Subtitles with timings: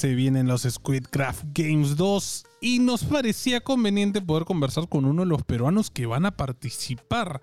[0.00, 5.28] se vienen los Squidcraft Games 2 y nos parecía conveniente poder conversar con uno de
[5.28, 7.42] los peruanos que van a participar.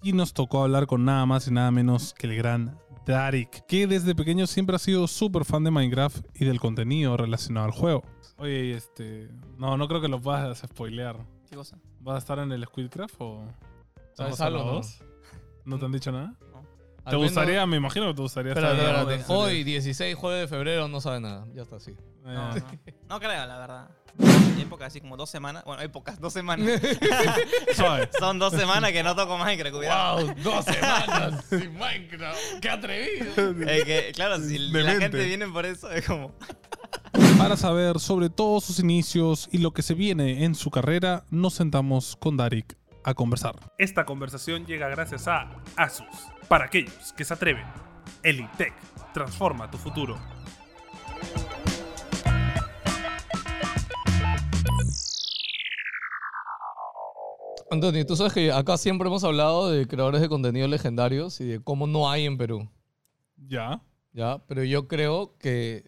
[0.00, 3.88] Y nos tocó hablar con nada más y nada menos que el gran Darik, que
[3.88, 8.04] desde pequeño siempre ha sido súper fan de Minecraft y del contenido relacionado al juego.
[8.36, 9.28] Oye, este.
[9.56, 11.16] No, no creo que lo puedas spoilear.
[11.50, 11.80] ¿Qué cosa?
[11.98, 13.44] ¿Vas a estar en el Squidcraft o.?
[14.12, 14.80] ¿Sabes ¿Vamos a algo?
[15.64, 16.32] ¿No te han dicho nada?
[17.04, 17.66] ¿Te menos- gustaría?
[17.66, 19.28] Me imagino que te gustaría Espérate, estar espérate.
[19.28, 21.46] la- Hoy, 16 jueves de febrero, no sabe nada.
[21.54, 21.92] Ya está así.
[21.92, 22.64] Eh, No, no.
[23.08, 23.88] No creo, la verdad.
[24.60, 25.64] Época así como dos semanas.
[25.64, 26.68] Bueno, épocas, dos semanas.
[28.18, 30.26] Son dos semanas que no toco Minecraft, cuidado.
[30.26, 30.34] ¡Wow!
[30.42, 32.38] ¡Dos semanas sin Minecraft!
[32.60, 33.50] ¡Qué atrevido!
[33.70, 35.02] Es que, claro, si la Demente.
[35.02, 36.32] gente viene por eso, es como.
[37.38, 41.54] Para saber sobre todos sus inicios y lo que se viene en su carrera, nos
[41.54, 42.76] sentamos con Darik
[43.08, 43.56] a conversar.
[43.78, 46.06] Esta conversación llega gracias a Asus,
[46.46, 47.64] para aquellos que se atreven.
[48.22, 48.74] Elitech,
[49.14, 50.18] transforma tu futuro.
[57.70, 61.62] Antonio, tú sabes que acá siempre hemos hablado de creadores de contenido legendarios y de
[61.62, 62.68] cómo no hay en Perú.
[63.36, 63.80] Ya.
[64.12, 64.42] ¿Ya?
[64.46, 65.84] Pero yo creo que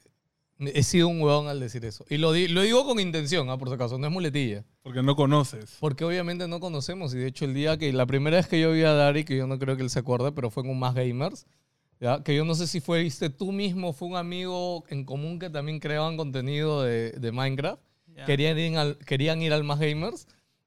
[0.61, 2.05] he sido un huevón al decir eso.
[2.11, 3.57] Y lo, di- lo digo con intención, ¿ah?
[3.59, 4.65] por si acaso, no es muletilla.
[4.83, 5.77] Porque no conoces.
[5.81, 7.15] Porque obviamente no conocemos.
[7.15, 9.37] Y de hecho, el día que la primera vez que yo vi a Dari, que
[9.37, 11.47] yo no creo que él se acuerde, pero fue en un Más Gamers,
[12.01, 12.23] ¿ya?
[12.23, 15.81] que yo no sé si fuiste tú mismo, fue un amigo en común que también
[15.81, 17.83] creaban contenido de, de Minecraft.
[18.17, 18.25] ya.
[18.27, 20.27] Querían, ir al, querían ir al Más Gamers.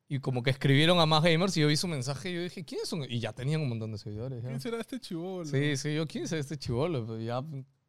[0.09, 2.63] Y como que escribieron a Más Gamers y yo vi su mensaje y yo dije,
[2.63, 3.03] ¿quiénes son?
[3.09, 4.43] Y ya tenían un montón de seguidores.
[4.43, 4.49] ya.
[4.49, 5.45] ¿Quién será este chivolo?
[5.45, 7.03] Sí, sí, yo, ¿quién es este chivolo?
[7.05, 7.41] Pues ya,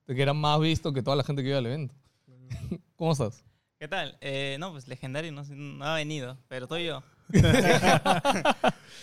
[0.06, 1.94] de que era más visto que toda la gente que iba al evento.
[2.96, 3.44] ¿Cómo estás?
[3.78, 4.16] ¿Qué tal?
[4.20, 7.02] Eh, no, pues legendario no, ha venido, pero estoy yo.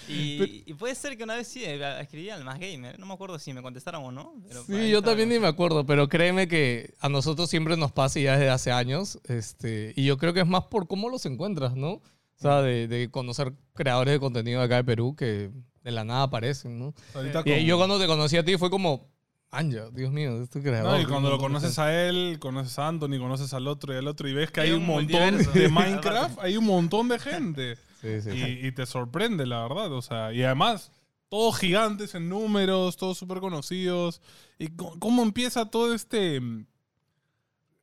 [0.08, 3.00] y, y puede ser que una vez sí eh, escribí al Más Gamer.
[3.00, 4.36] No me acuerdo si me contestaron o no.
[4.48, 8.20] Pero Sí, yo también ni me acuerdo, pero créeme que a nosotros siempre nos pasa
[8.20, 9.20] y ya desde hace años.
[9.26, 11.94] Este, y yo creo que es más por cómo los encuentras, ¿no?
[11.94, 12.04] O
[12.42, 15.52] sea, de, de conocer creadores de contenido acá de Perú que
[15.84, 16.94] de la nada aparecen, ¿no?
[17.14, 19.11] Ahorita Y yo cuando te conocí a ti fue como,
[19.52, 20.94] Anja, Dios mío, este creador.
[20.94, 24.08] No, y cuando lo conoces a él, conoces a Anthony, conoces al otro y al
[24.08, 27.20] otro, y ves que Hay hay un un montón de Minecraft, hay un montón de
[27.20, 27.78] gente.
[28.02, 28.32] Sí, sí.
[28.32, 29.92] Y, y te sorprende, la verdad.
[29.94, 30.92] O sea, y además,
[31.30, 34.24] todos gigantes en números, todos súper conocidos.
[34.58, 36.66] ¿Y cómo empieza todo este mm,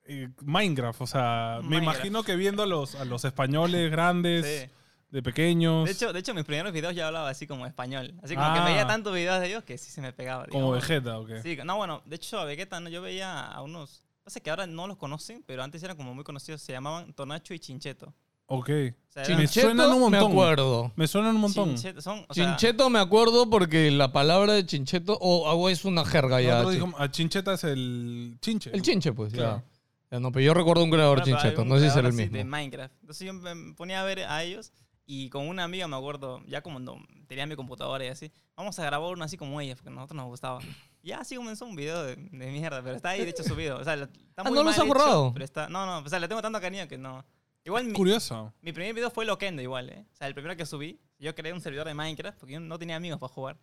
[0.07, 1.01] eh, Minecraft?
[1.01, 4.71] O sea, me imagino que viendo a los, a los españoles grandes, Sí.
[5.11, 8.15] De pequeños, De hecho, de hecho, mis primeros videos ya hablaba así como español.
[8.23, 8.65] Así como que Ah.
[8.65, 10.47] veía tantos videos de ellos que sí se me pegaba.
[10.47, 10.71] como.
[10.73, 11.41] Vegeta, ¿o qué?
[11.43, 12.89] Sí, no, bueno, de hecho a Vegeta ¿no?
[12.91, 14.03] yo veía a unos...
[14.23, 16.61] Pasa que ahora no los conocen, pero antes eran como muy conocidos.
[16.61, 18.13] Se llamaban Tonacho y Chincheto.
[18.51, 18.69] Ok.
[18.69, 20.31] O sea, eran- Me Chincheto suenan un me montón.
[20.33, 20.93] acuerdo.
[20.97, 21.69] Me suenan un montón.
[21.71, 25.87] Chincheto, son, o sea, Chincheto me acuerdo porque la palabra de chincheto, o o es
[25.87, 26.51] una jerga ya.
[26.63, 28.71] Nosotros dijimos- a Chincheta es el chinche.
[28.75, 29.39] El chinche, pues, ya.
[29.39, 29.63] Claro.
[30.11, 32.37] Ya no, pero yo recuerdo un creador chincheto, un no sé si será el mismo.
[32.37, 32.95] De Minecraft.
[33.01, 34.73] Entonces yo me ponía a ver a ellos
[35.11, 38.79] y con una amiga me acuerdo, ya como no, tenía mi computadora y así, vamos
[38.79, 40.61] a grabar uno así como ella, porque a nosotros nos gustaba.
[41.03, 43.79] Y así comenzó un video de, de mierda, pero está ahí de hecho subido.
[43.79, 45.25] O sea, lo- está Ah, muy ¿no los mal has borrado?
[45.29, 47.25] hecho, pero está, no, no, o sea, le tengo tanto cariño que no.
[47.65, 48.53] Igual mi, Curioso.
[48.63, 50.05] mi primer video fue Loquendo igual, ¿eh?
[50.13, 52.79] O sea, el primero que subí, yo creé un servidor de Minecraft porque yo no
[52.79, 53.59] tenía amigos para jugar.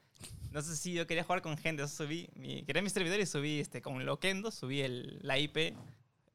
[0.45, 3.59] Entonces sí, yo quería jugar con gente, entonces subí, mi, creé mi servidor y subí
[3.59, 5.75] este, con Loquendo, subí el, la IP.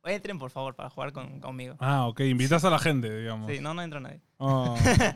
[0.05, 1.77] Entren por favor para jugar con, conmigo.
[1.79, 2.21] Ah, ok.
[2.21, 3.51] Invitas a la gente, digamos.
[3.51, 4.21] Sí, no, no entró nadie.
[4.39, 4.75] Ah.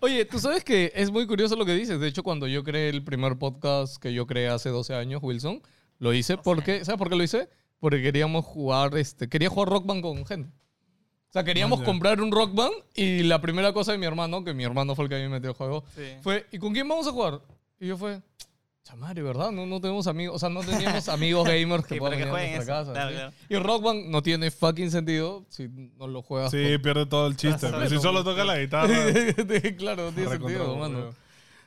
[0.00, 2.00] Oye, tú sabes que es muy curioso lo que dices.
[2.00, 5.60] De hecho, cuando yo creé el primer podcast que yo creé hace 12 años, Wilson,
[5.98, 7.48] lo hice 12 porque, ¿sabes por qué lo hice?
[7.78, 10.48] Porque queríamos jugar, este, quería jugar Rock Band con gente.
[10.48, 14.44] O sea, queríamos Ah, comprar un Rock Band y la primera cosa de mi hermano,
[14.44, 16.02] que mi hermano fue el que a mí me metió el juego, Sí.
[16.22, 17.40] fue, ¿y con quién vamos a jugar?
[17.80, 18.20] Y yo fue,
[18.84, 19.50] chamare, ¿verdad?
[19.52, 22.30] No, no tenemos amigos, o sea, no teníamos amigos gamers que Sí, puedan venir a
[22.32, 22.66] nuestra eso.
[22.66, 22.92] casa.
[22.92, 23.16] Claro, ¿sí?
[23.16, 23.32] claro.
[23.48, 27.36] Y Rock Band no tiene fucking sentido si no lo juegas Sí, pierde todo el
[27.36, 27.68] chiste.
[27.70, 28.88] Pero si solo toca la guitarra.
[29.78, 31.10] claro, no tiene sentido, mano.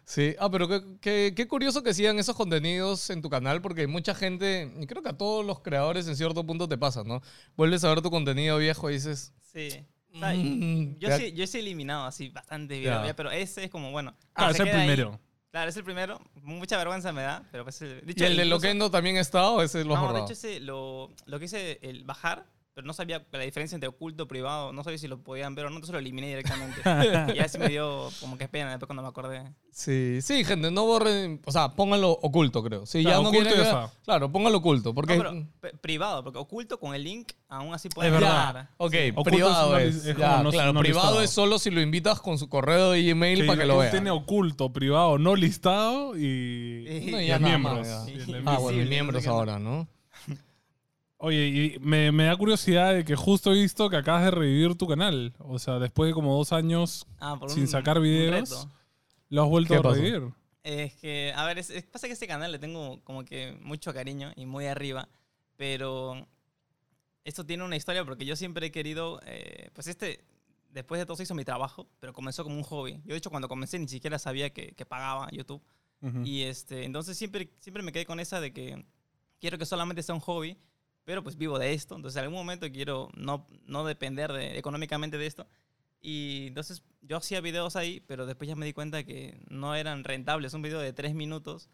[0.08, 3.88] Sí, ah, pero qué, qué- qué curioso que sigan esos contenidos en tu canal, porque
[3.88, 7.22] mucha gente, y creo que a todos los creadores en cierto punto te pasa, ¿no?
[7.58, 9.70] Vuelves a ver tu contenido viejo y dices, Sí.
[10.14, 13.64] O sea, Mm, yo, sí, yo sí he eliminado así bastante videos, ya, pero ese
[13.66, 14.16] es como, bueno.
[14.35, 14.88] Ah, es el queda ahí.
[15.55, 16.19] Claro, es el primero.
[16.43, 19.52] Mucha vergüenza me da, pero pues el, de ¿Y el de incluso- Loquendo también está
[19.52, 22.85] o ese lo has No, de hecho ese lo, lo que hice el bajar, pero
[22.85, 25.77] no sabía la diferencia entre oculto privado, no sabía si lo podían ver o no,
[25.77, 26.81] entonces lo eliminé directamente.
[27.35, 29.43] y así me dio como que pena después cuando me acordé.
[29.72, 32.85] Sí, sí, gente, no borren, o sea, pónganlo oculto, creo.
[32.85, 33.91] Si Claro, ya no oculto quieren ya.
[34.03, 35.17] Claro, pónganlo oculto, porque...
[35.17, 38.69] No, pero privado, porque oculto con el link aún así Ya, verdad.
[38.77, 40.05] ok, Oculto privado es es.
[40.07, 41.22] es ya, como no- claro, no privado listado.
[41.23, 43.91] es solo si lo invitas con su correo de Gmail Sí, para que lo vean.
[43.91, 47.87] Tiene oculto, privado, no listado y, Y- No, y ya miembros.
[47.87, 48.11] más, ya.
[48.11, 49.87] Y Ah, bueno, miembros ahora, ¿no?
[51.25, 54.75] Oye, y me, me da curiosidad de que justo he visto que acabas de revivir
[54.75, 55.33] tu canal.
[55.39, 58.67] O sea, después de como dos años Ah, sin un- sacar videos,
[59.29, 59.95] lo has vuelto ¿Qué a pasó?
[59.95, 60.31] revivir.
[60.61, 63.91] Es que, a ver, es, es- pasa que este canal le tengo como que mucho
[63.91, 65.09] cariño y muy arriba,
[65.55, 66.27] pero
[67.23, 70.23] esto tiene una historia porque yo siempre he querido, eh, pues este,
[70.69, 73.01] después de todo se hizo mi trabajo, pero comenzó como un hobby.
[73.03, 75.63] Yo de hecho cuando comencé ni siquiera sabía que, que pagaba YouTube
[76.01, 76.22] Ujú.
[76.23, 78.85] y este, entonces siempre, siempre me quedé con esa de que
[79.39, 80.55] quiero que solamente sea un hobby,
[81.05, 85.17] pero pues vivo de esto, entonces en algún momento quiero no, no depender de- económicamente
[85.17, 85.47] de esto.
[86.02, 90.03] Y entonces yo hacía videos ahí, pero después ya me di cuenta que no eran
[90.03, 90.53] rentables.
[90.53, 91.69] Un video de tres minutos,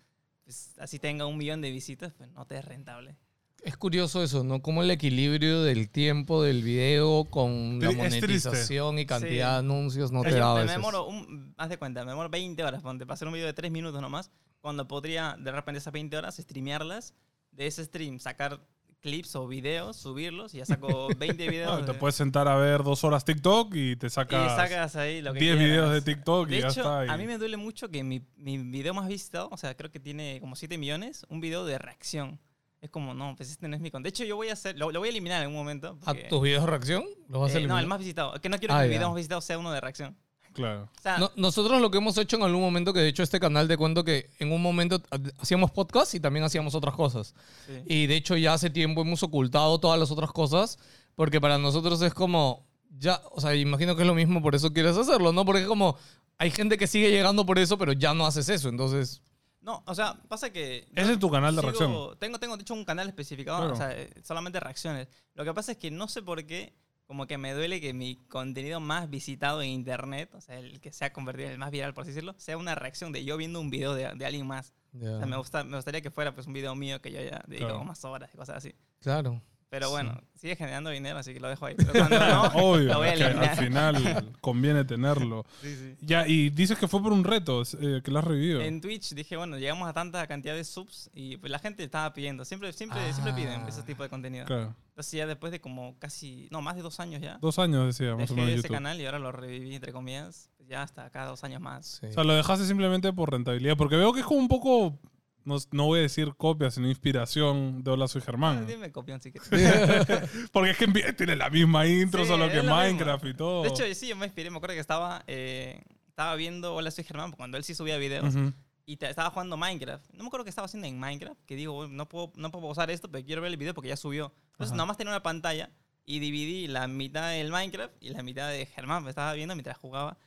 [0.46, 3.18] pues, así tenga un millón de visitas, pues no te es rentable.
[3.64, 4.62] Es curioso eso, ¿no?
[4.62, 9.36] Como el equilibrio del tiempo del video con la monetización y cantidad Sí.
[9.36, 10.78] de anuncios no Pero te yo da a me veces.
[10.78, 13.54] demoro, un, haz de cuenta, me demoro 20 horas ponte, para hacer un video de
[13.54, 14.32] 3 minutos nomás,
[14.62, 17.14] cuando podría de repente esas 20 horas streamearlas,
[17.52, 18.62] de ese stream sacar
[19.02, 21.72] clips o videos, subirlos y ya saco 20 videos.
[21.82, 24.96] Ah, te de- puedes sentar a ver dos horas TikTok y te y sacas, sacas
[24.96, 26.02] ahí lo que 10 videos de.
[26.02, 27.06] TikTok y De ya hecho, está.
[27.06, 29.92] y- a mí me duele mucho que mi, mi video más visitado, o sea, creo
[29.92, 32.40] que tiene como 7 millones, un video de reacción.
[32.80, 34.02] Es como, no, pues este no es mi con.
[34.02, 36.00] De hecho, yo voy a hacer, lo, lo voy a eliminar en algún momento.
[36.04, 37.04] ¿A tus videos de reacción?
[37.30, 38.34] ¿Los vas a eh, no, el más visitado.
[38.42, 38.98] Que no quiero Ah, que mi ya.
[39.00, 40.18] video más visitado sea uno de reacción.
[40.54, 40.90] Claro.
[40.98, 43.40] O sea, No, nosotros lo que hemos hecho en algún momento, que de hecho este
[43.40, 45.02] canal te cuento que en un momento
[45.40, 47.34] hacíamos podcast y también hacíamos otras cosas.
[47.68, 47.84] sí.
[47.86, 50.78] Y de hecho ya hace tiempo hemos ocultado todas las otras cosas
[51.16, 52.66] porque para nosotros es como,
[52.98, 55.46] ya, o sea, imagino que es lo mismo, por eso quieres hacerlo, ¿no?
[55.46, 55.98] Porque es como,
[56.38, 59.22] hay gente que sigue llegando por eso, pero ya no haces eso, entonces...
[59.62, 60.88] No, o sea, pasa que...
[60.96, 62.18] Ese es tu canal de sigo- reacción.
[62.18, 63.74] Tengo, tengo, de hecho, un canal especificado, Claro.
[63.74, 65.08] o sea, eh, solamente reacciones.
[65.36, 66.74] Lo que pasa es que no sé por qué,
[67.12, 70.94] como que me duele que mi contenido más visitado en internet, o sea, el que
[70.94, 73.36] se ha convertido en el más viral, por así decirlo, sea una reacción de yo
[73.36, 74.74] viendo un video de, de alguien más.
[74.96, 77.44] O sea, me, gusta, me gustaría que fuera pues un video mío que yo ya
[77.48, 77.84] dedico Claro.
[77.84, 78.74] más horas y cosas así.
[79.02, 79.42] Claro.
[79.72, 79.92] Pero Sí.
[79.94, 81.76] bueno, sigue generando dinero, así que lo dejo ahí.
[81.78, 85.46] Pero cuando no, Obvio, lo voy a que al final conviene tenerlo.
[85.62, 85.96] Sí, sí.
[86.02, 88.60] Ya, y dices que fue por un reto eh, que lo has revivido.
[88.60, 92.12] En Twitch dije, bueno, llegamos a tanta cantidad de subs y pues la gente estaba
[92.14, 92.44] pidiendo.
[92.44, 93.70] Siempre, siempre, siempre piden Ah.
[93.70, 94.46] ese tipo de contenido.
[94.46, 94.76] Claro.
[94.90, 98.14] Entonces ya después de como casi, no, más de dos años ya, Dos años decía,
[98.18, 101.46] más o menos ese canal y ahora lo reviví, entre comillas, ya hasta cada dos
[101.46, 102.00] años más.
[102.02, 102.08] Sí.
[102.08, 103.78] O sea, lo dejaste simplemente por rentabilidad.
[103.78, 105.00] Porque veo que es como un poco,
[105.46, 108.68] no, no voy a decir copia, sino inspiración de Hola, soy Ah, Germán.
[108.68, 109.50] Dime copión si quieres.
[110.52, 112.62] Porque es que tiene la misma intro, Sí, solo que.
[112.62, 113.64] Minecraft y todo.
[113.64, 114.50] De hecho, sí, yo me inspiré.
[114.50, 118.34] Me acuerdo que estaba, eh, estaba viendo Hola, soy Germán, cuando él sí subía videos.
[118.36, 118.54] Ujú.
[118.86, 120.06] Y te- estaba jugando Minecraft.
[120.14, 121.40] No me acuerdo qué estaba haciendo en Minecraft.
[121.46, 123.96] Que digo, no puedo, no puedo pausar esto, pero quiero ver el video porque ya
[123.98, 124.34] subió.
[124.54, 124.76] Entonces, Ajá.
[124.78, 125.70] nada más tenía una pantalla
[126.06, 129.04] y dividí la mitad del Minecraft y la mitad de Germán.
[129.04, 130.18] Me estaba viendo mientras jugaba.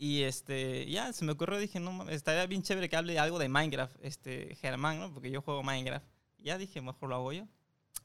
[0.00, 3.18] Y este, ya se me ocurrió, dije, no mames, estaría bien chévere que hable de
[3.18, 5.12] algo de Minecraft, este, Germán, ¿no?
[5.12, 6.06] Porque yo juego Minecraft.
[6.38, 7.44] Ya dije, mejor lo hago yo.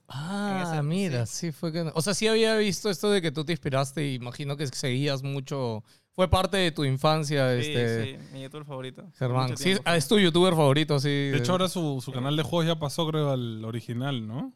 [0.07, 1.51] Ah, ese- mira, sí.
[1.51, 1.81] fue que...
[1.94, 5.22] O sea, sí había visto esto de que tú te inspiraste y imagino que seguías
[5.24, 5.84] mucho...
[6.16, 8.04] Fue parte de tu infancia, Sí, este...
[8.19, 9.04] sí, mi youtuber favorito.
[9.18, 9.57] Germán.
[9.57, 11.10] Sí, ah, es tu youtuber favorito, sí.
[11.10, 14.54] De hecho, ahora su, su canal de juegos ya pasó, creo, al original, ¿no?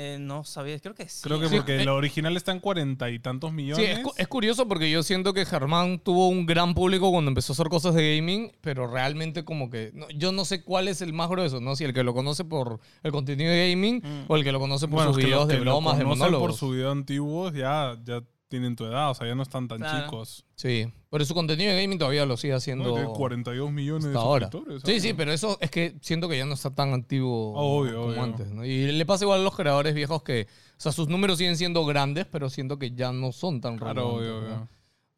[0.00, 1.22] Eh, no sabía, creo que sí.
[1.24, 1.88] Creo que Sí, porque eh.
[1.88, 3.98] original está en cuarenta y tantos Sí, millones.
[3.98, 7.52] es, cu- es curioso porque yo siento que Germán tuvo un gran público cuando empezó
[7.52, 11.02] a hacer cosas de gaming, pero realmente como que no- yo no sé cuál es
[11.02, 11.74] el más grueso, ¿no?
[11.74, 14.24] Si el que lo conoce por el contenido de gaming Mm.
[14.28, 16.48] o el que lo conoce por bueno, sus videos de bromas, de monólogos.
[16.50, 19.78] por su video antiguos ya, ya tienen tu edad, o sea, ya no están tan
[19.78, 20.04] Claro.
[20.06, 20.44] chicos.
[20.56, 24.16] Sí, pero su contenido de gaming todavía lo sigue haciendo No, tiene 42 millones de
[24.18, 24.50] ahora.
[24.50, 24.82] suscriptores.
[24.84, 25.00] Sí, ahora.
[25.02, 28.22] sí, pero eso es que siento que ya no está tan antiguo Obvio, como obvio.
[28.22, 28.64] antes, ¿no?
[28.64, 31.84] Y le pasa igual a los creadores viejos que, o sea, sus números siguen siendo
[31.84, 34.46] grandes, pero siento que ya no son tan Claro, obvio, ¿no?
[34.46, 34.68] obvio.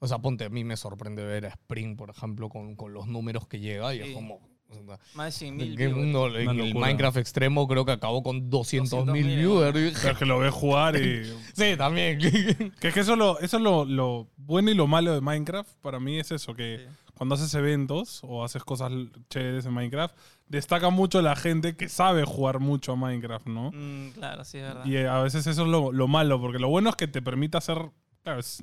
[0.03, 3.07] O sea, ponte, a mí me sorprende ver a Spring, por ejemplo, con, con los
[3.07, 4.41] números que llega y es como...
[4.71, 6.75] o sea, Más de 100 mil en Una el.
[6.75, 10.01] Minecraft extremo creo que acabó con 200 mil 200.000, viewers.
[10.01, 11.25] Pero es que lo ves jugar y...
[11.55, 12.19] Sí, también.
[12.81, 15.21] Que es que eso, es lo, eso es lo, lo bueno y lo malo de
[15.21, 15.71] Minecraft.
[15.81, 16.87] Para mí es eso, que
[17.21, 18.91] cuando haces eventos o haces cosas
[19.29, 20.17] chéveres en Minecraft,
[20.49, 23.71] destaca mucho la gente que sabe jugar mucho a Minecraft, ¿no?
[23.73, 24.87] Mm, claro, sí, es verdad.
[24.87, 27.21] Y eh, a veces eso es lo, lo malo, porque lo bueno es que te
[27.21, 27.91] permite hacer...
[28.23, 28.63] Claro, es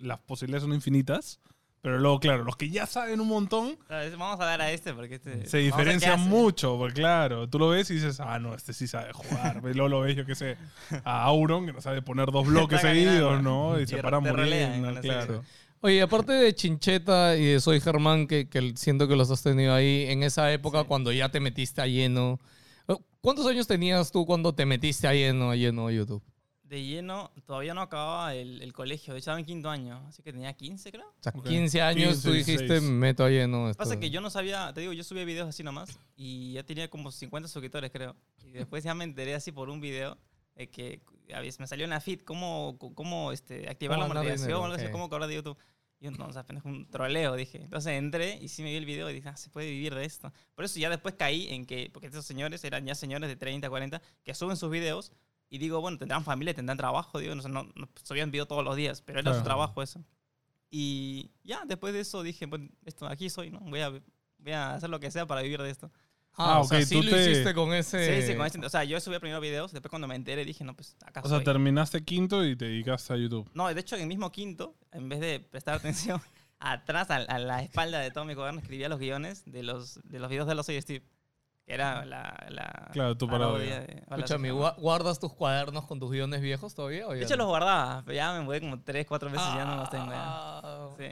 [0.00, 1.40] las posibilidades son infinitas,
[1.82, 4.94] pero luego, claro, los que ya saben un montón es- Vamos a dar a este
[4.94, 5.46] porque este.
[5.46, 9.12] se diferencian mucho, porque claro, tú lo ves y dices, ah, no, este sí sabe
[9.12, 9.60] jugar.
[9.70, 10.56] Y luego lo ves, yo qué sé,
[11.04, 13.42] a Auron, que no sabe poner dos bloques seguidos.
[13.42, 13.78] ¿no?
[13.78, 15.44] Y Y se para ese- claro.
[15.84, 19.74] Oye, aparte de Chincheta y de Soy Germán, que, que siento que los has tenido
[19.74, 20.86] ahí en esa época Sí.
[20.86, 22.38] cuando ya te metiste a lleno.
[23.20, 26.22] ¿Cuántos años tenías tú cuando te metiste a lleno, a lleno a YouTube?
[26.72, 29.12] De lleno, todavía no acababa el, el colegio.
[29.12, 30.02] De hecho, estaba en quinto año.
[30.08, 31.06] Así que tenía 15, creo.
[31.06, 31.46] O sea, Ok.
[31.46, 32.82] 15 años 15, tú dijiste, 16.
[32.84, 33.68] me meto a lleno.
[33.68, 33.76] esto".
[33.82, 36.88] Pasa que yo no sabía, te digo, yo subía videos así nomás y ya tenía
[36.88, 38.16] como 50 suscriptores, creo.
[38.42, 40.16] Y después ya me enteré así por un video
[40.56, 41.02] eh, que
[41.34, 44.74] a veces me salió en la feed cómo, cómo este, activar ¿Cómo la monetización, algo
[44.74, 45.58] así, cómo cobrar de YouTube.
[46.00, 47.60] Y yo, no, o sea, apenas un troleo, dije.
[47.60, 50.06] Entonces entré y sí me vi el video y dije, ah, se puede vivir de
[50.06, 50.32] esto.
[50.54, 53.68] Por eso ya después caí en que, porque estos señores eran ya señores de 30,
[53.68, 55.12] 40, que suben sus videos
[55.54, 58.74] y digo, bueno, tendrán familia, tendrán trabajo, digo, no, no, no subían video todos los
[58.74, 59.38] días, pero era Claro.
[59.38, 60.02] su trabajo eso.
[60.70, 63.60] Y ya, después de eso dije, bueno, esto, aquí soy, ¿no?
[63.60, 65.90] Voy a, voy a hacer lo que sea para vivir de esto.
[66.34, 68.22] Ah, Ah, o sea, ok, sí tú lo te- hiciste con ese...
[68.22, 70.64] Sí, sí, con este- o sea, yo subí primero videos, después cuando me enteré dije,
[70.64, 71.44] no, pues acá O sea, soy.
[71.44, 73.50] terminaste quinto y te dedicaste a YouTube.
[73.52, 76.22] No, de hecho, en el mismo quinto, en vez de prestar atención,
[76.58, 80.18] atrás, a, a la espalda de todo mi cuaderno, escribía los guiones de los, de
[80.20, 81.04] los videos de los Soy Steve.
[81.66, 82.36] Era la.
[82.50, 83.80] la Claro, tu parodia.
[83.80, 87.06] de- Hola, Escúchame, ¿guardas tus cuadernos con tus guiones viejos todavía?
[87.06, 87.44] o De hecho, no?
[87.44, 90.10] los guardaba, pero ya me mudé como tres, cuatro veces y ya no los tengo.
[90.10, 90.12] Ya.
[90.24, 90.88] Ah.
[90.98, 91.06] Sí.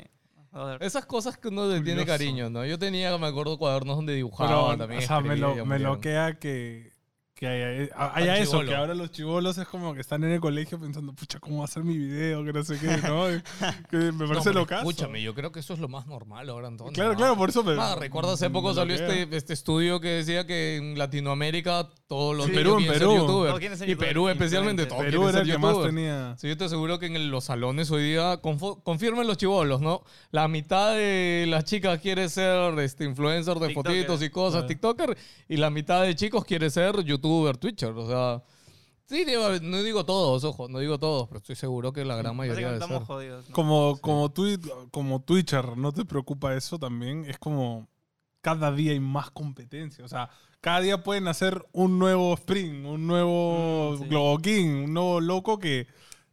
[0.81, 2.65] Esas cosas que uno le tiene cariño, ¿no?
[2.67, 5.03] Yo tenía, me acuerdo, cuadernos donde dibujaba Pero, también.
[5.05, 6.93] o sea, me, lo, me loquea que,
[7.41, 8.69] que haya, haya al eso, chibolo.
[8.69, 11.65] que ahora los chivolos es como que están en el colegio pensando, pucha, ¿cómo va
[11.65, 12.45] a ser mi video?
[12.45, 13.25] Que no sé qué, ¿no?
[13.91, 14.83] Que me No, parece locazo.
[14.89, 16.93] Escúchame, yo creo que eso es lo más normal ahora, Antonio.
[16.93, 17.17] Claro, ¿no?
[17.17, 17.73] claro, por eso me.
[17.81, 22.45] Ah, recuerdo hace poco salió este, este estudio que decía que en Latinoamérica todos los
[22.47, 23.11] Sí, niños Perú, en quieren Perú.
[23.13, 23.49] ser youtubers.
[23.49, 26.35] Todos quieren ser y Perú especialmente, todos Perú era el que más tenía.
[26.39, 30.03] Sí, yo te aseguro que en los salones hoy día, confirmen los chivolos, ¿no?
[30.31, 33.93] La mitad de las chicas quiere ser este, influencer de TikToker.
[33.93, 34.67] fotitos y cosas, Ah.
[34.67, 35.17] TikToker,
[35.49, 38.43] y la mitad de chicos quiere ser youtuber, Twitcher, o sea...
[39.07, 42.37] Sí, digo, no digo todos, ojo, no digo todos, pero estoy seguro que la gran
[42.37, 43.03] mayoría de ser.
[43.03, 43.49] jodidos.
[43.49, 43.55] ¿no?
[43.57, 44.61] Como, como, twi-
[44.93, 47.25] como Twitcher, ¿no te preocupa eso también?
[47.25, 47.89] Es como
[48.41, 50.05] cada día hay más competencia.
[50.05, 54.05] O sea, cada día pueden hacer un nuevo Spring, un nuevo Mm, sí.
[54.09, 55.89] Globo King, un nuevo loco que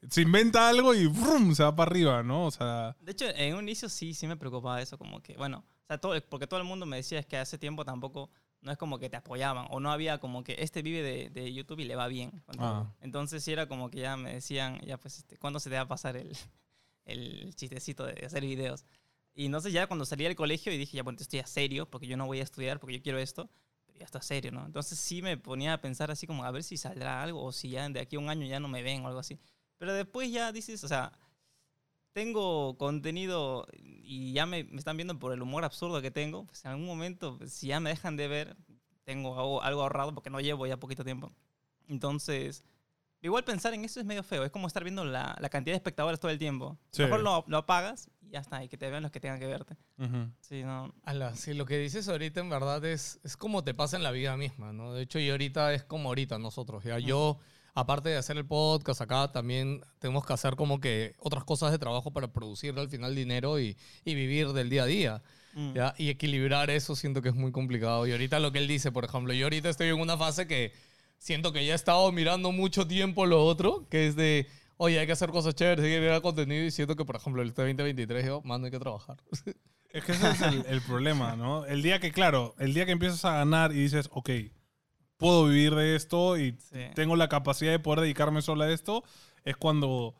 [0.08, 1.56] se inventa algo y ¡brum!
[1.56, 2.46] se va para arriba, ¿no?
[2.46, 5.63] O sea, De hecho, en un inicio sí, sí me preocupaba eso, como que, bueno,
[5.82, 8.30] o sea, todo, porque todo el mundo me decía es que hace tiempo tampoco,
[8.62, 11.54] no es como que te apoyaban, o no había como que este vive de, de
[11.54, 12.44] YouTube y le va bien.
[12.58, 12.92] Ah.
[13.02, 15.84] Entonces sí era como que ya me decían, ya pues, este, ¿cuándo se te va
[15.84, 16.36] a pasar el,
[17.06, 18.86] el chistecito de hacer videos?
[19.34, 22.08] Y entonces ya cuando salí del colegio y dije, ya bueno, estoy a serio, porque
[22.08, 23.50] yo no voy a estudiar, porque yo quiero esto,
[23.86, 24.66] pero ya está serio, ¿no?
[24.66, 27.70] Entonces sí me ponía a pensar así como, a ver si saldrá algo, o si
[27.70, 29.40] ya de aquí a un año ya no me ven o algo así.
[29.78, 31.12] Pero después ya dices, o sea,
[32.18, 36.66] tengo contenido y ya me, me están viendo por el humor absurdo que tengo, pues
[36.66, 38.58] en algún momento, pues, si ya me dejan de ver,
[39.04, 41.32] tengo algo, algo ahorrado porque no llevo ya poquito tiempo.
[41.88, 42.64] Entonces,
[43.22, 44.44] igual pensar en eso es medio feo.
[44.44, 46.80] Es como estar viendo la, la cantidad de espectadores todo el tiempo.
[46.92, 47.04] Sí.
[47.04, 49.46] Mejor lo, lo apagas y ya está, y que te vean los que tengan que
[49.46, 49.78] verte.
[50.00, 50.32] ujú.
[50.40, 50.96] Sí, no.
[51.04, 54.10] Ala, sí, lo que dices ahorita en verdad es, es como te pasa en la
[54.10, 54.92] vida misma, ¿no?
[54.96, 56.98] De hecho, y ahorita es como ahorita nosotros, ¿ya?
[56.98, 57.38] Yo,
[57.80, 61.78] aparte de hacer el podcast acá, también tenemos que hacer como que otras cosas de
[61.78, 65.24] trabajo para producir al final dinero y, y vivir del día a día,
[65.58, 65.74] Mm.
[65.74, 65.96] ¿ya?
[65.98, 68.06] Y equilibrar eso siento que es muy complicado.
[68.06, 70.72] Y ahorita lo que él dice, por ejemplo, yo ahorita estoy en una fase que
[71.18, 74.48] siento que ya he estado mirando mucho tiempo lo otro, que es de...
[74.78, 77.42] Oye, hay que hacer cosas chéveres, hay que crear contenido y siento que, por ejemplo,
[77.42, 79.18] el 2023 yo, mano, hay que trabajar.
[79.90, 81.66] Es que ese es el, el problema, ¿no?
[81.66, 84.30] El día que, claro, el día que empiezas a ganar y dices, ok,
[85.18, 86.80] puedo vivir de esto y Sí.
[86.96, 89.04] tengo la capacidad de poder dedicarme solo a esto,
[89.44, 90.16] es cuando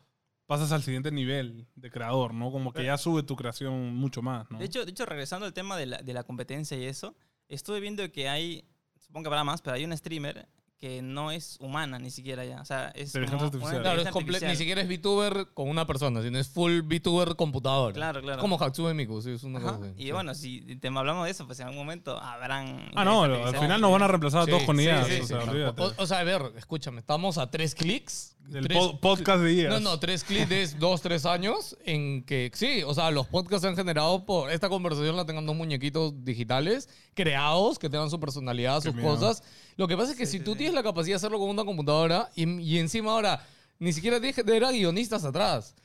[0.46, 2.51] pasas al siguiente nivel de creador, ¿no?
[2.51, 4.58] Como que ya sube tu creación mucho más, ¿no?
[4.60, 7.16] De hecho, de hecho, regresando al tema de la, de la competencia y eso,
[7.50, 8.66] estuve viendo que hay,
[9.00, 10.48] supongo que habrá más, pero hay una streamer
[10.79, 12.62] que no es humana ni siquiera ya.
[12.62, 13.74] O sea, es Inteligencia como artificial.
[13.75, 14.57] una Claro, es inteligencia comple- ni artificial.
[14.57, 17.93] siquiera es VTuber con una persona, sino es full VTuber computador.
[17.93, 18.38] Claro, claro.
[18.38, 19.74] Es como Hatsune Miku, sí, es una Ajá.
[19.77, 19.93] cosa así.
[19.98, 20.12] Y Sí.
[20.12, 22.91] bueno, si te hablamos de eso, pues en algún momento habrán...
[22.96, 25.13] ah, no, al final nos van a reemplazar a Sí, todos con sí, ideas, sí,
[25.13, 25.50] o sí, sea, sí.
[25.50, 25.81] olvídate.
[25.81, 28.37] O, o sea, a ver, escúchame, estamos a tres clics.
[28.48, 29.74] Del tres- po- podcast de ideas.
[29.74, 33.62] No, no, tres clics de dos, tres años en que, sí, o sea, los podcasts
[33.63, 38.20] se han generado por esta conversación, la tengan dos muñequitos digitales creados que tengan su
[38.20, 39.10] personalidad, Qué sus miedo.
[39.10, 39.44] cosas.
[39.75, 40.60] Lo que pasa es que Sí, si sí, tú sí.
[40.60, 43.46] tienes la capacidad de hacerlo con una computadora y, y encima ahora
[43.80, 45.75] ni siquiera tienes que a guionistas atrás.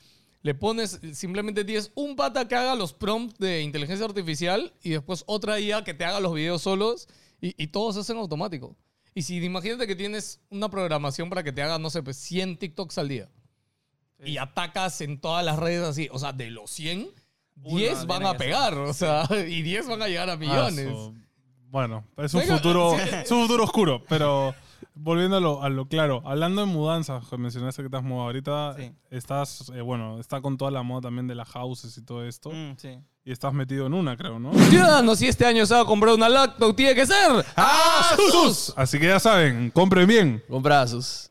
[0.44, 5.22] Le pones, simplemente tienes un pata que haga los prompts de inteligencia artificial y después
[5.26, 7.06] otra IA que te haga los videos solos
[7.40, 8.76] y, y todo se hace en automático.
[9.14, 12.56] Y si imagínate que tienes una programación para que te haga, no sé, pues 100
[12.58, 13.28] TikToks al día
[14.24, 17.08] y atacas en todas las redes así, o sea, de los 100,
[17.64, 20.88] Uno 10 van a pegar, o sea, y 10 van a llegar a Ah, millones.
[20.92, 21.14] so-
[21.70, 23.08] bueno, es un Venga, futuro, sí.
[23.24, 24.54] es un futuro oscuro, pero
[24.94, 28.26] volviendo a lo, a lo claro, hablando de mudanzas, que mencionaste que te has mudado
[28.26, 28.92] ahorita, Sí.
[29.10, 32.50] estás, eh, bueno, está con toda la moda también de las houses y todo esto,
[32.50, 32.98] Mm, sí.
[33.24, 34.52] Y estás metido en una, creo, ¿no?
[34.54, 38.72] Ciudadanos, si este año se va a comprar una laptop, tiene que ser ¡Asus!
[38.76, 40.42] Así que ya saben, compren bien.
[40.48, 41.30] Eso es.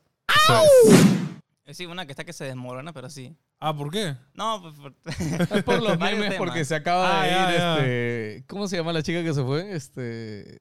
[1.65, 3.33] Eh, Sí, una que está que se desmorona, pero sí.
[3.59, 4.17] Ah, ¿por qué?
[4.33, 4.75] No, pues...
[4.75, 4.93] por-
[5.57, 6.37] Es por los Varios memes, temas.
[6.37, 7.77] porque se acaba Ah, de ya, ir, ya.
[7.77, 8.43] este...
[8.47, 9.73] ¿Cómo se llama la chica que se fue?
[9.73, 10.59] Este...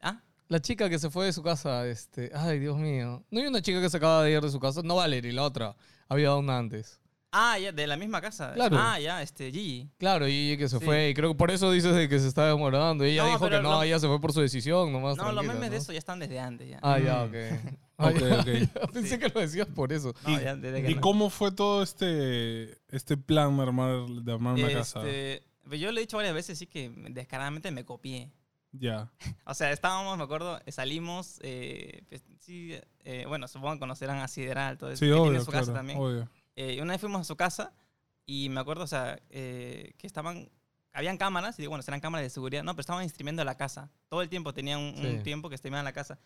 [0.00, 0.22] ¿Ah?
[0.48, 2.30] La chica que se fue de su casa, este.
[2.34, 3.22] Ay, Dios mío.
[3.30, 4.80] No hay una chica que se acaba de ir de su casa.
[4.82, 5.76] No Valerie, la otra.
[6.08, 6.98] Había una antes.
[7.30, 8.52] Ah, ya, de la misma casa.
[8.54, 8.76] Claro.
[8.80, 9.88] Ah, ya, este, Gigi.
[9.98, 10.84] Claro, y que se Sí.
[10.84, 11.10] fue.
[11.10, 13.04] Y creo que por eso dices de que se está demorando.
[13.04, 15.16] Y ella No, dijo que no, lo- ella se fue por su decisión nomás.
[15.18, 15.82] No, los tranquila, memes de ¿no?
[15.82, 16.78] eso ya están desde antes, ya.
[16.82, 17.28] Ah, ya, Mm.
[17.28, 17.34] ok.
[18.00, 18.46] Ah, Ok, ya, ok.
[18.74, 20.14] ya, Pensé que lo decías por eso.
[20.26, 21.00] No, ya, desde que ¿Y no.
[21.00, 25.00] cómo fue todo este, este plan de armar, de armar una casa?
[25.00, 28.30] Este, pues yo le he dicho varias veces, sí, que descaradamente me copié.
[28.72, 29.10] Ya.
[29.44, 34.18] O sea, estábamos, me acuerdo, eh, salimos, eh, pues, sí, eh, bueno, supongo que conocerán
[34.18, 35.98] a Sideral, todo eso, Sí, que tiene obvio, su casa claro, también.
[35.98, 36.28] obvio.
[36.60, 37.72] Eh, y una vez fuimos a su casa
[38.26, 40.50] y me acuerdo, o sea, eh, que estaban,
[40.92, 43.92] habían cámaras, y digo, bueno, eran cámaras de seguridad, no, pero estaban streameando la casa.
[44.08, 45.22] Todo el tiempo, tenían un, un Sí.
[45.22, 46.18] tiempo que streameaban la casa.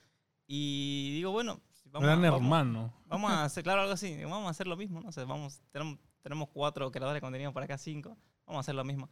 [0.46, 2.90] Y digo, bueno, vamos, Eran a, vamos, hermanos.
[3.06, 5.10] vamos a hacer, claro, algo así, vamos a hacer lo mismo, ¿no?
[5.10, 8.74] O sea, vamos, tenemos, tenemos cuatro creadores de contenido para acá, cinco, vamos a hacer
[8.74, 9.10] lo mismo.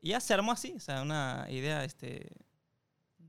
[0.00, 2.28] Y ya se armó así, o sea, una idea, este,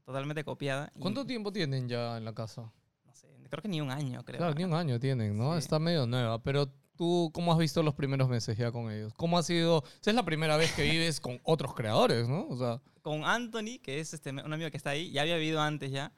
[0.03, 0.91] totalmente copiada.
[0.96, 2.72] y, ¿Cuánto tiempo tienen ya en la casa?
[3.06, 4.38] No sé, creo que ni un año, creo.
[4.39, 5.53] Claro, ni un año tienen, ¿no?
[5.53, 5.60] Sí.
[5.60, 9.13] Está medio nueva, pero tú, ¿cómo has visto los primeros meses ya con ellos?
[9.16, 9.77] ¿Cómo ha sido?
[9.77, 12.48] O sea, es la primera vez que vives con otros creadores, ¿no?
[12.50, 15.62] O sea, con Anthony, que es este, un amigo que está ahí, ya había vivido
[15.62, 16.12] antes ya,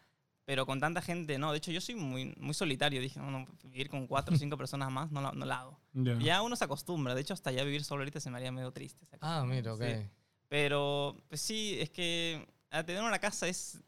[0.45, 1.51] pero con tanta gente, no.
[1.51, 2.99] De hecho, yo soy muy, muy solitario.
[3.01, 5.79] Dije, no, no, vivir con cuatro o cinco personas más no, la- no la hago.
[5.93, 6.17] Ya.
[6.17, 7.13] Ya uno se acostumbra.
[7.13, 9.05] De hecho, hasta ya vivir solo ahorita se me haría medio triste.
[9.21, 9.83] ah, mira, ok.
[9.83, 10.07] sí.
[10.47, 13.79] Pero, pues sí, es que a tener una casa es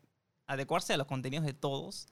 [0.45, 2.07] adecuarse a los contenidos de todos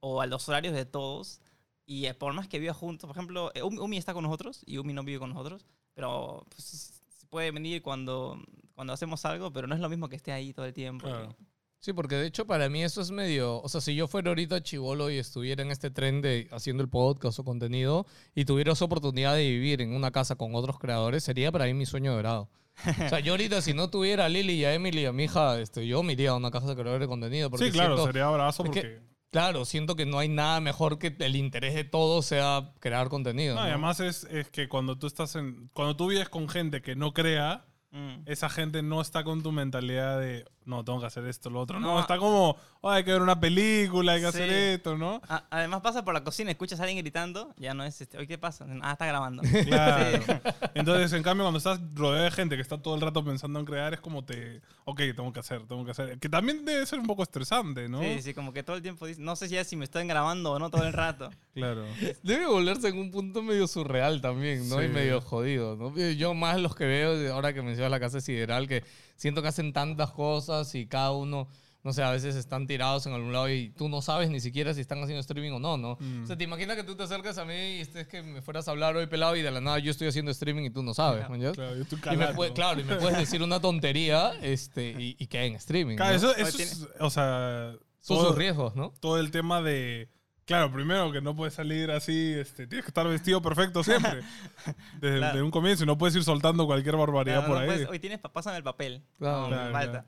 [0.00, 1.40] o a los horarios de todos.
[1.84, 4.62] Y eh, por más que viva juntos, por ejemplo, eh, Umi, Umi está con nosotros
[4.66, 6.64] y Umi no vive con nosotros, pero pues,
[7.08, 8.38] se puede venir cuando,
[8.74, 11.06] cuando hacemos algo, pero no es lo mismo que esté ahí todo el tiempo.
[11.06, 11.34] Claro.
[11.80, 14.62] Sí, porque de hecho para mí eso es medio, o sea, si yo fuera ahorita
[14.62, 18.84] chivolo y estuviera en este tren de haciendo el podcast o contenido y tuviera esa
[18.84, 22.48] oportunidad de vivir en una casa con otros creadores, sería para mí mi sueño dorado.
[22.86, 25.24] O sea, yo ahorita si no tuviera a Lili y a Emily y a mi
[25.24, 27.50] hija, este, yo me iría a una casa de creadores de contenido.
[27.50, 29.11] Porque Sí, claro, siento- sería abrazo es que- porque...
[29.32, 33.56] Claro, siento que no hay nada mejor que el interés de todos sea crear contenido.
[33.56, 35.70] No, además es, es que cuando tú estás en...
[35.72, 38.22] Cuando tú vives con gente que no crea, Mm.
[38.24, 41.80] esa gente no está con tu mentalidad de, no, tengo que hacer esto, lo otro.
[41.80, 42.00] No, No.
[42.00, 45.20] está como, "Oh, hay que ver una película, hay que hacer esto, ¿no?
[45.28, 48.26] A- además pasa por la cocina, escuchas a alguien gritando, ya no es este, oye,
[48.26, 48.66] ¿qué pasa?
[48.82, 49.42] Ah, está grabando.
[49.66, 50.22] Claro.
[50.26, 50.32] Sí.
[50.74, 53.64] Entonces, en cambio, cuando estás rodeado de gente que está todo el rato pensando en
[53.66, 56.18] crear, es como te, ok, tengo que hacer, tengo que hacer.
[56.18, 58.00] Que también debe ser un poco estresante, ¿no?
[58.00, 60.06] Sí, sí, como que todo el tiempo dice, no sé si es si me están
[60.08, 61.30] grabando o no todo el rato.
[61.52, 61.84] Claro.
[62.22, 64.82] Debe volverse en un punto medio surreal también, ¿no?
[64.82, 65.94] Y medio jodido, ¿no?
[66.12, 68.82] Yo más los que veo, ahora que mencionas la casa sideral, que
[69.16, 71.48] siento que hacen tantas cosas y cada uno,
[71.84, 74.72] no sé, a veces están tirados en algún lado y tú no sabes ni siquiera
[74.74, 75.96] si están haciendo streaming o no, ¿no?
[76.00, 76.24] Mm.
[76.24, 78.68] O sea, te imaginas que tú te acercas a mí y estés que me fueras
[78.68, 80.94] a hablar hoy pelado y de la nada yo estoy haciendo streaming y tú no
[80.94, 81.28] sabes.
[81.28, 81.40] ¿man?
[81.40, 81.52] ¿Ya?
[81.52, 85.16] Claro, yo estoy Y me puede- claro, y me puedes decir una tontería este, y,
[85.18, 85.96] y en streaming.
[85.96, 86.16] Claro, ¿no?
[86.16, 88.92] eso, eso es, o sea, Son sus riesgos, ¿no?
[89.00, 90.08] todo el tema de...
[90.52, 94.20] Claro, primero que no puedes salir así, este, tienes que estar vestido perfecto siempre.
[95.00, 95.26] Desde, Claro.
[95.32, 97.66] desde un comienzo y no puedes ir soltando cualquier barbaridad Claro, por no ahí.
[97.68, 99.02] puedes, hoy tienes, pásame el papel.
[99.18, 100.06] Claro, no, claro, falta.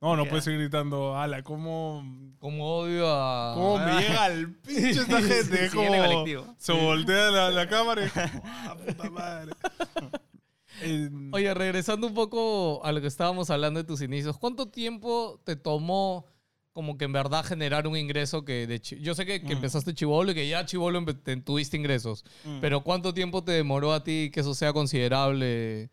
[0.00, 0.30] no, no Queda.
[0.30, 2.04] puedes ir gritando, ala, ¿cómo,
[2.38, 3.54] Como odio a...
[3.54, 5.68] cómo me llega al pinche esta gente?
[5.70, 9.52] Sí, como, se voltea la, la cámara y ah, puta madre.
[10.82, 15.40] Eh, Oye, regresando un poco a lo que estábamos hablando de tus inicios, ¿cuánto tiempo
[15.44, 16.26] te tomó
[16.74, 19.58] como que en verdad generar un ingreso que de yo sé que, que Mm.
[19.58, 21.02] empezaste chivolo y que ya chivolo
[21.44, 22.58] tuviste ingresos, Mm.
[22.60, 25.88] pero ¿cuánto tiempo te demoró a ti que eso sea considerable?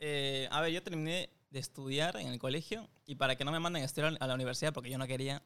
[0.00, 3.60] Eh, a ver, yo terminé de estudiar en el colegio y para que no me
[3.60, 5.42] manden a estudiar a la universidad porque yo no quería,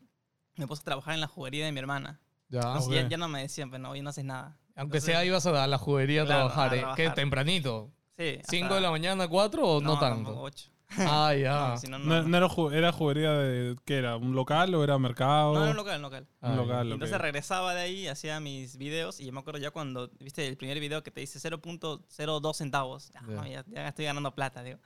[0.54, 2.20] me puse a trabajar en la juguería de mi hermana.
[2.48, 2.60] Ya.
[2.60, 4.56] Entonces ya, ya no me decían, pues no, hoy no haces nada.
[4.76, 6.76] Aunque Entonces, sea ibas a la juguería a trabajar, ¿eh?
[6.76, 6.80] ¿qué?
[6.82, 7.14] trabajar.
[7.16, 7.90] Tempranito.
[8.16, 8.38] Sí.
[8.48, 10.40] ¿Cinco hasta- de la mañana, cuatro o no, tanto?
[10.40, 10.70] ocho.
[10.98, 11.68] Ah, ya.
[11.70, 14.16] No, si no, no, no, era, ju- era juguería de, ¿qué era?
[14.16, 15.54] ¿Un local o era mercado?
[15.54, 16.26] No, era un local, un local.
[16.40, 19.70] Ah, Un local, entonces regresaba de ahí, hacía mis videos y yo me acuerdo ya
[19.72, 23.10] cuando, viste el primer video que te dice 0.02 centavos.
[23.14, 23.34] Ah, Ya.
[23.34, 24.78] no, ya, ya estoy ganando plata, digo.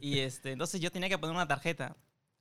[0.00, 1.96] y este, entonces yo tenía que poner una tarjeta,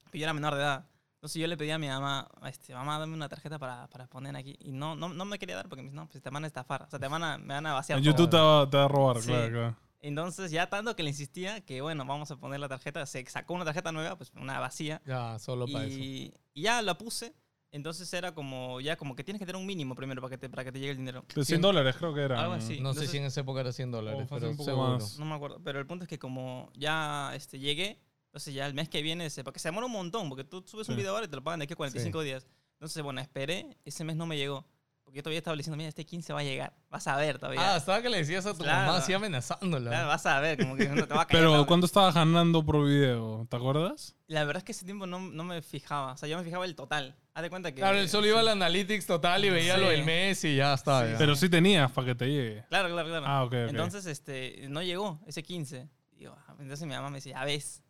[0.06, 0.86] pero yo era menor de edad.
[1.16, 4.36] Entonces yo le pedí a mi mamá, este, mamá, dame una tarjeta para, para poner
[4.36, 4.56] aquí.
[4.60, 6.48] Y no, no, no me quería dar porque me dice, no, pues te van a
[6.48, 6.82] estafar.
[6.82, 8.12] O sea, te van a, me van a vaciar En todo".
[8.14, 9.28] YouTube te va, te va a robar, Sí.
[9.28, 9.76] claro, claro.
[10.02, 13.06] Entonces ya tanto que le insistía que, bueno, vamos a poner la tarjeta.
[13.06, 15.02] Se sacó una tarjeta nueva, pues una vacía.
[15.06, 15.98] Ya, solo para eso.
[16.00, 17.34] Y, y ya la puse.
[17.74, 20.50] Entonces era como, ya como que tienes que tener un mínimo primero para que te,
[20.50, 21.24] para que te llegue el dinero.
[21.34, 22.42] De 100 dólares creo que era.
[22.42, 22.80] Algo así.
[22.82, 24.58] No sé entonces- si en esa época era 100 dólares, O fue hace pero un
[24.58, 24.90] poco seguro.
[24.94, 25.20] más.
[25.20, 25.62] No me acuerdo.
[25.64, 29.30] Pero el punto es que como ya este, llegué, entonces ya el mes que viene,
[29.30, 31.00] se- porque se demora un montón, porque tú subes un Sí.
[31.02, 32.46] video ahora y te lo pagan de aquí a 45 días.
[32.74, 34.66] Entonces, bueno, esperé, ese mes no me llegó.
[35.12, 36.72] Porque yo todavía estaba diciendo, mira, este 15 va a llegar.
[36.90, 37.74] Vas a ver todavía.
[37.74, 38.86] Ah, estaba que le decías a tu Claro.
[38.88, 39.90] mamá así amenazándola.
[39.90, 41.44] Claro, vas a ver, como que no te va a caer.
[41.44, 43.46] Pero ¿cuánto estabas ganando por video?
[43.50, 44.16] ¿Te acuerdas?
[44.28, 46.14] La verdad es que ese tiempo no, no me fijaba.
[46.14, 47.18] O sea, yo me fijaba el total.
[47.34, 47.82] Haz de cuenta que.
[47.82, 49.82] Claro, él solo iba al Analytics total y veía Sí.
[49.82, 51.12] lo del mes y ya está.
[51.12, 51.18] ya.
[51.18, 52.64] Pero sí tenías para que te llegue.
[52.70, 53.26] Claro, claro, claro.
[53.28, 53.70] Ah, ok, ok.
[53.70, 55.90] Entonces, este, no llegó ese 15.
[56.22, 57.82] Digo, ah, entonces mi mamá me decía, ya ves.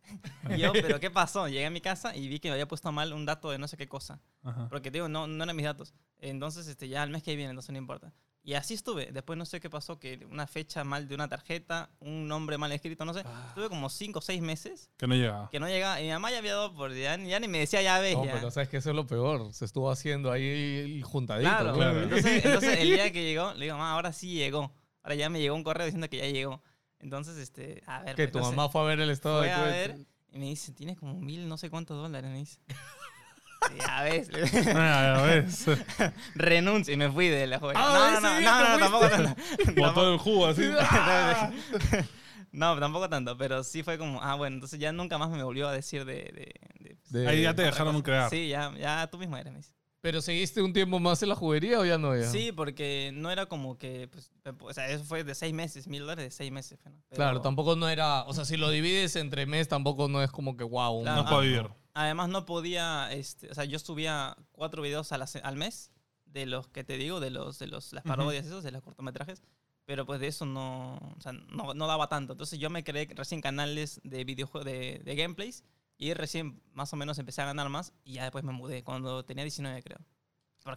[0.49, 1.49] Y yo, ¿pero qué pasó?
[1.49, 3.67] Llegué a mi casa y vi que me había puesto mal un dato de no
[3.67, 4.21] sé qué cosa.
[4.41, 4.69] Ajá.
[4.69, 5.93] Porque, digo, no, no eran mis datos.
[6.19, 8.13] Entonces, este, ya el mes que viene, entonces no importa.
[8.41, 9.11] Y así estuve.
[9.11, 12.71] Después no sé qué pasó, que una fecha mal de una tarjeta, un nombre mal
[12.71, 13.21] escrito, no sé.
[13.25, 13.47] Ah.
[13.49, 15.49] Estuve como 5 o 6 meses Que no llegaba.
[15.49, 15.99] que no llegaba.
[15.99, 16.93] Y mi mamá ya había dado por...
[16.93, 18.31] Ya, ya ni me decía, ya ves, No, ya.
[18.31, 19.53] pero sabes que eso es lo peor.
[19.53, 21.49] Se estuvo haciendo ahí juntadito.
[21.49, 22.01] Claro, claro.
[22.03, 24.71] Entonces, entonces el día que llegó, le digo, mamá, ahora sí llegó.
[25.03, 26.63] Ahora ya me llegó un correo diciendo que ya llegó.
[27.01, 28.15] Entonces, este, a ver.
[28.15, 29.97] Que pues, tu mamá fue a ver el estado de a ver
[30.31, 32.59] y me dice, tienes como mil no sé cuántos dólares, me dice.
[33.77, 34.27] Ya ves,
[34.65, 35.65] ya ves.
[36.33, 37.77] renuncio y me fui de la joven.
[37.79, 39.41] Ah, no, no, no, no, no, tampoco tanto.
[39.81, 40.63] Botó el jugo así.
[42.53, 45.69] No, tampoco tanto, pero sí fue como, ah, bueno, entonces ya nunca más me volvió
[45.69, 46.15] a decir de...
[46.15, 48.29] de- de- De- Ahí ya te dejaron crear.
[48.29, 49.73] Sí, ya, ya tú mismo eres, me dice.
[50.01, 52.27] Pero seguiste un tiempo más en la juguería o ya no ya.
[52.27, 56.01] Sí, porque no era como que, pues, o sea, eso fue de seis meses, mil
[56.01, 56.79] dólares de seis meses.
[56.85, 56.91] ¿no?
[57.09, 60.31] Pero Claro, tampoco no era, o sea, si lo divides entre mes tampoco no es
[60.31, 61.03] como que wow.
[61.03, 61.21] Claro.
[61.23, 61.69] No puedo vivir.
[61.93, 65.91] Además no podía, este, o sea, yo subía cuatro videos a la se- al mes,
[66.25, 69.43] de los que te digo, de los, de los, las parodias esos, de los cortometrajes,
[69.85, 72.31] pero pues de eso no, o sea, no, no daba tanto.
[72.33, 75.63] Entonces yo me creé recién canales de videojuegos, de, de gameplays,
[76.01, 79.23] y recién más o menos empecé a ganar más, y ya después me mudé, cuando
[79.23, 79.99] tenía 19 creo.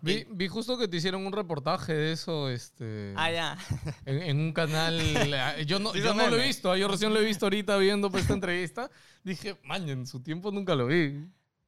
[0.02, 3.58] Vi, vi justo que te hicieron un reportaje de eso, este, Ah, ya.
[4.04, 4.98] en, en un canal.
[5.66, 8.22] Yo no, yo no lo he visto, yo recién lo he visto ahorita viendo pues,
[8.22, 8.90] esta entrevista.
[9.22, 11.26] Dije, man, en su tiempo nunca lo vi.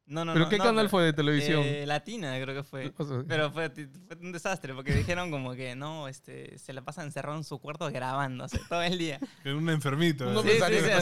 [0.09, 1.63] No, no, ¿Pero no, qué no, canal pero- fue de televisión?
[1.65, 2.93] Eh, Latina creo que fue.
[2.97, 3.89] O sea, Pero fue, fue
[4.21, 7.91] un desastre porque dijeron como que no, este, se la pasa encerrado en su cuarto
[7.91, 9.19] grabando o sea, todo el día.
[9.43, 10.25] Que era un enfermito.
[10.31, 10.43] ¿eh?
[10.45, 10.57] sí, sí,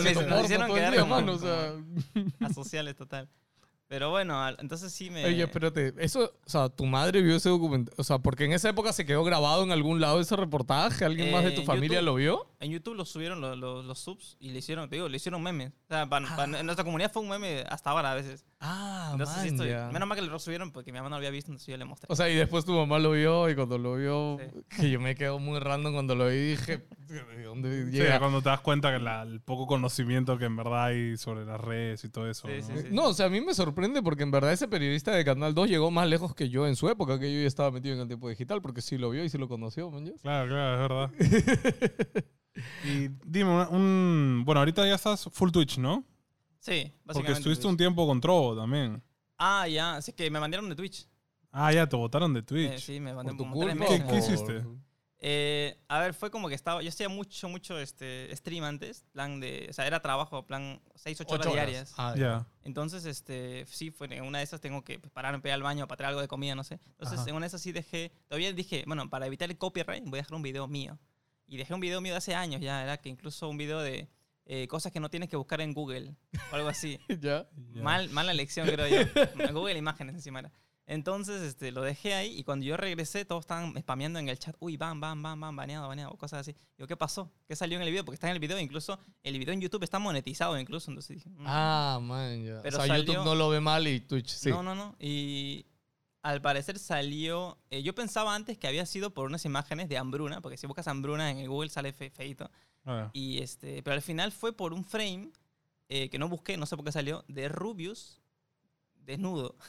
[0.08, 1.74] sí, sí, nos hicieron quedar día, como- mano, o sea.
[2.40, 3.28] Asociales total.
[3.86, 5.24] Pero bueno, entonces sí me...
[5.26, 8.70] Oye, espérate, eso, o sea, tu madre vio ese documental, o sea, porque en esa
[8.70, 11.66] época se quedó grabado en algún lado ese reportaje, alguien más de Eh, tu en
[11.66, 12.06] familia YouTube.
[12.06, 12.46] lo vio.
[12.60, 15.42] En YouTube lo subieron los, los, los subs y le hicieron, te digo, le hicieron
[15.42, 15.70] memes.
[15.70, 18.44] O sea, pa- pa- en nuestra comunidad fue un meme hasta ahora a veces.
[18.60, 19.68] Ah, Entonces sí estoy...
[19.92, 21.84] Menos mal que lo subieron porque mi mamá no lo había visto, entonces yo le
[21.84, 22.06] mostré.
[22.10, 24.38] O sea, y después tu mamá lo vio y cuando lo vio,
[24.70, 24.80] Sí.
[24.82, 28.18] que yo me quedo muy random cuando lo vi, dije, ¿de dónde Sí, llega?
[28.18, 31.60] cuando te das cuenta que la- el poco conocimiento que en verdad hay sobre las
[31.60, 32.48] redes y todo eso.
[32.48, 32.66] Sí, ¿no?
[32.66, 32.88] sí, sí.
[32.90, 35.68] No, o sea, a mí me sorprende porque en verdad ese periodista de Canal 2
[35.68, 38.06] llegó más lejos que yo en su época, que yo ya estaba metido en el
[38.08, 40.06] tiempo digital, porque sí lo vio y sí lo conoció, man.
[40.06, 40.12] ¿ya?
[40.22, 41.10] Claro, claro, es verdad.
[42.84, 46.04] y dime, una- un, bueno, ahorita ya estás full Twitch, ¿no?
[46.64, 46.72] Sí,
[47.04, 47.12] básicamente.
[47.12, 49.02] Porque estuviste un tiempo con Trovo también.
[49.36, 51.06] Ah, ya, así que me mandaron de Twitch.
[51.52, 52.78] Ah, ya, te botaron de Eh, Twitch.
[52.80, 53.86] sí, me Por mandaron tu como tres culpa.
[53.86, 54.10] ¿Qué- meses.
[54.10, 54.66] qué hiciste?
[55.26, 56.82] Eh, a ver, fue como que estaba.
[56.82, 59.04] Yo hacía mucho, mucho este, stream antes.
[59.12, 59.66] Plan de.
[59.70, 61.66] O sea, era trabajo, plan 6, 8 horas, Ocho horas.
[61.66, 61.94] diarias.
[61.96, 62.46] Ah, ya.
[62.62, 65.96] Entonces, este, sí, fue en una de esas tengo que pararme, pegar al baño para
[65.98, 66.78] traer algo de comida, no sé.
[66.90, 67.28] Entonces, Ajá.
[67.30, 68.12] en una de esas sí dejé.
[68.28, 70.98] Todavía dije, bueno, para evitar el copyright, voy a dejar un video mío.
[71.46, 72.82] Y dejé un video mío de hace años ya.
[72.82, 74.08] Era que incluso un video de
[74.46, 76.14] eh, cosas que no tienes que buscar en Google
[76.52, 76.98] o algo así.
[77.20, 77.48] ya.
[77.74, 79.52] Mal, mala elección, creo yo.
[79.52, 80.52] Google Imágenes encima era.
[80.86, 84.54] Entonces, este, lo dejé ahí y cuando yo regresé, todos estaban spameando en el chat.
[84.60, 86.54] Uy, bam, bam, bam, bam, baneado, baneado, cosas así.
[86.76, 87.32] Digo, ¿qué pasó?
[87.48, 88.04] ¿Qué salió en el video?
[88.04, 90.90] Porque está en el video, incluso el video en YouTube está monetizado, incluso.
[90.90, 91.44] Entonces dije, mm.
[91.46, 92.60] Ah, man, ya.
[92.62, 94.50] Pero o sea, salió- YouTube no lo ve mal y Twitch sí.
[94.50, 94.94] no, no, no.
[95.00, 95.64] Y
[96.22, 97.56] al parecer salió.
[97.70, 100.86] eh, yo pensaba antes que había sido por unas imágenes de hambruna, porque si buscas
[100.86, 102.50] hambruna en el Google sale fe- feito.
[102.86, 105.30] Ah, Y este, pero al final fue por un frame
[105.88, 108.20] eh, que no busqué, no sé por qué salió, de Rubius
[108.96, 109.56] desnudo.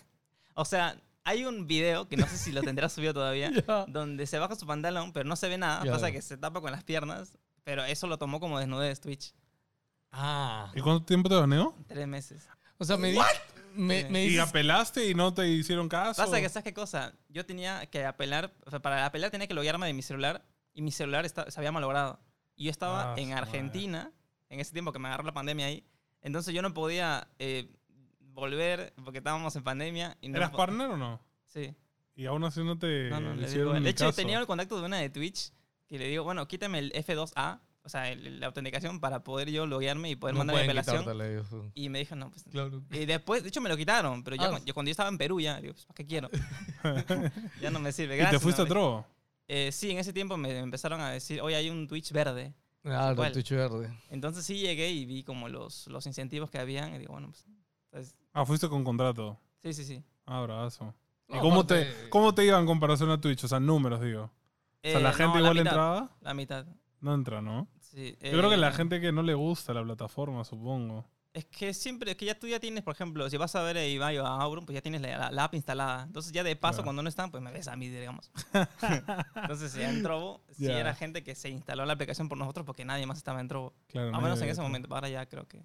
[0.58, 3.86] O sea, hay un video que no sé si lo tendrá subido todavía, Ya.
[3.89, 5.91] donde se baja su pantalón, pero no se ve nada, Ya.
[5.91, 9.34] pasa que se tapa con las piernas, pero eso lo tomó como desnudez Twitch.
[10.12, 10.71] Ah.
[10.73, 11.75] ¿Y cuánto tiempo te baneó?
[11.88, 12.47] Tres meses.
[12.78, 13.17] O sea, me, di-
[13.73, 14.10] me, Sí.
[14.10, 16.21] me ¿Y apelaste y no te hicieron caso?
[16.23, 17.13] Pasa que, ¿sabes qué cosa?
[17.28, 20.41] Yo tenía que apelar, o sea, para apelar tenía que loguearme de mi celular
[20.73, 22.17] y mi celular está- se había malogrado.
[22.56, 23.41] Y yo estaba Ah, en su madre.
[23.44, 24.12] Argentina,
[24.50, 25.84] en ese tiempo que me agarró la pandemia ahí,
[26.22, 27.70] entonces yo no podía eh,
[28.20, 30.18] volver porque estábamos en pandemia.
[30.22, 31.22] Y no ¿Eras partner o no?
[31.46, 31.74] Sí.
[32.15, 34.15] Y aún así no te No, no, le hicieron digo- de hecho, caso.
[34.15, 35.52] tenía el contacto de una de Twitch
[35.88, 39.68] que le digo, bueno, quítame el F2A, o sea, el- la autenticación para poder yo
[39.68, 41.06] loguearme y poder no mandar mi apelación.
[41.76, 42.44] Y me dijo, no, pues.
[42.50, 42.82] Claro.
[42.91, 44.60] Y después, de hecho, me lo quitaron, pero Ah.
[44.65, 46.30] yo, cuando yo estaba en Perú, ya, digo, pues, ¿para qué quiero?
[47.62, 48.15] ya no me sirve.
[48.15, 49.06] ¿Y Gracias, te fuiste a Trovo?
[49.47, 52.53] Eh, sí, en ese tiempo me empezaron a decir, oye, hay un Twitch verde.
[52.81, 53.31] Claro, ¿Cuál?
[53.31, 53.95] Twitch verde.
[54.10, 57.45] Entonces sí llegué y vi como los, los incentivos que habían y digo, bueno, pues,
[57.91, 59.39] entonces, Ah, fuiste con contrato.
[59.63, 60.03] sí, sí, sí.
[60.25, 60.93] Ah, bravazo.
[61.27, 63.43] ¿Y No, cómo aparte- te, cómo te iba en comparación a Twitch?
[63.43, 64.23] O sea, números, digo.
[64.23, 64.31] O
[64.84, 66.15] sea, Eh, ¿la gente no, igual mitad, entraba?
[66.21, 66.65] La mitad.
[67.01, 67.67] No entra, ¿no?
[67.79, 71.05] Sí, Yo creo que la eh, gente que no le gusta la plataforma, supongo.
[71.36, 73.76] Es que siempre, es que ya tú ya tienes, por ejemplo, si vas a ver
[73.78, 76.04] a Ibai o a Auron, pues ya tienes la, la- la app instalada.
[76.04, 78.32] Entonces ya de paso, cuando no están, pues me ves a mí, digamos.
[79.36, 80.80] Entonces ya en Trovo, sí Ya.
[80.80, 83.74] era gente que se instaló la aplicación por nosotros porque nadie más estaba en Trovo.
[83.88, 84.93] Claro, nadie menos en ese momento.
[84.93, 85.62] Ahora ya creo que...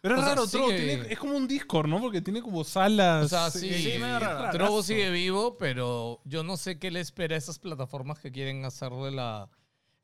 [0.00, 2.00] Pero es O sea, raro, Trovo, sigue- tiene- es como un Discord, ¿no?
[2.00, 3.24] Porque tiene como salas.
[3.24, 4.50] O sea, sí, sí, medio raro.
[4.52, 8.64] Trovo sigue vivo, pero yo no sé qué le espera a esas plataformas que quieren
[8.64, 9.48] hacer de la...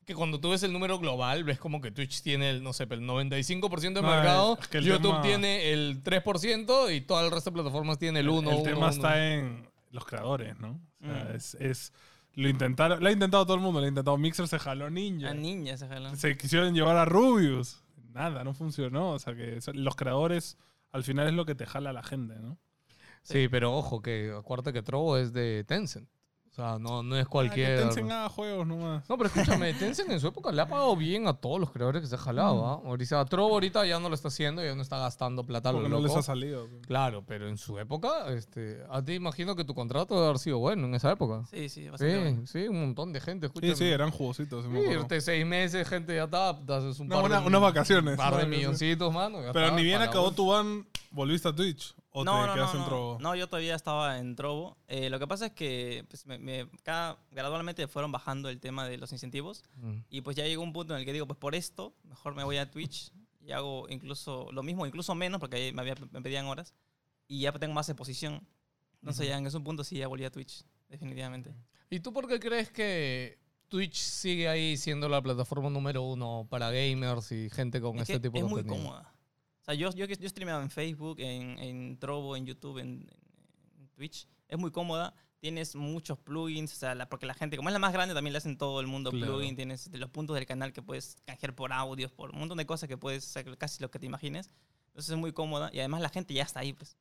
[0.05, 2.83] Que cuando tú ves el número global, ves como que Twitch tiene el, no sé,
[2.83, 7.25] el 95% de No, mercado, es que el YouTube tema- tiene el 3% y todo
[7.25, 8.57] el resto de plataformas tiene el 1%.
[8.57, 10.79] El tema está en los creadores, ¿no?
[11.01, 11.35] O sea, Mm.
[11.35, 11.93] es, es-
[12.35, 15.29] lo intentaron, lo ha intentado todo el mundo, lo ha intentado Mixer, se jaló Ninja.
[15.29, 16.15] A niña se jaló.
[16.15, 17.81] Se quisieron llevar a Rubius.
[18.13, 19.11] Nada, no funcionó.
[19.11, 20.57] O sea que los creadores
[20.91, 22.57] al final es lo que te jala a la gente, ¿no?
[23.23, 26.07] Sí, pero ojo, que acuérdate que Trovo es de Tencent.
[26.55, 27.79] O sea, no, no es cualquier...
[27.79, 29.03] Ah, Tencent haga juegos nomás.
[29.09, 32.01] No, pero escúchame, Tencent en su época le ha pagado bien a todos los creadores
[32.01, 32.65] que se ha jalado.
[32.65, 32.81] ¿ah?
[32.85, 35.79] Ahorita, Trovo ahorita ya no lo está haciendo, ya no está gastando plata a lo
[35.79, 36.19] Porque no les loco.
[36.19, 36.69] ha salido.
[36.87, 40.59] Claro, pero en su época, este, a ti imagino que tu contrato debe haber sido
[40.59, 41.43] bueno en esa época.
[41.51, 42.47] Sí, sí, bastante Sí, bueno.
[42.47, 43.75] sí, un montón de gente, Sí, escúchame.
[43.75, 44.63] sí, eran jugositos.
[44.63, 47.47] sí Sí, irte seis meses, gente ya está, te haces un No, par una- de,
[47.47, 48.11] unas vacaciones.
[48.11, 48.57] un par de Sí, sí, sí.
[48.57, 49.39] milloncitos, mano.
[49.51, 50.35] Pero ni bien acabó vos.
[50.35, 51.93] tu ban, volviste a Twitch.
[52.17, 52.85] O no, te no, quedas no, en no.
[52.85, 53.17] Trovo.
[53.19, 54.77] No, yo todavía estaba en Trovo.
[54.87, 58.87] Eh, lo que pasa es que pues, me- me- cada, gradualmente fueron bajando el tema
[58.87, 59.63] de los incentivos.
[59.75, 59.95] Mm.
[60.09, 62.43] Y pues ya llegó un punto en el que digo, pues por esto, mejor me
[62.45, 66.21] voy a Twitch y hago incluso lo mismo, incluso menos, porque ahí me, había- me
[66.21, 66.73] pedían horas.
[67.27, 68.47] Y ya tengo más exposición.
[69.01, 71.53] Entonces ya en ese punto sí ya volví a Twitch, definitivamente.
[71.89, 76.71] ¿Y tú por qué crees que Twitch sigue ahí siendo la plataforma número uno para
[76.71, 78.87] gamers y gente con Es, este tipo es de muy contenido?
[78.89, 79.11] cómoda.
[79.67, 83.09] O sea, yo, yo, yo streameaba en Facebook, en, en Trovo, en YouTube, en,
[83.79, 84.27] en Twitch.
[84.47, 85.13] Es muy cómoda.
[85.39, 88.33] Tienes muchos plugins, o sea, la- porque la gente, como es la más grande, también
[88.33, 89.25] le hacen todo el mundo Claro.
[89.37, 89.55] plugin.
[89.55, 92.87] Tienes los puntos del canal que puedes canjear por audios, por un montón de cosas
[92.87, 94.51] que puedes hacer casi lo que te imagines.
[94.87, 96.95] Entonces es muy cómoda y además la gente ya está ahí, pues.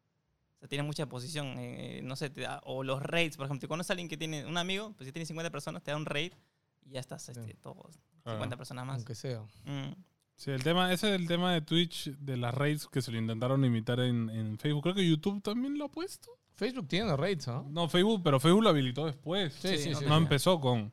[0.57, 1.55] O sea, tiene mucha posición.
[1.59, 3.67] eh, no sé, te da- o los raids, por ejemplo.
[3.67, 5.99] Si conoces a alguien que tiene un amigo, pues si tiene 50 personas, te da
[5.99, 6.33] un raid
[6.83, 8.39] y ya estás, este, todos, Claro.
[8.39, 8.97] 50 personas más.
[8.97, 9.43] Aunque sea.
[9.65, 9.93] Mm.
[10.37, 13.19] Sí, el tema, ese es el tema de Twitch, de las raids que se lo
[13.19, 14.83] intentaron imitar en, en Facebook.
[14.83, 16.31] Creo que YouTube también lo ha puesto.
[16.55, 17.65] Facebook tiene rates, ¿ah?
[17.69, 19.53] No, Facebook, pero Facebook lo habilitó después.
[19.55, 20.05] Sí, sí, no sí.
[20.07, 20.93] no empezó con.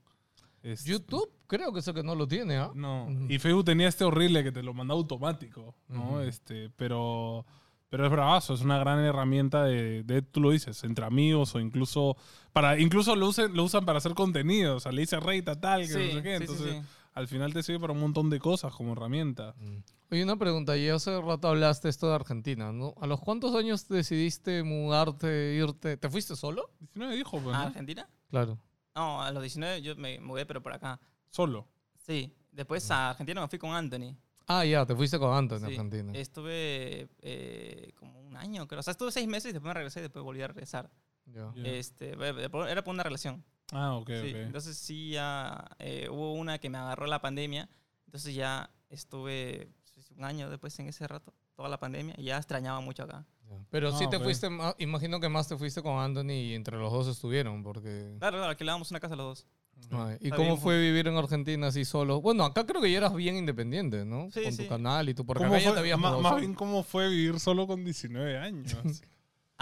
[0.64, 2.72] este, YouTube creo que eso que no lo tiene, ¿ah?
[2.74, 3.06] No.
[3.06, 3.26] Ujú.
[3.30, 6.12] Y Facebook tenía este horrible que te lo mandaba automático, ¿no?
[6.12, 6.20] Ujú.
[6.22, 7.46] Este, pero.
[7.90, 11.60] Pero es bravazo, es una gran herramienta de, de, tú lo dices, entre amigos o
[11.60, 12.16] incluso
[12.54, 15.60] para incluso lo usan, lo usan para hacer contenido, o sea, le dice rate a
[15.60, 16.82] tal, que Sí, no sé qué, sí, sí, entonces sí.
[17.14, 19.54] Al final te sirve para un montón de cosas como herramienta.
[19.58, 19.78] Mm.
[20.12, 20.76] Oye, una pregunta.
[20.78, 22.94] Ya hace rato hablaste esto de Argentina, ¿no?
[23.00, 25.98] ¿A los cuántos años decidiste mudarte, irte?
[25.98, 26.70] ¿Te fuiste solo?
[26.80, 27.66] 19 dijo, pues, ¿A ¿no?
[27.68, 28.10] Argentina?
[28.30, 28.58] Claro.
[28.96, 31.00] No, a los 19 yo me mudé, pero por acá.
[31.30, 31.68] Solo.
[32.06, 32.36] Sí.
[32.52, 34.18] Después a Argentina me fui con Anthony.
[34.48, 35.76] Ah, ya, te fuiste con Anton en Sí.
[35.76, 36.12] Argentina.
[36.14, 38.82] Estuve eh, como un año, creo.
[38.82, 40.92] O sea, estuve seis meses y después me regresé y después volví a regresar.
[41.26, 41.54] Ya.
[41.56, 41.64] Ya.
[41.64, 43.46] Este, era por una relación.
[43.72, 44.30] Ah, ok, sí.
[44.32, 44.36] ok.
[44.36, 47.70] Entonces sí, ya eh, hubo una que me agarró la pandemia.
[48.06, 52.38] Entonces ya estuve pues, un año después en ese rato, toda la pandemia, y ya
[52.38, 53.26] extrañaba mucho acá.
[53.70, 54.24] Pero sí Ah, te ok.
[54.24, 58.16] fuiste, ma- imagino que más te fuiste con Anthony y entre los dos estuvieron, porque...
[58.20, 59.48] Claro, claro, alquilábamos una casa los dos.
[59.92, 62.22] Ay, ¿Y Está cómo bien, fue vivir en Argentina así solo?
[62.22, 64.30] Bueno, acá creo que ya eras bien independiente, ¿no?
[64.32, 64.70] Sí, con tu sí.
[64.70, 66.36] canal y tú, porque ¿Cómo acá ya fue- te habías más solo.
[66.38, 68.66] bien, ¿cómo fue vivir solo con 19 años?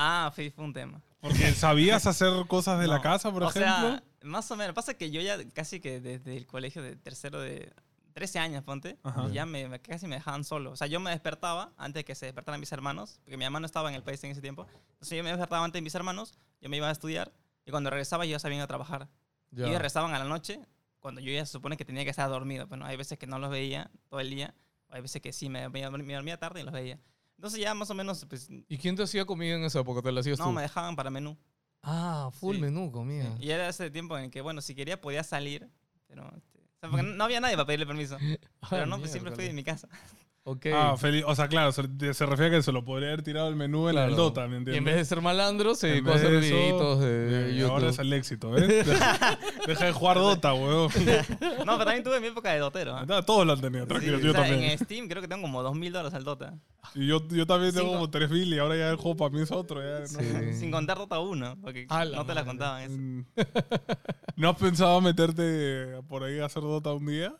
[0.02, 1.02] Ah, fue, fue un tema.
[1.20, 3.70] Porque sabías hacer cosas de la No, casa, por o ejemplo.
[3.90, 4.74] sea, más o menos.
[4.74, 7.74] Pasa que yo ya casi que desde el colegio de tercero de
[8.14, 9.28] 13 años, ponte, Ajá.
[9.30, 10.72] ya me, me- casi me dejaban solo.
[10.72, 13.60] O sea, yo me despertaba antes de que se despertaran mis hermanos, porque mi mamá
[13.60, 14.66] no estaba en el país en ese tiempo.
[14.94, 17.32] Entonces yo me despertaba antes de mis hermanos, yo me iba a estudiar
[17.66, 19.10] y cuando regresaba yo ya sabía ir a trabajar.
[19.52, 19.66] Ya.
[19.66, 20.60] Y ellos regresaban a la noche
[21.02, 22.68] cuando yo ya se supone que tenía que estar dormido.
[22.68, 24.54] Bueno, hay veces que no los veía todo el día,
[24.90, 27.00] o hay veces que sí, me, me, me dormía tarde y los veía.
[27.40, 30.02] Entonces ya más o menos, pues, ¿Y quién te hacía comida en esa época?
[30.02, 30.52] ¿Te la hacías no, tú?
[30.52, 31.38] me dejaban para menú.
[31.82, 32.62] Ah, full Sí.
[32.62, 33.34] menú comida.
[33.40, 35.70] Y era ese tiempo en el que, bueno, si quería podía salir,
[36.06, 36.30] pero...
[36.36, 38.18] este, o sea, porque no había nadie para pedirle permiso.
[38.70, 39.88] Pero Ah, no, pues siempre fui de mi casa.
[40.52, 40.66] Ok.
[40.74, 41.24] Ah, feliz.
[41.28, 41.84] O sea, claro, se,
[42.14, 44.10] se refiere a que se lo podría haber tirado el menú en Claro.
[44.10, 44.78] el Dota, ¿me y entiendes?
[44.78, 47.56] en vez de ser malandro, se En dedicó a hacer de eso, videitos de eh,
[47.58, 47.72] YouTube.
[47.72, 48.68] Ahora es el éxito, ¿ves?
[48.88, 50.90] Deja, deja de jugar Dota, weón.
[51.66, 52.96] No, pero también tuve mi época de dotero.
[52.96, 53.06] ¿ah?
[53.08, 54.64] Ah, Todos lo han tenido, Sí, tranquilo, o yo sea, también.
[54.72, 56.54] En Steam creo que tengo como 2.000 dólares al Dota.
[56.96, 58.00] Y yo, yo también tengo Cinco.
[58.00, 59.82] como 3000 y ahora ya el juego para mí es otro.
[59.82, 60.08] Ya, ¿no?
[60.08, 60.54] Sí.
[60.54, 62.46] Sin contar Dota 1, porque no te la madre.
[62.46, 62.98] contaban eso.
[62.98, 63.26] Mm.
[64.38, 67.36] ¿No has pensado meterte por ahí a hacer Dota un día?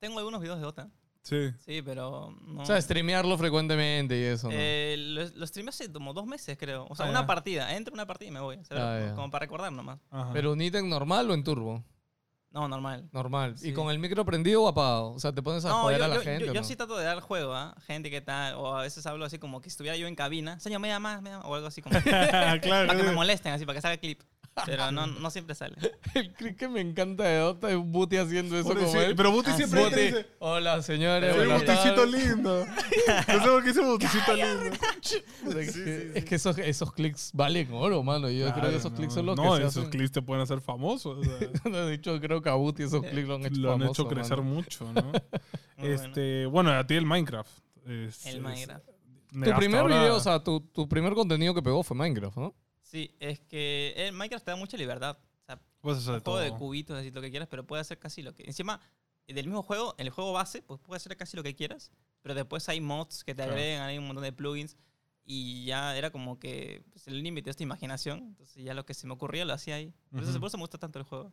[0.00, 0.88] Tengo algunos videos de Dota.
[1.22, 1.50] Sí.
[1.58, 2.62] Sí, pero no.
[2.62, 4.54] O sea, streamearlo frecuentemente y eso, ¿no?
[4.56, 6.86] Eh, lo, lo streamé hace como dos meses, creo.
[6.88, 7.26] O sea, Ah, una ya.
[7.26, 7.76] partida.
[7.76, 8.56] Entro una partida y me voy.
[8.56, 9.14] O sea, Ah, ya.
[9.14, 10.00] como para recordar nomás.
[10.10, 10.30] Ajá.
[10.32, 11.84] ¿Pero un ítem normal o en turbo?
[12.52, 13.08] No, normal.
[13.12, 13.54] Normal.
[13.58, 13.72] ¿Y Sí.
[13.72, 15.12] con el micro prendido o apagado?
[15.12, 16.66] O sea, ¿te pones a No, joder yo, a la yo- gente yo- yo no?
[16.66, 17.76] sí trato de dar el juego, ¿ah?
[17.86, 20.58] Gente que tal, o a veces hablo así como que estuviera yo en cabina.
[20.58, 21.92] Señor, me llama, me llama", o algo así como
[22.54, 22.96] para claro.
[22.96, 24.20] que me molesten, así, para que salga clip.
[24.66, 25.74] Pero no, no siempre sale.
[26.14, 29.16] El clip que me encanta de Dota es Buti haciendo eso Buti, como sí, él.
[29.16, 30.26] Pero Buti Ah, siempre Buti, dice.
[30.38, 31.34] hola señores.
[31.34, 32.26] Soy un buenas boticito tardes".
[32.28, 32.66] lindo.
[32.66, 34.76] No sé por qué dice boticito lindo.
[35.60, 38.28] Es que, es que esos, esos clics valen oro, mano.
[38.28, 39.90] Yo creo que esos clics son los no, que se esos hacen.
[39.90, 41.10] clics te pueden hacer famoso.
[41.10, 41.38] o sea,
[41.86, 44.08] De hecho, creo que a Buti esos clics lo han hecho lo han famoso, hecho
[44.10, 44.50] crecer mano.
[44.54, 45.12] mucho, ¿no?
[45.78, 46.70] Este, bueno.
[46.72, 47.50] a ti el Minecraft.
[47.86, 48.84] Es- El es- Minecraft.
[49.32, 52.54] Tu primer ahora- video, o sea, tu, tu primer contenido que pegó fue Minecraft, ¿no?
[52.90, 55.16] Sí, es que el Minecraft te da mucha libertad.
[55.42, 56.58] O sea, Puedes hacer un de juego de todo.
[56.58, 58.42] cubitos, decir lo que quieras, pero puede hacer casi lo que.
[58.44, 58.80] Encima,
[59.28, 62.34] del mismo juego, en el juego base, pues puedes hacer casi lo que quieras, pero
[62.34, 63.52] después hay mods que te Claro.
[63.52, 64.76] agregan, hay un montón de plugins,
[65.24, 68.18] y ya era como que pues, el límite de esta imaginación.
[68.30, 69.94] Entonces, ya lo que se me ocurría lo hacía ahí.
[70.10, 70.40] Por, eso, Ujú.
[70.40, 71.32] por eso me gusta tanto el juego.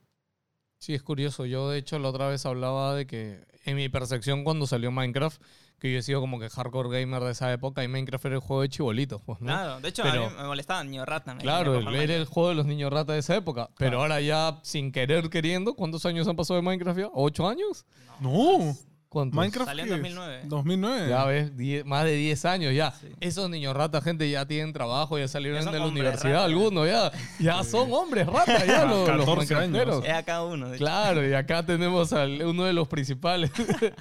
[0.78, 1.48] Sí, es curioso.
[1.48, 5.42] Yo, de hecho, la otra vez hablaba de que en mi percepción cuando salió Minecraft,
[5.80, 8.42] que yo he sido como que hardcore gamer de esa época y Minecraft era el
[8.42, 9.48] juego de chibolitos, pues, ¿no?
[9.48, 11.38] Claro, de hecho, Pero- a mí me molestaba niño rata.
[11.38, 13.70] Claro, el- era el juego de los niños rata de esa época.
[13.78, 14.02] Pero Claro.
[14.02, 17.10] ahora ya, sin querer queriendo, ¿cuántos años han pasado de Minecraft ya?
[17.14, 17.86] ¿Ocho años?
[18.20, 18.76] No.
[19.22, 19.36] ¿Cuántos?
[19.38, 19.68] Minecraft.
[19.70, 20.02] Salió en ¿qué es?
[20.16, 20.42] 2009.
[20.46, 21.10] 2009.
[21.10, 22.92] Ya ves, más de 10 años ya.
[22.92, 23.08] Sí.
[23.20, 26.34] Esos niños rata, gente, ya tienen trabajo, ya salieron Ya son de la hombres universidad
[26.34, 26.46] rata.
[26.46, 27.12] algunos, ya.
[27.40, 29.72] Ya son hombres rata, ya los, los 14 años.
[29.72, 30.06] Minecrafteros.
[30.06, 30.68] Es a cada uno.
[30.70, 30.86] de hecho.
[30.86, 33.52] Claro, y acá tenemos a uno de los principales.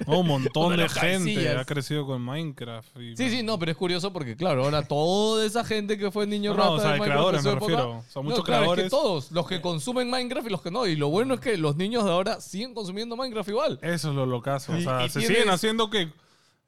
[0.05, 1.57] No, un montón Uno de de los gente cabecillas.
[1.57, 2.97] ha crecido con Minecraft.
[2.99, 6.27] y- Sí, sí, no, pero es curioso porque, claro, ahora toda esa gente que fue
[6.27, 7.97] niño No, no, rata o sea, de de Minecraft creadores en su me época- refiero.
[7.97, 8.91] O sea, muchos no, claro, es que creadores.
[8.91, 10.85] todos, los que consumen Minecraft y los que no.
[10.87, 13.79] Y lo bueno es que los niños de ahora siguen consumiendo Minecraft igual.
[13.81, 14.73] Eso es lo locazo.
[14.73, 16.11] O Y- sea, se siguen haciendo que.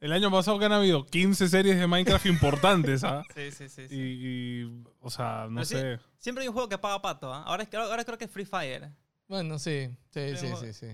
[0.02, 3.22] El año pasado que han habido 15 series de Minecraft importantes, ¿ah?
[3.36, 3.88] Sí, sí, sí.
[3.90, 3.96] sí.
[3.96, 6.00] Y, y, o sea, no Pero sí, sé.
[6.18, 7.34] Siempre hay un juego que paga pato.
[7.34, 7.44] ¿ah?
[7.46, 8.90] Ahora, es- ahora creo que es Free Fire.
[9.28, 10.88] Bueno, sí, sí, sí, sí, sí.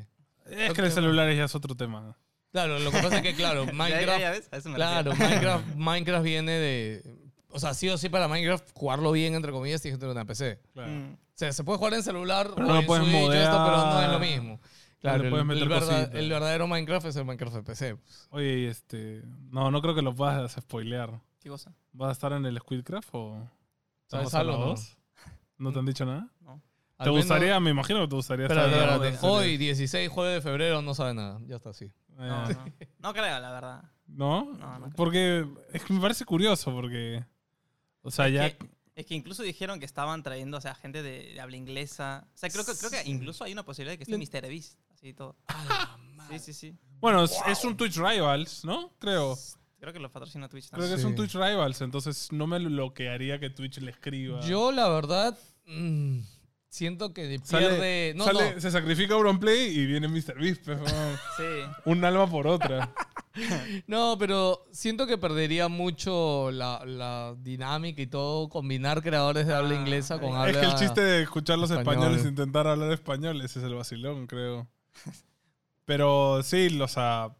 [0.50, 2.18] Es que los celulares ya es otro tema.
[2.52, 5.14] Claro, lo que pasa es que, claro, Ya- ya- Minecraft, ya ves, claro.
[5.16, 7.04] Minecraft, Minecraft viene de...
[7.50, 10.26] O sea, sí o sí para Minecraft jugarlo bien, entre comillas, tienes que tener una
[10.26, 10.60] PC.
[10.74, 10.92] Claro.
[10.92, 11.14] Mm.
[11.14, 13.44] O sea, se puede jugar en celular Pero o no en puedes Switch, modear.
[13.44, 14.60] esto, pero no es lo mismo.
[15.10, 16.16] Claro, le puedes el, meter el verda- cositas.
[16.16, 17.98] el verdadero Minecraft es el Minecraft de PC.
[18.30, 19.22] Oye, y este.
[19.52, 21.20] No, no creo que lo puedas spoilear.
[21.40, 21.74] ¿Qué cosa?
[21.94, 23.36] ¿Vas a estar en el Squidcraft o.?
[24.08, 24.76] ¿Sabes ¿Vamos a algo, no?
[25.58, 26.28] ¿No te han dicho nada?
[26.42, 26.62] No.
[26.98, 27.60] Al ¿Te menos- gustaría?
[27.60, 29.26] Me imagino que te gustaría Espérate, estar en la espérate.
[29.28, 29.60] en Hoy, serio.
[29.60, 31.40] 16 jueves de febrero, no sabe nada.
[31.48, 31.92] Ya está así.
[32.10, 32.66] No, Eh, no.
[33.00, 33.84] No creo, la verdad.
[34.08, 34.46] ¿No?
[34.54, 34.96] No, no creo.
[34.96, 37.24] Porque es que me parece curioso porque.
[38.02, 38.50] O sea, Es ya.
[38.58, 42.26] que- Es que incluso dijeron que estaban trayendo, o sea, gente de, de habla inglesa.
[42.34, 44.48] O sea, creo que, creo que incluso hay una posibilidad de que esté Mr.
[44.48, 44.80] Beast.
[45.08, 45.36] Y todo.
[46.30, 46.76] Sí, sí, sí.
[47.00, 48.92] Bueno, es, es un Twitch Rivals, ¿no?
[49.00, 49.38] Creo.
[49.80, 50.96] Creo que lo patrocina Twitch Creo también.
[50.96, 51.16] que es un.
[51.16, 54.40] Twitch Rivals, entonces no me bloquearía que Twitch le escriba.
[54.42, 55.38] Yo, la verdad,
[55.68, 56.22] mm,
[56.70, 58.14] siento que Sale- pierde...
[58.16, 58.62] No, sale- no.
[58.62, 60.40] Se sacrifica Auronplay y viene Mr.
[60.40, 60.68] Beast.
[61.38, 61.44] Sí.
[61.86, 62.92] un alma por otra.
[63.86, 69.76] No, pero siento que perdería mucho la, la dinámica y todo, combinar creadores de habla
[69.78, 70.52] Ah, inglesa con es habla...
[70.52, 71.96] es que el chiste de escuchar los español.
[71.96, 74.70] españoles e intentar hablar español, ese es el vacilón, creo.
[75.86, 77.36] Pero sí, o sea,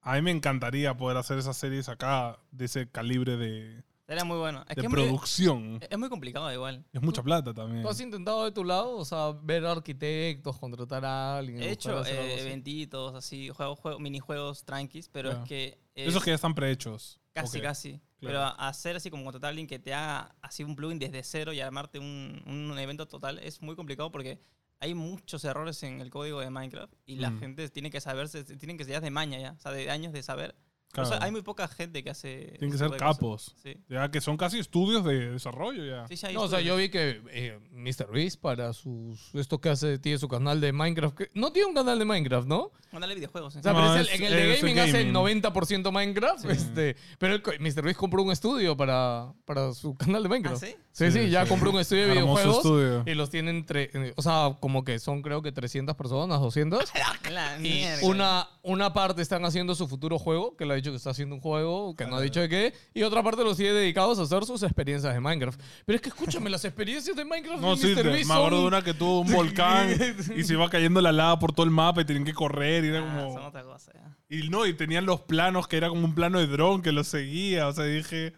[0.00, 4.38] a mí me encantaría poder hacer esas series acá de ese calibre de, Sería muy
[4.38, 4.62] bueno.
[4.62, 5.78] Es de que es muy, producción.
[5.88, 6.84] es muy complicado igual.
[6.92, 7.82] Es mucha plata también.
[7.82, 8.96] ¿Tú has intentado de tu lado?
[8.96, 11.62] O sea, ver arquitectos, contratar a alguien.
[11.62, 12.40] He hecho eh, así?
[12.40, 15.78] eventitos, así, juegos, juegos, minijuegos tranquis, pero es que...
[15.94, 17.20] es Esos que ya están prehechos.
[17.32, 18.00] Casi, casi.
[18.18, 18.50] claro.
[18.56, 21.52] Pero hacer así como contratar a alguien que te haga así un plugin desde cero
[21.52, 24.40] y armarte un, un evento total es muy complicado porque
[24.80, 27.38] hay muchos errores en el código de Minecraft y la Mm.
[27.40, 30.12] gente tiene que saberse, tienen que ser ya de maña ya, o sea, de años
[30.12, 30.54] de saber.
[30.92, 31.24] Por eso Claro.
[31.24, 32.56] hay muy poca gente que hace...
[32.58, 33.54] Tienen que ser de capos.
[33.62, 33.76] Sí.
[33.88, 36.08] Ya que son casi estudios de desarrollo ya.
[36.08, 38.10] Sí, sí, hay No, o sea, yo vi que eh, Mr.
[38.10, 41.16] Beast para sus esto que hace tiene su canal de Minecraft.
[41.16, 42.72] que- no tiene un canal de Minecraft, ¿no?
[42.90, 43.54] Mándale videojuegos.
[43.54, 43.58] ¿eh?
[43.60, 45.12] O sea, No, pero es el- en el de es gaming, hace el gaming.
[45.12, 46.44] 90% Minecraft.
[46.46, 47.82] Este, pero el Mr.
[47.84, 50.64] Beast compró un estudio para, para su canal de ¿Ah, Minecraft.
[50.64, 50.74] sí?
[50.92, 51.48] Sí, sí, Sí, ya sí.
[51.48, 52.56] compró un estudio de videojuegos.
[52.56, 53.02] estudio.
[53.06, 56.90] Y los tienen, entre, eh, o sea, como que son creo que 300 personas, 200.
[57.30, 58.06] La Y mierda.
[58.06, 61.36] una, una parte están haciendo su futuro juego, que le ha dicho que está haciendo
[61.36, 64.22] un juego, que no ha dicho de qué, y otra parte los tiene dedicados a
[64.22, 65.60] hacer sus experiencias de Minecraft.
[65.86, 68.02] Pero es que escúchame, las experiencias de Minecraft No, de sí, Mr.
[68.02, 69.88] te- Beast me acuerdo de una que tuvo un volcán
[70.36, 72.88] y se iba cayendo la lava por todo el mapa y tenían que correr y
[72.88, 73.34] era Ah, como...
[73.34, 74.16] son otra cosa, ya.
[74.28, 77.06] Y no, y tenían los planos que era como un plano de dron que los
[77.06, 77.68] seguía.
[77.68, 78.32] O sea, dije,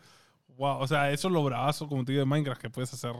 [0.56, 3.12] wow, o sea, eso es lo bravazo, como te digo, de Minecraft, que puedes hacer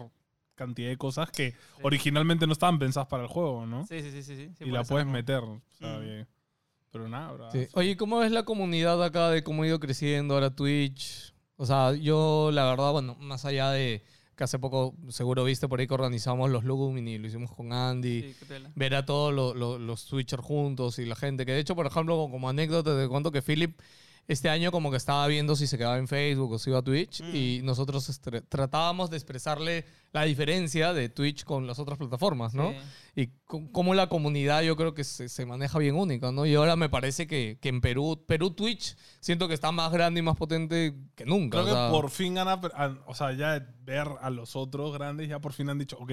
[0.55, 3.87] cantidad de cosas que originalmente no estaban pensadas para el juego, ¿no?
[3.87, 4.37] Sí, sí, sí, sí.
[4.57, 5.43] sí, y la puedes meter.
[5.43, 6.03] O sea, Mm.
[6.03, 6.29] bien.
[6.91, 7.51] Pero nada, bro.
[7.51, 7.67] Sí.
[7.73, 11.33] Oye, ¿cómo ves la comunidad acá de cómo ha ido creciendo ahora Twitch?
[11.57, 14.03] O sea, yo la verdad, bueno, más allá de
[14.37, 18.23] que hace poco seguro viste por ahí que organizamos los Lumini, lo hicimos con Andy.
[18.23, 18.71] Sí, qué pela.
[18.75, 21.47] ver a todos lo- lo- los Twitchers juntos y la gente.
[21.47, 23.79] Que de hecho, por ejemplo, como anécdota, te cuento que Philip
[24.29, 26.83] este año como que estaba viendo si se quedaba en Facebook o si iba a
[26.83, 27.35] Twitch Mm.
[27.37, 32.73] y nosotros tratábamos de expresarle la diferencia de Twitch con las otras plataformas, ¿no?
[33.15, 33.23] Sí.
[33.23, 33.29] Y
[33.73, 36.47] cómo la comunidad yo creo que se, se maneja bien única, ¿no?
[36.47, 40.21] Y ahora me parece que, que en Perú, Perú Twitch, siento que está más grande
[40.21, 41.59] y más potente que nunca.
[41.59, 45.29] Creo o que sea, por fin han- o sea, ya ver a los otros grandes,
[45.29, 46.13] ya por fin han dicho, ok,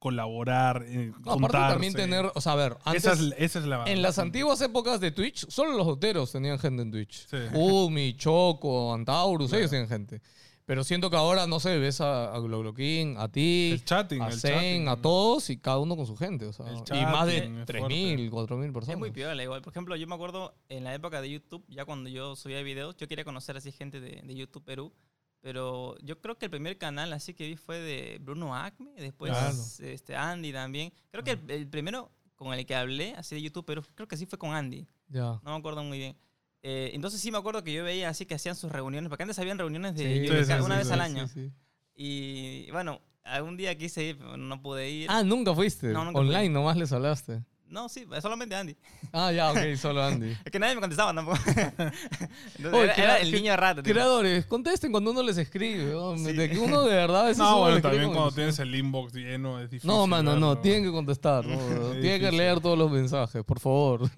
[0.00, 2.08] colaborar, eh, no, aparte también juntarse.
[2.10, 4.98] tener, o sea, a ver, antes, esa, es, esa es la En las antiguas épocas
[4.98, 7.26] de Twitch, solo los doteros tenían gente en Twitch.
[7.28, 7.36] Sí.
[7.54, 9.60] Umi, Choco, Antaurus, Claro.
[9.60, 10.20] ellos tienen gente.
[10.66, 14.28] Pero siento que ahora, no sé, ves a, a Glogloquín, a ti, El chatting, a
[14.28, 14.88] el Zen, chatting.
[14.88, 16.46] a todos y cada uno con su gente.
[16.46, 18.88] O sea, El y más chatting de es 3.000, 4.000 personas.
[18.90, 19.62] Es muy piola igual.
[19.62, 22.96] Por ejemplo, yo me acuerdo en la época de YouTube, ya cuando yo subía videos,
[22.96, 24.92] yo quería conocer así gente de, de YouTube Perú.
[25.40, 29.32] Pero yo creo que el primer canal así que vi fue de Bruno Acme, después
[29.32, 29.56] Claro.
[29.80, 30.92] este, Andy también.
[31.10, 34.16] Creo que el, el primero con el que hablé así de YouTube Perú, creo que
[34.16, 34.86] sí fue con Andy.
[35.08, 35.40] Ya.
[35.42, 36.16] No me acuerdo muy bien.
[36.62, 39.38] Eh, entonces sí me acuerdo que yo veía así que hacían sus reuniones, porque antes
[39.38, 41.26] habían reuniones de Sí, yo sí, cada- sí, una sí, vez al año.
[41.28, 41.50] sí.
[41.94, 45.06] Y bueno, algún día quise ir, pero no pude ir.
[45.10, 45.88] Ah, nunca fuiste.
[45.88, 46.48] No, nunca Online fui.
[46.50, 47.42] nomás les hablaste.
[47.70, 48.76] No, sí, solamente Andy.
[49.12, 50.36] Ah, ya, ok, solo Andy.
[50.44, 51.38] Es que nadie me contestaba tampoco.
[51.46, 53.82] Entonces, Oye, era, era el niño raro.
[53.82, 53.92] tipo.
[53.94, 55.92] Creadores, contesten cuando uno les escribe.
[55.92, 56.16] ¿no?
[56.16, 56.32] Sí.
[56.32, 59.60] De que uno de verdad a veces No, bueno, también cuando tienes el inbox lleno
[59.60, 59.88] es difícil.
[59.88, 60.62] No, mano, no, verlo.
[60.62, 61.46] tienen que contestar.
[61.46, 61.58] ¿no?
[62.00, 64.10] Tienen que leer todos los mensajes, por favor.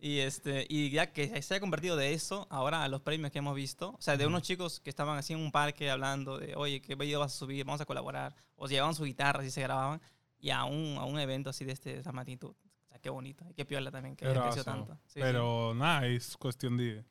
[0.00, 3.38] Y, este, y ya que se haya convertido de eso ahora a los premios que
[3.38, 6.54] hemos visto, o sea, de unos chicos que estaban así en un parque hablando de,
[6.56, 7.64] oye, ¿qué video vas a subir?
[7.64, 8.34] Vamos a colaborar.
[8.56, 10.00] O llevaban su guitarra y se grababan.
[10.42, 12.54] Y a un, a un evento así de, este, de esta magnitud.
[13.00, 13.44] Qué bonito.
[13.56, 14.64] Qué piola también que brazo.
[14.64, 14.94] tanto.
[15.06, 15.20] Sí, sí.
[15.20, 17.04] Pero nada, es cuestión de,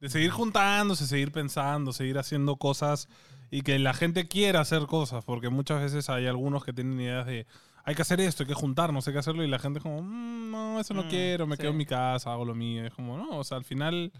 [0.00, 3.08] de seguir juntándose, seguir pensando, seguir haciendo cosas
[3.50, 7.26] y que la gente quiera hacer cosas, porque muchas veces hay algunos que tienen ideas
[7.26, 7.46] de
[7.84, 10.02] hay que hacer esto, hay que juntarnos, hay que hacerlo y la gente es como,
[10.02, 11.62] "Mm, no, eso no Mm, quiero, me sí.
[11.62, 12.86] quedo en mi casa, hago lo mío.
[12.86, 14.12] Es como, no, o sea, al final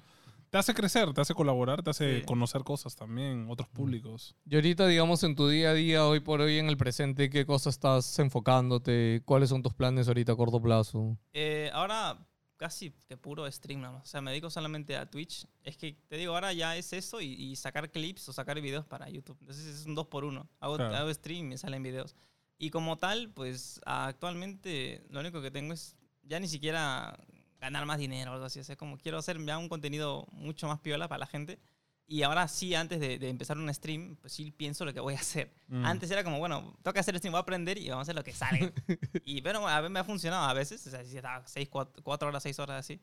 [0.53, 2.27] te hace crecer, te hace colaborar, te hace Sí.
[2.27, 4.37] conocer cosas también, otros públicos.
[4.45, 7.47] Y ahorita, digamos, en tu día a día, hoy por hoy, en el presente, ¿qué
[7.47, 9.23] cosas estás enfocándote?
[9.25, 11.17] ¿Cuáles son tus planes ahorita a corto plazo?
[11.33, 12.19] Eh, ahora
[12.59, 14.03] casi que puro stream nada más.
[14.03, 15.47] O sea, me dedico solamente a Twitch.
[15.65, 18.85] Es que te digo, ahora ya es eso y, y sacar clips o sacar videos
[18.85, 19.39] para YouTube.
[19.41, 20.51] Entonces es un dos por uno.
[20.61, 20.95] Hago, Claro.
[20.97, 22.15] hago stream y me salen videos.
[22.59, 27.19] Y como tal, pues actualmente lo único que tengo es ya ni siquiera
[27.63, 28.61] ganar más dinero o algo así.
[28.61, 31.61] O sea, como quiero hacer ya un contenido mucho más piola para la gente.
[32.09, 35.15] Y ahora sí, antes de, de empezar un stream, pues sí pienso lo que voy
[35.15, 35.55] a hacer.
[35.69, 35.87] Mm.
[35.87, 38.25] Antes era como, bueno, que hacer stream, voy a aprender y vamos a hacer lo
[38.25, 38.73] que salga.
[39.25, 42.29] y pero a ver, me ha funcionado a veces, o sea, si está 6, 4,
[42.29, 43.01] horas, 6 horas así.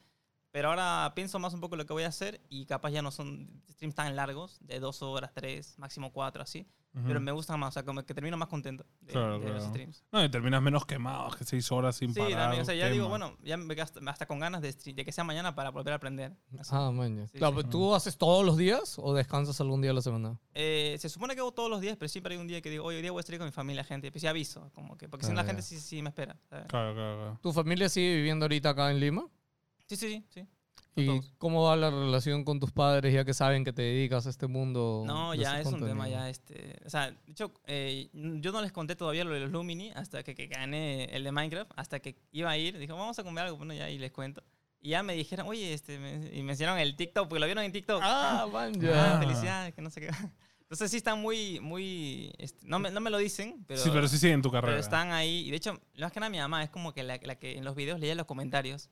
[0.52, 3.12] Pero ahora pienso más un poco lo que voy a hacer y capaz ya no
[3.12, 6.68] son streams tan largos, de 2 horas, 3, máximo 4, así.
[6.92, 9.56] Pero me gusta más, o sea, como que termino más contento de, Claro, de los
[9.58, 9.70] claro.
[9.70, 10.04] streams.
[10.12, 12.38] No, y terminas menos quemado que seis horas sin Sí, parar.
[12.38, 15.06] también, o sea, ya digo, bueno, ya me gasto hasta con ganas de, stream- de
[15.06, 16.34] que sea mañana para volver a aprender.
[16.60, 16.72] así.
[16.74, 17.28] Ah, maña.
[17.28, 17.68] Sí, Claro, sí.
[17.70, 20.40] ¿Tú haces todos los días o descansas algún día a la semana?
[20.56, 22.84] Eh, se supone que hago todos los días, pero siempre hay un día que digo,
[22.86, 24.12] hoy hoy día voy a estar con mi familia, gente.
[24.12, 26.36] Pues sí aviso, como que, porque si no Ah, la gente sí, sí me espera.
[26.50, 26.66] ¿sabes?
[26.68, 27.40] Claro, claro, claro.
[27.42, 29.28] ¿Tu familia sigue viviendo ahorita acá en Lima?
[29.86, 30.46] Sí, sí, sí.
[30.96, 31.32] ¿Y todos.
[31.38, 34.48] cómo va la relación con tus padres ya que saben que te dedicas a este
[34.48, 35.04] mundo?
[35.06, 36.08] No, ya es un tema contenido?
[36.20, 39.52] ya este, o sea, de hecho eh, yo no les conté todavía lo de los
[39.52, 43.18] Lumini hasta que, que gané el de Minecraft, hasta que iba a ir, dijo, "Vamos
[43.20, 44.44] a comer algo", bueno, ya y les cuento.
[44.82, 47.64] Y ya me dijeron, "Oye, este me- y me enseñaron el TikTok porque lo vieron
[47.64, 48.80] en TikTok." Ah, man, Ah,
[49.14, 49.20] ya.
[49.20, 50.10] felicidades, que no sé qué.
[50.72, 54.08] Entonces sí están muy muy este, no me, no me lo dicen, pero sí, pero
[54.08, 54.80] sí sigue en tu pero carrera.
[54.80, 55.48] están ahí.
[55.48, 57.66] Y de hecho, más que nada mi mamá es como que la, la que en
[57.66, 58.88] los videos leía los comentarios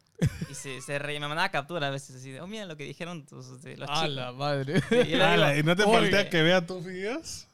[0.50, 1.20] y se, se reía.
[1.20, 3.88] Me mandaba captura a veces así de, oh, mira lo que dijeron tus, este, los
[3.92, 4.10] A chicos.
[4.16, 4.82] la madre.
[4.90, 5.94] Y yo le Ala, digo, ¿Y no te Oye.
[6.12, 7.46] falta que vea tus videos?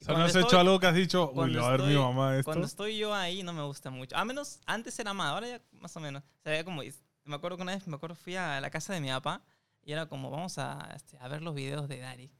[0.00, 1.66] O sea, ¿no Cuando has hecho estoy- algo que has dicho, uy, cuando le va
[1.66, 2.44] a ver mi estoy- mamá esto?
[2.44, 4.16] Cuando estoy yo ahí no me gusta mucho.
[4.16, 6.22] A menos antes era más, ahora ya más o menos.
[6.22, 6.80] O sea, como,
[7.24, 9.42] me acuerdo que una vez me acuerdo fui a la casa de mi papá
[9.82, 12.30] y era como, vamos a, este, a ver los videos de Dari.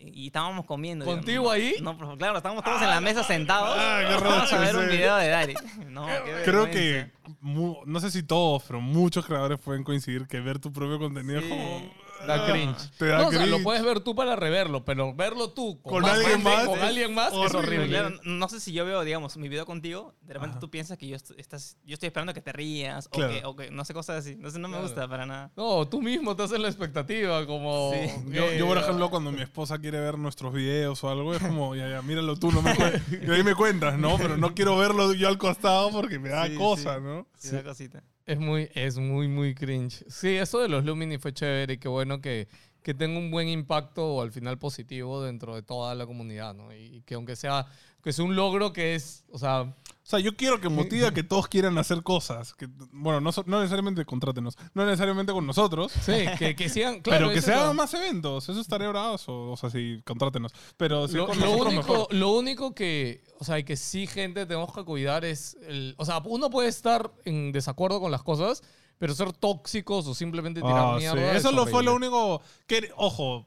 [0.00, 1.04] Y, estábamos comiendo.
[1.04, 1.74] ¿Contigo no, ahí?
[1.82, 3.76] No, pero claro, estábamos todos en la mesa sentados.
[3.76, 5.54] ah, qué vamos a roche ver un video de Dari.
[5.88, 6.70] No, qué Creo vergüenza.
[6.70, 10.98] que, mu- no sé si todos, pero muchos creadores pueden coincidir que ver tu propio
[11.00, 11.92] contenido es como...
[12.26, 12.90] Da ah, cringe.
[12.98, 13.62] Te da No, o sea, lo cringe.
[13.64, 16.78] puedes ver tú para reverlo, pero verlo tú con, Con más alguien gente, más con
[16.78, 17.88] es alguien más es horrible.
[17.88, 20.60] Claro, no sé si yo veo, digamos, mi video contigo, de repente Ajá.
[20.60, 23.32] tú piensas que yo, est- estás, yo estoy esperando que te rías o, Claro.
[23.32, 24.32] que, o que no sé, cosas así.
[24.32, 24.88] Entonces no me Claro.
[24.88, 25.52] gusta para nada.
[25.56, 27.92] No, tú mismo te haces la expectativa, como...
[27.92, 28.10] Sí.
[28.32, 31.74] Yo, yo, por ejemplo, cuando mi esposa quiere ver nuestros videos o algo, es como,
[31.76, 33.02] ya, ya, míralo tú, no me cuentas.
[33.10, 34.16] Y ahí me cuentas, ¿no?
[34.18, 37.00] Pero no quiero verlo yo al costado porque me da Sí, cosa, sí.
[37.02, 37.26] ¿no?
[37.36, 38.02] Sí, una cosita.
[38.28, 40.04] Es muy, es muy, muy cringe.
[40.06, 42.46] Sí, eso de los Lumini fue chévere y qué bueno que,
[42.82, 46.70] que tenga un buen impacto o al final positivo dentro de toda la comunidad, ¿no?
[46.74, 47.64] Y, que aunque sea,
[48.02, 51.10] que sea un logro que es, o sea, O sea, yo quiero que motive a
[51.14, 52.54] que todos quieran hacer cosas.
[52.54, 57.26] Que, bueno, no, no necesariamente contrátenos, no necesariamente con nosotros, sí, que, que sigan, claro,
[57.26, 58.48] pero que es se hagan más eventos.
[58.48, 59.50] Eso estaría bravazo.
[59.50, 60.52] O sea, sí, contrátenos.
[60.78, 62.14] Pero si Lo, con lo único, mejor.
[62.14, 66.22] lo único que, o sea, que sí, gente, tenemos que cuidar es, el, o sea,
[66.24, 68.62] uno puede estar en desacuerdo con las cosas,
[68.98, 71.00] pero ser tóxicos o simplemente tirar Ah, sí.
[71.04, 71.36] mierda.
[71.36, 73.46] Eso es lo fue lo único que, ojo,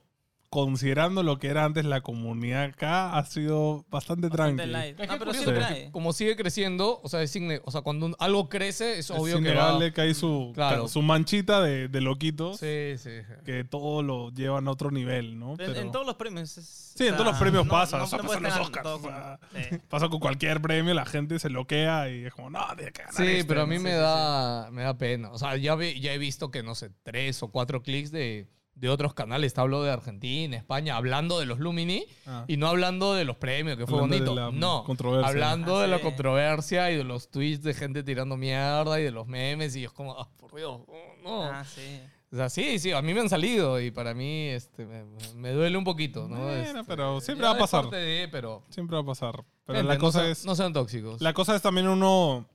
[0.51, 4.65] considerando lo que era antes la comunidad acá, ha sido bastante, Bastante tranqui.
[4.69, 4.99] light.
[4.99, 7.33] Es No, que pero como sigue creciendo, o sea, es
[7.63, 9.51] o sea cuando un- algo crece, es Es obvio que va...
[9.53, 10.89] innegable que hay su, Claro.
[10.89, 13.11] su manchita de, de loquitos Sí, sí.
[13.45, 15.51] que todo lo llevan a otro nivel, ¿no?
[15.51, 16.57] En, Pero en todos los premios.
[16.57, 19.39] es- Sí, en todos los premios pasa, pasa en los Oscars, todo o sea.
[19.53, 19.77] como- sí.
[19.87, 23.15] pasa con cualquier premio, la gente se loquea y es como, no, tiene que ganar
[23.15, 23.83] Sí, este", pero a mí ¿no?
[23.83, 25.31] me Sí, sí, da, me da pena.
[25.31, 28.89] O sea, ya, ya he visto que, no sé, tres o cuatro clics de, de
[28.89, 29.53] otros canales.
[29.53, 32.45] Te hablo de Argentina, España, hablando de los Lumini Ah.
[32.47, 34.51] y no hablando de los premios, que fue Hablando de bonito.
[34.51, 35.27] la no, controversia.
[35.29, 36.03] hablando Ah, de la sí.
[36.03, 39.75] controversia y de los tweets de gente tirando mierda y de los memes.
[39.75, 40.81] Y es como, ah, por Dios,
[41.23, 41.43] no.
[41.43, 42.01] Ah, sí.
[42.33, 45.03] O sea, sí, sí, a mí me han salido y para mí este, me,
[45.35, 46.37] me duele un poquito, ¿no?
[46.37, 47.81] Bueno, Este, pero siempre va a pasar.
[47.81, 49.43] parte de, pero Siempre va a pasar.
[49.65, 50.45] Pero Gente, la no cosa sean- es.
[50.45, 51.21] No sean tóxicos.
[51.21, 52.47] La cosa es también uno.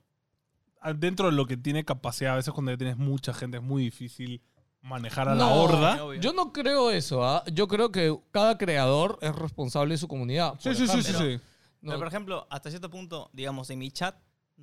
[0.81, 3.63] ah, Dentro de lo que tiene capacidad, a veces cuando ya tienes mucha gente es
[3.63, 4.41] muy difícil
[4.87, 6.03] manejar a la horda.
[6.03, 6.19] obvio.
[6.21, 7.43] Yo no creo eso, ¿ah?
[7.51, 10.55] Yo creo que cada creador es responsable de su comunidad.
[10.59, 11.19] Sí, sí, sí, sí, ejemplo.
[11.19, 11.41] sí.
[11.81, 14.15] No, Pero, por ejemplo, hasta cierto punto, digamos, en mi chat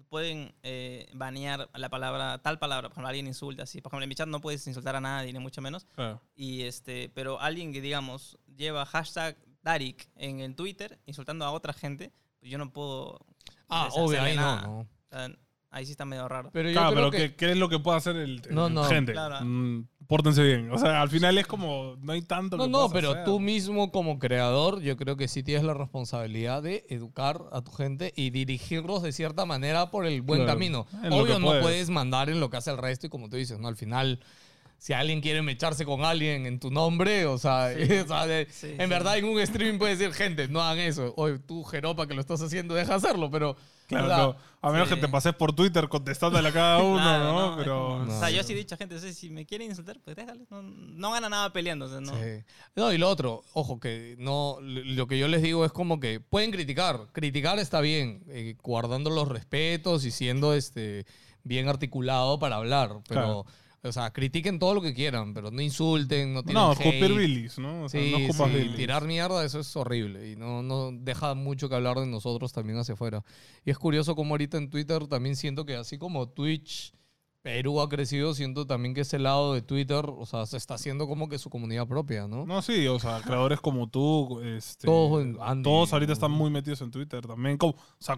[0.09, 2.89] pueden eh, banear la palabra, tal palabra.
[2.89, 3.81] Por ejemplo, alguien insulta así.
[3.81, 5.87] Por ejemplo, en mi chat no puedes insultar a nadie, ni mucho menos.
[5.95, 6.21] Claro.
[6.35, 11.73] Y este, pero alguien que, digamos, lleva hashtag Darik en el Twitter insultando a otra
[11.73, 13.25] gente, pues yo no puedo.
[13.69, 14.63] ah, obvio, ahí no, nada.
[14.63, 14.81] no.
[14.81, 15.31] O sea,
[15.75, 16.51] ahí sí está medio raro.
[16.53, 17.31] Pero yo Claro, creo pero que...
[17.31, 18.85] ¿qué, qué es lo que puede hacer el, el- No, no.
[18.85, 19.13] gente?
[19.13, 19.45] Claro.
[19.45, 20.71] Mm, pórtense bien.
[20.71, 23.25] O sea, al final es como, no hay tanto No, que no, puedas pero hacer.
[23.25, 27.73] tú mismo como creador, yo creo que sí tienes la responsabilidad de educar a tu
[27.73, 30.87] gente y dirigirlos de cierta manera por el buen Claro, camino.
[31.03, 31.63] en lo Obvio, no puedes.
[31.63, 33.69] puedes mandar en lo que hace el resto y como tú dices, ¿no?
[33.69, 34.21] Al final,
[34.85, 37.71] si alguien quiere mecharse con alguien en tu nombre, o sea,
[38.05, 38.87] o sea, de- Sí, en sí.
[38.87, 41.15] verdad en un streaming puedes decir, gente, no hagan eso.
[41.17, 43.57] Oye, tú, Jeropa, que lo estás haciendo, deja hacerlo, pero...
[43.87, 44.37] Claro, o sea, no.
[44.61, 44.95] A menos sí.
[44.95, 47.57] que te pases por Twitter contestándole a cada uno, Claro, ¿no?
[47.57, 47.89] Pero.
[47.89, 48.17] como- No.
[48.17, 50.17] o sea, yo sí he dicho a gente, o sea, si me quieren insultar, pues
[50.17, 50.45] déjale.
[50.51, 51.87] No, no gana nada peleando.
[51.87, 52.13] o sea, no.
[52.15, 52.45] Sí.
[52.77, 56.21] No, y lo otro, ojo, que no, lo que yo les digo es como que
[56.21, 61.05] pueden criticar, criticar está bien, eh, guardando los respetos y siendo este
[61.43, 63.47] bien articulado para hablar, pero, Claro.
[63.85, 67.59] O sea, critiquen todo lo que quieran, pero no insulten, no tienen No, escupir bilis,
[67.59, 67.85] ¿no?
[67.85, 68.77] O sea, Sí, no escupas sí, bilis.
[68.77, 72.79] tirar mierda, eso es horrible y no, no deja mucho que hablar de nosotros también
[72.79, 73.23] hacia afuera.
[73.65, 76.93] Y es curioso como ahorita en Twitter también siento que así como Twitch
[77.45, 81.07] Perú ha crecido, siento también que ese lado de Twitter, o sea, se está haciendo
[81.07, 82.47] como que su comunidad propia, ¿no?
[82.47, 85.63] No, sí, o sea, creadores como tú, este, Todos Andy.
[85.63, 88.17] todos ahorita están muy metidos en Twitter también, como, o sea,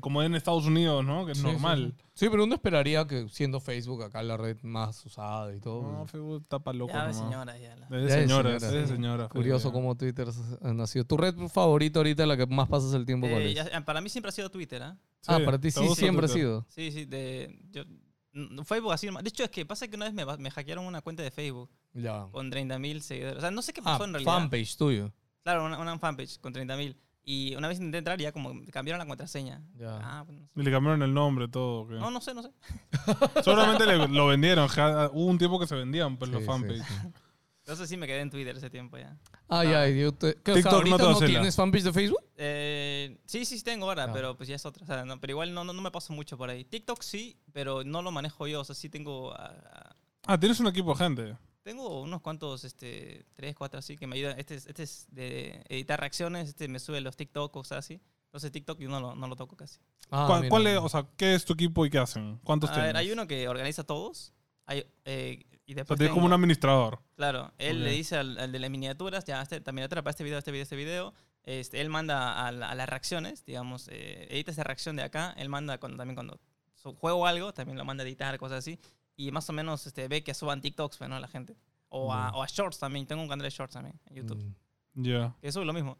[0.00, 1.26] como, en Estados Unidos, ¿no?
[1.26, 1.92] Que es Sí, normal.
[1.98, 2.08] Sí, sí.
[2.14, 5.82] Sí, pero uno esperaría que siendo Facebook acá la red más usada y todo.
[5.92, 7.76] No, Facebook está pa' loco Ya, señora, ya.
[7.76, 8.92] la- Es de Ya es señoras, señora, es de sí.
[8.94, 9.28] señora.
[9.28, 10.28] Curioso cómo Twitter
[10.62, 11.04] ha nacido.
[11.04, 13.54] ¿Tu red favorita ahorita, la que más pasas el tiempo, Eh, es?
[13.54, 14.96] ya- para mí siempre ha sido Twitter, ¿ah?
[15.26, 16.64] ah, Sí, para ti ¿te sí siempre ha sido.
[16.70, 17.58] Sí, sí, de...
[17.70, 17.82] Yo,
[18.64, 19.08] Facebook así.
[19.08, 22.26] De hecho, es que pasa que una vez me, hackearon una cuenta de Facebook Ya.
[22.32, 23.38] con 30.000 seguidores.
[23.38, 24.32] O sea, no sé qué Ah, pasó en realidad.
[24.32, 25.12] fanpage tuyo.
[25.42, 26.96] Claro, una, una fanpage con 30.000.
[27.24, 29.62] Y una vez intenté entrar y ya como cambiaron la contraseña.
[29.76, 29.98] Ya.
[30.02, 30.50] Ah, pues no sé.
[30.56, 31.86] Y le cambiaron el nombre, todo.
[31.86, 31.94] ¿qué?
[31.94, 32.50] No, no sé, no sé.
[33.44, 34.68] Seguramente le- lo vendieron.
[35.12, 36.78] Hubo un tiempo que se vendían pues, los Sí, fanpage.
[36.82, 36.94] sí,
[37.64, 37.70] sí.
[37.70, 39.16] Entonces sí me quedé en Twitter ese tiempo ya.
[39.48, 39.88] Ah, ya.
[39.88, 42.22] y yo te- ¿qué, o sea, TikTok no te no, tienes fanpage de Facebook?
[42.36, 44.12] Eh, sí, sí, sí tengo ahora, Ah.
[44.12, 44.82] pero pues ya es otra.
[44.82, 46.64] O sea, no, pero igual no, no, no me paso mucho por ahí.
[46.64, 48.60] TikTok sí, pero no lo manejo yo.
[48.60, 49.32] O sea, sí tengo...
[49.36, 51.36] ah, tienes un equipo de gente.
[51.62, 54.38] tengo unos cuantos, este, tres, cuatro así, que me ayudan.
[54.38, 58.00] Este es, este es de editar reacciones, este me sube los TikTok, cosas así.
[58.26, 59.78] Entonces TikTok yo no lo, no lo toco casi.
[60.10, 60.50] Ah, ¿Cuál, mira.
[60.50, 62.38] cuál es, o sea, ¿qué es tu equipo y qué hacen?
[62.42, 62.88] ¿Cuántos A tienes?
[62.88, 64.32] ver, hay uno que organiza todos.
[64.66, 67.00] Hay, eh, y o sea, después tienes como un administrador.
[67.16, 67.84] Claro, él Ok.
[67.84, 70.50] le dice al, al de las miniaturas, ya, este, la miniatura para este video, este
[70.52, 71.14] video, este video.
[71.44, 75.34] Este, él manda a, la- a las reacciones, digamos, eh, edita esa reacción de acá.
[75.36, 76.38] Él manda cuando, también cuando
[76.98, 78.78] juego algo, también lo manda a editar, cosas así.
[79.16, 81.18] Y más o menos este, ve que suban TikToks, pues, ¿no?
[81.18, 81.56] La gente.
[81.88, 82.34] O a, Mm.
[82.36, 83.06] o a Shorts también.
[83.06, 84.38] Tengo un canal de Shorts también en YouTube.
[84.94, 85.02] Mm.
[85.04, 85.36] Ya.
[85.40, 85.98] Que sube lo mismo.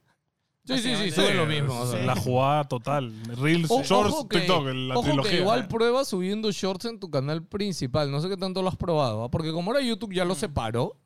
[0.65, 1.87] Sí, sí, sí, sube lo Sí, mismo.
[1.87, 2.05] sea.
[2.05, 3.13] La jugada total.
[3.37, 5.31] Reels, O- Shorts, ojo que- TikTok, la ojo trilogía.
[5.33, 8.11] que igual prueba subiendo shorts en tu canal principal.
[8.13, 9.25] No sé qué tanto lo has probado.
[9.25, 9.31] ¿ah?
[9.31, 10.39] Porque como ahora YouTube ya lo Mm.
[10.39, 10.85] separó.
[10.85, 10.99] O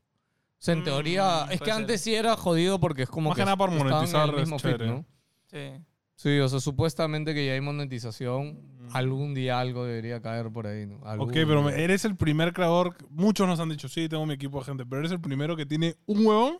[0.58, 1.46] sea, en Mm, teoría.
[1.50, 1.74] Es que ser.
[1.74, 3.42] antes sí era jodido porque es como Más que.
[3.42, 4.86] que nada por en el monetizar, es mismo feed, chévere.
[4.90, 5.04] ¿no?
[5.50, 5.82] Sí.
[6.16, 8.60] Sí, o sea, supuestamente que ya hay monetización.
[8.92, 11.00] Algún día algo debería caer por ahí, ¿no?
[11.04, 12.94] Algún Ok, pero eres el primer creador.
[13.10, 15.66] Muchos nos han dicho, sí, tengo mi equipo de gente, pero eres el primero que
[15.66, 16.58] tiene un huevón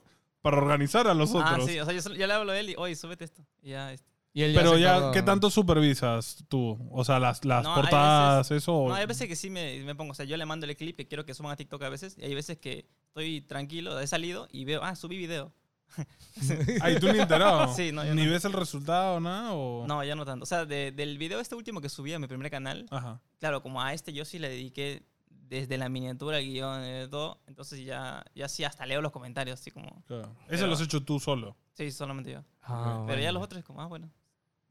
[0.51, 1.67] para organizar a los Ah, otros.
[1.69, 3.43] sí, o sea, yo, le hablo a él y, oye, súbete esto.
[3.63, 4.09] Y ya, este.
[4.33, 6.79] Y él pero ya, ¿qué tanto supervisas tú?
[6.93, 8.73] O sea, las, las No, portadas, eso.
[8.77, 10.77] o- No, hay veces que sí me, me pongo, o sea, yo le mando el
[10.77, 13.99] clip que quiero que suban a TikTok a veces, y hay veces que estoy tranquilo,
[13.99, 15.53] he salido y veo, ah, subí video.
[16.83, 17.73] Ay, tú ni enterado.
[17.75, 18.31] Sí, no, yo Ni no.
[18.31, 19.53] ves el resultado, nada.
[19.55, 19.85] O...
[19.89, 20.45] No, ya no tanto.
[20.45, 23.21] O sea, de- del video este último que subí a mi primer canal, Ajá.
[23.41, 25.03] claro, como a este yo sí le dediqué
[25.49, 29.61] desde la miniatura, el guion, eh, todo, entonces ya, ya sí hasta leo los comentarios,
[29.61, 30.35] así como, Claro.
[30.49, 31.57] Eso lo has hecho tú solo.
[31.75, 32.45] sí, solamente yo.
[32.63, 33.33] Ah, Pero ya bueno.
[33.39, 34.11] los otros como, ah, bueno.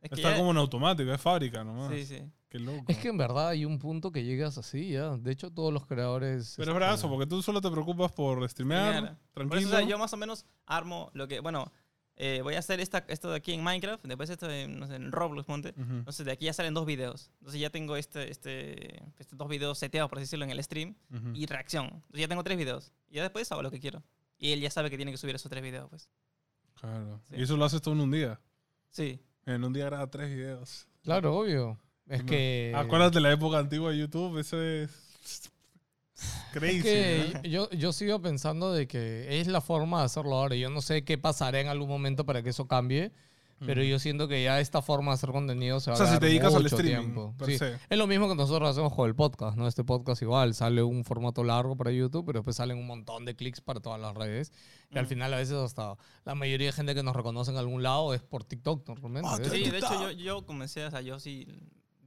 [0.02, 1.92] Es que Está ya- como en automático, es fábrica nomás.
[1.92, 2.22] Sí, sí.
[2.50, 2.86] Qué loco.
[2.88, 5.18] Es que en verdad hay un punto que llegas así, ya.
[5.18, 6.54] De hecho, todos los creadores.
[6.58, 9.18] Pero es este, brazo, porque tú solo te preocupas por streamear, Streamear.
[9.34, 9.60] Por tranquilo.
[9.62, 11.72] eso, o sea, yo más o menos armo lo que, bueno,
[12.18, 14.96] eh, voy a hacer esta, esto de aquí en Minecraft, después esto en, no sé,
[14.96, 15.70] en Roblox, monte.
[15.78, 15.94] Ujú.
[15.96, 17.30] Entonces de aquí ya salen dos videos.
[17.40, 20.96] Entonces ya tengo este, este, estos dos videos seteados, por así decirlo, en el stream
[21.34, 21.86] y reacción.
[21.88, 22.92] Entonces ya tengo tres videos.
[23.10, 24.04] Y ya después hago lo que quiero.
[24.38, 26.10] Y él ya sabe que tiene que subir esos tres videos, pues.
[26.76, 27.22] Claro.
[27.30, 27.36] Sí.
[27.38, 28.40] Y eso lo haces todo en un día.
[28.92, 29.20] Sí.
[29.46, 30.88] En un día graba tres videos.
[31.04, 31.80] Claro, obvio.
[32.08, 32.26] Es No.
[32.28, 32.74] que.
[32.76, 35.52] Acuérdate la época antigua de YouTube, eso es
[36.52, 36.78] crazy.
[36.78, 37.42] Es que ¿no?
[37.44, 40.56] yo, yo sigo pensando de que es la forma de hacerlo ahora.
[40.56, 43.12] Yo no sé qué pasará en algún momento para que eso cambie,
[43.60, 43.90] pero Ujú.
[43.90, 46.20] yo siento que ya esta forma de hacer contenido se va O sea, a si
[46.20, 47.58] te dedicas al mucho streaming, Sí.
[47.90, 49.68] Es lo mismo que nosotros hacemos con el podcast, ¿no?
[49.68, 53.36] Este podcast igual, sale un formato largo para YouTube, pero después salen un montón de
[53.36, 54.52] clics para todas las redes.
[54.92, 55.08] Y al Mm.
[55.10, 55.96] final a veces hasta
[56.26, 59.40] la mayoría de gente que nos reconoce en algún lado es por TikTok normalmente.
[59.40, 59.52] ¿ves?
[59.52, 61.48] Sí, de hecho yo, yo comencé, o sea, yo sí...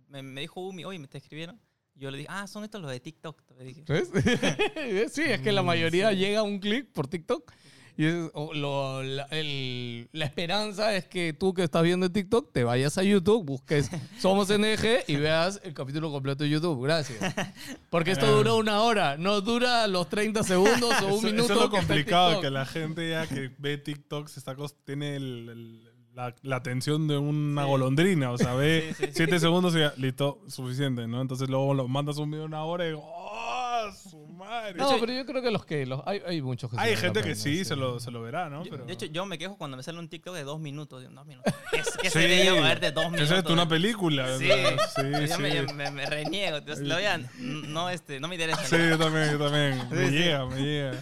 [0.09, 1.61] Me, me dijo Umi, oye, me te escribieron.
[1.99, 3.43] Yo le dije, ah, son estos los de TikTok.
[3.59, 3.85] Le dije.
[3.87, 4.11] ¿Ves?
[5.13, 6.17] sí, es que la Mm, mayoría sí.
[6.17, 7.53] llega a un clic por TikTok.
[7.97, 12.53] Y es- o lo- la, el- la esperanza es que tú que estás viendo TikTok
[12.53, 13.91] te vayas a YouTube, busques
[14.21, 16.81] Somos NG y veas el capítulo completo de YouTube.
[16.85, 17.19] Gracias.
[17.91, 18.31] Porque esto Ah.
[18.31, 21.45] dura una hora, no dura los 30 segundos o un Eso, minuto.
[21.47, 25.17] eso es lo que complicado, que la gente ya que ve TikTok se está tiene
[25.17, 25.88] el- el-
[26.19, 27.69] la, la atención de una Sí.
[27.69, 28.33] golondrina.
[28.33, 29.13] O sea, ve Sí, sí, sí.
[29.15, 31.21] siete segundos y ya, listo, suficiente, ¿no?
[31.23, 34.75] Entonces luego lo mandas un video de una hora y ¡oh, su madre!
[34.77, 35.87] No, pero yo creo que los que.
[35.87, 38.21] Los, hay, hay muchos que sí Hay gente que pena, sí, Se, lo, se lo
[38.23, 38.65] verá, ¿no?
[38.65, 41.01] Yo- Pero, De hecho, yo me quejo cuando me sale un TikTok de dos minutos.
[41.01, 41.55] Digo, dos minutos.
[41.71, 42.19] ¿Qué, qué Sí.
[42.19, 43.45] sería yo ver de dos Esa minutos?
[43.45, 44.37] es una película.
[44.39, 44.55] Sí, ¿no?
[44.97, 45.43] sí, yo sí.
[45.43, 46.57] me, me- me reniego.
[46.57, 48.65] Entonces, lo vean, no, este, no me interesa.
[48.65, 49.89] Sí, yo también, yo también.
[49.91, 50.93] Me llega, me llega.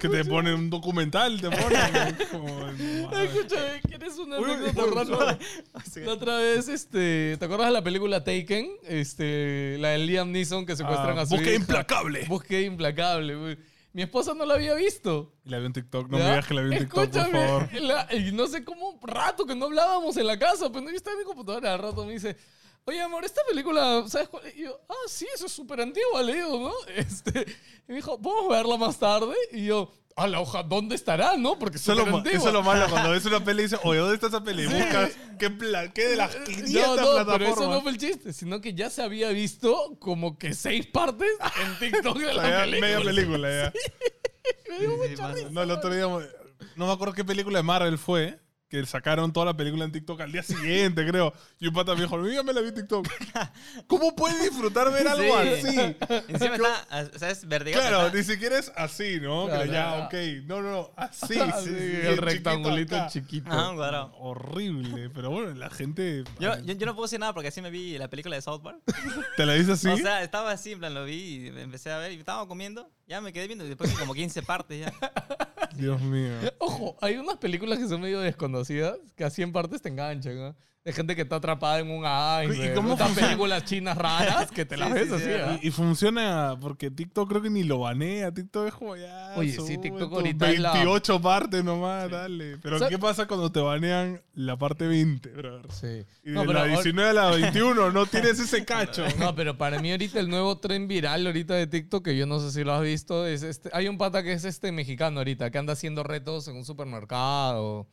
[0.00, 2.16] Que te ponen un documental, te ponen.
[2.30, 2.68] como.
[2.68, 5.38] Escúchame, ¿quieres una anécdota random?
[5.90, 6.00] Sí.
[6.00, 8.70] La otra vez, este, ¿te acuerdas de la película Taken?
[8.84, 11.60] Este, la de Liam Neeson que secuestran Ah, a su Búsqueda hija.
[11.60, 12.24] implacable.
[12.28, 13.58] Búsqueda implacable, güey.
[13.92, 15.34] Mi esposa no la había visto.
[15.44, 16.08] Y la vi en TikTok.
[16.08, 16.24] No ¿ya?
[16.24, 17.68] me digas que la vi en TikTok, por Escúchame, favor.
[17.82, 21.12] la- y no sé cómo, rato que no hablábamos en la casa, pero yo estaba
[21.14, 22.36] en mi computadora, al rato me dice,
[22.84, 24.46] oye, amor, esta película, ¿sabes cuál?
[24.46, 26.72] es?" Y yo, ah, sí, eso es súper antigua, le digo, ¿no?
[26.94, 27.40] Este,
[27.88, 29.34] y me dijo, ¿podemos verla más tarde?
[29.52, 31.58] Y yo, a la hoja, ¿dónde estará, no?
[31.58, 32.38] Porque es Eso es, lo, antigua.
[32.38, 34.66] eso es lo malo cuando ves una peli y dices, oye, ¿dónde está esa peli?
[34.66, 35.56] Buscas qué,
[35.94, 37.48] qué de las 500 No, no, pero plataformas.
[37.52, 41.30] eso no fue el chiste, sino que ya se había visto como que seis partes
[41.64, 42.80] en TikTok de la película.
[42.80, 43.72] media película ya.
[44.68, 45.48] Me dio Sí, mucha risa.
[45.50, 46.02] No, el otro día,
[46.76, 48.38] no me acuerdo qué película de Marvel fue,
[48.72, 51.34] que sacaron toda la película en TikTok al día siguiente, creo.
[51.60, 53.06] Y un pata me dijo, mira, me la vi en TikTok.
[53.86, 55.68] ¿Cómo puedes disfrutar ver algo Sí.
[55.78, 55.96] así?
[56.28, 57.82] Encima está, ah, o sea, es vertical.
[57.82, 59.44] Claro, está- ni siquiera es así, ¿no?
[59.44, 60.04] Claro, Pero ya, claro.
[60.06, 60.14] ok.
[60.46, 61.38] No, no, no, así.
[61.38, 63.08] Así, sí, sí, el rectangulito acá.
[63.08, 63.50] chiquito.
[63.52, 64.14] Ajá, un cuadrado.
[64.16, 66.24] Horrible, pero bueno, la gente...
[66.40, 68.62] Yo, yo, yo no puedo decir nada porque así me vi la película de South
[68.62, 68.78] Park.
[69.36, 69.88] ¿Te la dice así?
[69.88, 72.88] O sea, estaba así, en plan, lo vi y empecé a ver y estaba comiendo.
[73.06, 74.92] Ya me quedé viendo y después vi como 15 partes ya.
[75.76, 76.32] Dios mío.
[76.58, 80.56] Ojo, hay unas películas que son medio desconocidas que así en partes te enganchan, ¿no?
[80.84, 82.72] De gente que está atrapada en un iceberg.
[82.72, 85.30] ¿Y cómo Estas películas chinas raras que te las Sí, ves sí, así, sí.
[85.32, 85.58] ¿ah?
[85.62, 88.32] Y, y funciona porque TikTok creo que ni lo banea.
[88.34, 89.32] TikTok es como ya.
[89.36, 92.58] Oye, sí, TikTok ahorita es la- 28 partes nomás, dale.
[92.58, 95.70] Pero O sea- ¿qué pasa cuando te banean la parte 20, brother?
[95.70, 96.04] Sí.
[96.24, 99.04] Y No, de pero la ahora- 19 a la 21 no tienes ese cacho.
[99.20, 102.40] No, pero para mí ahorita el nuevo tren viral ahorita de TikTok, que yo no
[102.40, 103.70] sé si lo has visto, es este.
[103.72, 107.86] Hay un pata que es este mexicano ahorita, que anda haciendo retos en un supermercado.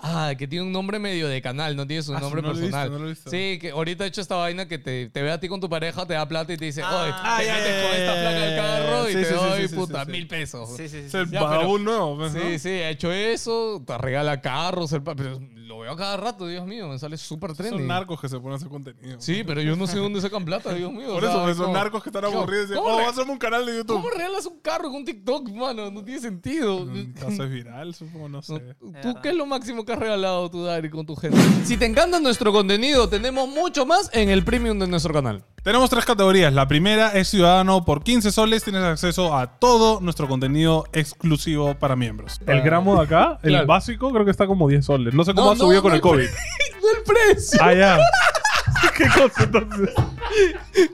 [0.00, 2.54] Ah, que tiene un nombre medio de canal, no tiene su Ah, nombre no lo
[2.58, 2.92] he visto, personal.
[2.92, 3.30] no lo he visto.
[3.30, 5.68] Sí, que ahorita ha hecho esta vaina que te, te ve a ti con tu
[5.68, 8.56] pareja, te da plata y te dice, oye, ah, te metes con esta placa del
[8.56, 10.68] carro y sí, te doy, sí, puta, mil pesos.
[10.76, 11.06] Sí, sí, sí.
[11.08, 12.40] Es el nuevo, pues, ¿no?
[12.40, 16.46] Sí, sí, ha hecho eso, te regala carros, el pero lo veo a cada rato,
[16.46, 17.76] Dios mío, me sale súper trendy.
[17.78, 19.20] Son narcos que se ponen a hacer contenido.
[19.20, 21.12] Sí, pero yo no sé dónde sacan plata, Dios mío.
[21.14, 23.32] Por o sea, eso, es son narcos que están ¿Cómo- aburridos y dicen, oh, hacerme
[23.32, 23.96] un canal de YouTube.
[23.96, 25.90] ¿Cómo regalas un carro con un TikTok, mano?
[25.90, 26.88] No tiene sentido.
[27.20, 28.58] Caso es viral, supongo, no sé.
[29.02, 31.38] ¿Tú qué es lo máximo que has regalado tú, Dari, con tu gente?
[31.64, 35.44] Si te encanta nuestro contenido, tenemos mucho más en el premium de nuestro canal.
[35.68, 36.50] Tenemos tres categorías.
[36.50, 37.84] La primera es ciudadano.
[37.84, 42.40] Por 15 soles tienes acceso a todo nuestro contenido exclusivo para miembros.
[42.46, 43.66] El gramo de acá, el Claro.
[43.66, 45.12] básico, creo que está como 10 soles.
[45.12, 46.24] No sé cómo No, ha subido no, con no el el COVID.
[46.24, 47.60] ¡Del precio!
[47.62, 47.98] Ah, ya.
[48.96, 49.90] ¿Qué cosa entonces?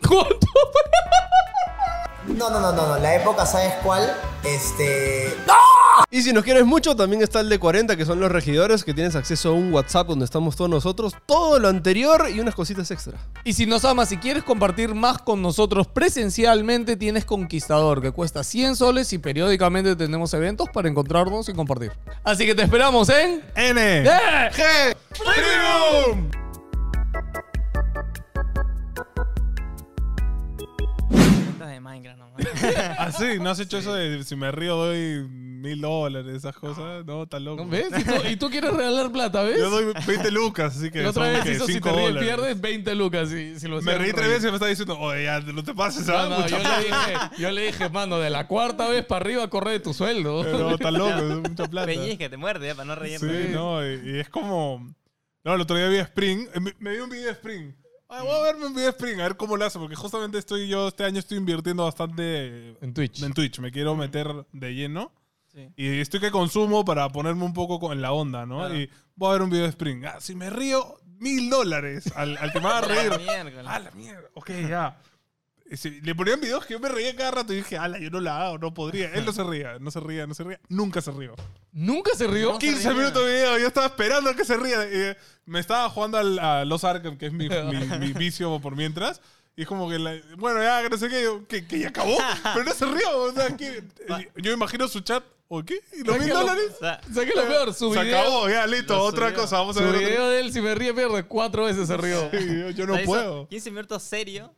[0.09, 0.47] ¿Cuánto?
[2.27, 2.99] No, no, no, no, no.
[2.99, 4.13] La época, ¿sabes cuál?
[4.43, 5.37] Este.
[6.11, 8.95] Y si nos quieres mucho, también está el de 40, que son los regidores, que
[8.95, 12.91] tienes acceso a un WhatsApp donde estamos todos nosotros, todo lo anterior y unas cositas
[12.91, 13.19] extra.
[13.45, 18.45] Y si nos amas y quieres compartir más con nosotros presencialmente, tienes Conquistador, que cuesta
[18.45, 21.93] 100 soles y periódicamente tenemos eventos para encontrarnos y compartir.
[22.23, 23.43] Así que te esperamos en...
[23.57, 24.05] N.
[24.05, 24.95] ¡Eh!
[25.11, 26.44] Premium.
[31.85, 32.35] Minecraft nomás.
[32.99, 37.05] Ah, sí, ¿no has hecho eso de si me río doy mil dólares, esas cosas?
[37.07, 37.65] No, está loco.
[37.65, 37.87] ¿No ¿Ves?
[37.99, 39.59] Y tú, y tú quieres regalar plata, ¿ves?
[39.59, 42.09] Yo doy 20 lucas, así que La otra son vez hizo si 5 te ríes
[42.09, 42.29] dólares.
[42.29, 43.29] pierdes 20 lucas.
[43.29, 45.75] Si, si lo Me reí tres veces y me está diciendo, oye, ya, no te
[45.75, 46.29] pases, No, ¿ah?
[46.29, 49.49] no, Mucha yo, le dije, yo le dije, mano, de la cuarta vez para arriba
[49.49, 50.43] corre de tu sueldo.
[50.43, 51.87] Pero está loco, es mucha plata.
[51.87, 53.45] Pellizca, te muerde ya para no reírte.
[53.47, 54.95] Sí, no, y, y es como.
[55.45, 56.49] No, el otro día vi Spring.
[56.55, 57.75] eh, Me, me vi un video de Spring.
[58.17, 60.39] Ay, voy a verme un video de Spring, a ver cómo lo hace, porque justamente
[60.39, 63.23] estoy yo este año estoy invirtiendo bastante En Twitch.
[63.23, 63.59] en Twitch.
[63.59, 65.11] Me quiero meter de lleno.
[65.53, 65.69] Sí.
[65.77, 68.59] Y estoy que consumo para ponerme un poco con- en la onda, ¿no?
[68.59, 68.75] Claro.
[68.77, 70.05] Y voy a ver un video de Spring.
[70.05, 73.11] Ah, si me río, mil dólares al, al que me va a reír.
[73.19, 73.67] Miércoles.
[73.67, 74.29] Ah, la mierda.
[74.35, 74.97] Ok, ya.
[76.03, 78.47] Le ponían videos que yo me reía cada rato y dije, ala, yo no la
[78.47, 79.11] hago, no podría.
[79.15, 80.61] Él no se ría, no se ría, no se ría.
[80.69, 81.35] Nunca se rió.
[81.73, 82.53] ¿Nunca se rió?
[82.53, 82.59] No.
[82.59, 82.93] 15 ría.
[82.99, 84.85] minutos de video, yo estaba esperando a que se ría.
[84.85, 85.17] Y
[85.51, 89.21] me estaba jugando al, a Los Arkham, que es mi, mi- mi vicio por mientras.
[89.57, 91.89] Y es como que, la- bueno, ya, que no sé qué, yo, que, que ya
[91.89, 92.17] acabó.
[92.55, 93.19] Pero no se rió.
[93.23, 93.85] O sea, que,
[94.37, 95.79] yo imagino su chat, ¿o qué?
[95.93, 96.73] ¿Y los mil dólares?
[96.77, 97.73] O sea, ¿Sabes qué es lo peor?
[97.75, 99.41] Su Se video, acabó, ya, listo, otra subió.
[99.43, 99.59] cosa.
[99.59, 99.99] Vamos a su ver.
[99.99, 101.23] video de él, si me ríe, pierde.
[101.25, 102.29] Cuatro veces se rió.
[102.33, 103.49] Sí, yo, yo o no sea, hizo puedo.
[103.49, 104.53] 15 minutos serio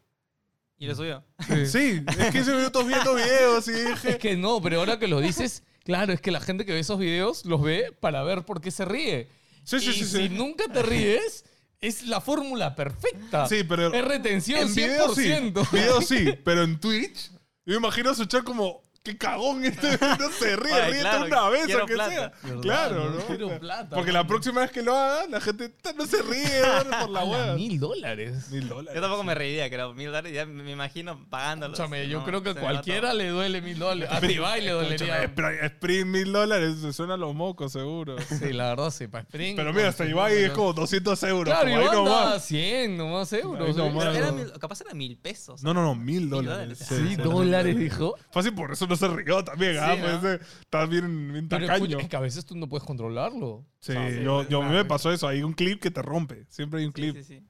[0.78, 1.24] y lo subió.
[1.66, 4.18] Sí, es 15 minutos viendo videos y Es dije.
[4.18, 6.98] que no, pero ahora que lo dices, claro, es que la gente que ve esos
[6.98, 9.28] videos los ve para ver por qué se ríe.
[9.64, 10.28] Sí, sí, y sí, si sí.
[10.28, 11.44] nunca te ríes,
[11.80, 13.46] es la fórmula perfecta.
[13.48, 13.92] Sí, pero.
[13.92, 15.22] Es retención En video sí.
[15.22, 15.70] 100%.
[15.72, 17.30] Video sí, pero en Twitch,
[17.64, 18.82] yo me imagino su chat como.
[19.06, 19.98] ¡Qué cagón este!
[20.18, 22.10] No se ríe, Ay, ríete claro, una vez, aunque plata.
[22.10, 22.32] sea.
[22.42, 22.60] ¿Verdad?
[22.62, 26.22] Claro, No quiero plata, Porque la próxima vez que lo haga, la gente no se
[26.22, 26.98] ríe ¿no?
[27.02, 27.54] por la A hueá.
[27.54, 28.50] mil dólares.
[28.50, 28.94] Mil dólares.
[28.96, 29.94] Yo tampoco me reiría, creo.
[29.94, 31.74] Mil dólares ya me imagino pagándolo.
[31.74, 34.12] Escúchame, yo No, creo que va cualquiera le duele mil dólares.
[34.12, 35.22] A Ibai le dolería.
[35.22, 38.16] Spring mil dólares, se suena a los mocos, seguro.
[38.28, 39.54] Sí, la verdad, sí, para Spring.
[39.54, 41.54] Pero mira, hasta Ibai es como 200 euros.
[41.54, 42.24] Claro, Iván nomás.
[42.30, 43.76] da 100 nomás euros.
[43.78, 44.46] ¿eh?
[44.60, 45.62] capaz era mil pesos.
[45.62, 46.78] No, no, no, mil dólares.
[46.88, 48.16] Sí, dólares, dijo.
[48.32, 49.94] Fácil, por eso no se rió también, ¿ah?
[49.94, 50.20] Sí, Puede ¿no?
[50.20, 51.84] ser- Está bien, bien Pero tacaño.
[51.86, 53.64] escucha, es que a veces tú no puedes controlarlo.
[53.80, 54.88] Sí, O sea, yo, yo a mí me claro.
[54.88, 55.28] pasó eso.
[55.28, 56.44] Hay un clip que te rompe.
[56.48, 57.16] Siempre hay un Sí, clip.
[57.16, 57.42] sí, sí.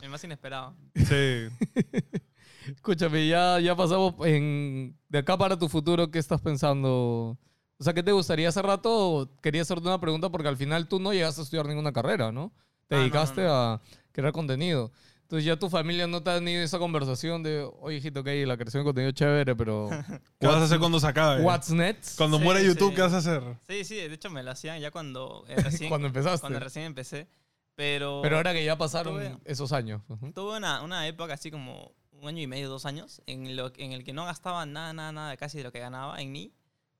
[0.00, 0.76] El más inesperado.
[0.94, 1.48] Sí.
[2.66, 7.38] Escúchame, ya, ya pasamos en, de acá para tu futuro, ¿qué estás pensando?
[7.76, 9.30] O sea, ¿qué te gustaría hace rato?
[9.42, 12.52] Quería hacerte una pregunta porque al final tú no llegaste a estudiar ninguna carrera, ¿no?
[12.88, 13.82] Te Ah, no, dedicaste no, a
[14.12, 14.92] crear contenido.
[15.24, 18.56] Entonces ya tu familia no te ha tenido esa conversación de, oye, hijito, ok, la
[18.56, 19.88] creación de contenido es chévere, pero...
[20.38, 21.42] ¿Qué vas a hacer cuando se acabe?
[21.42, 22.16] What's next?
[22.16, 22.94] Cuando Sí, muera YouTube, sí.
[22.96, 23.42] ¿qué vas a hacer?
[23.68, 26.40] Sí, sí, de hecho me lo hacían ya cuando eh, recién, Cuando empezaste.
[26.40, 27.26] cuando recién empecé.
[27.74, 30.02] Pero, Pero ahora que ya pasaron Tuve- esos años.
[30.08, 30.30] Ujú.
[30.32, 33.90] tuve una, una época así como un año y medio, dos años, en, lo, en
[33.92, 36.52] el que no gastaba nada, nada, nada casi de lo que ganaba en mí.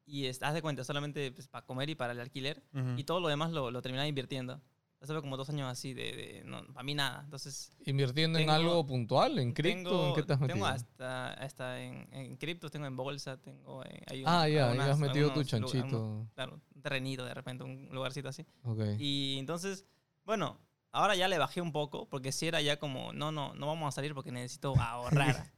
[0.06, 2.62] Y es- haz de cuenta, solamente pues, para comer y para el alquiler.
[2.96, 4.60] Y todo lo demás lo, lo terminaba invirtiendo.
[5.06, 7.20] Fue como dos años así de, de no, para mí nada.
[7.24, 9.38] Entonces, ¿Invirtiendo en Tengo- algo puntual?
[9.38, 10.08] ¿En cripto?
[10.08, 10.54] ¿En qué te has metido?
[10.54, 14.64] tengo hasta, hasta en, en cripto, tengo en bolsa, tengo en, hay Ah, ya, ya
[14.70, 15.84] algunas- has metido tu algunos chanchito.
[15.84, 18.44] algunos- claro, un terrenito de repente, un lugarcito así.
[18.64, 18.80] Ok.
[18.98, 19.84] Y entonces,
[20.24, 20.58] bueno,
[20.92, 23.88] ahora ya le bajé un poco, porque si era ya como, no, no, no vamos
[23.88, 25.52] a salir porque necesito ahorrar.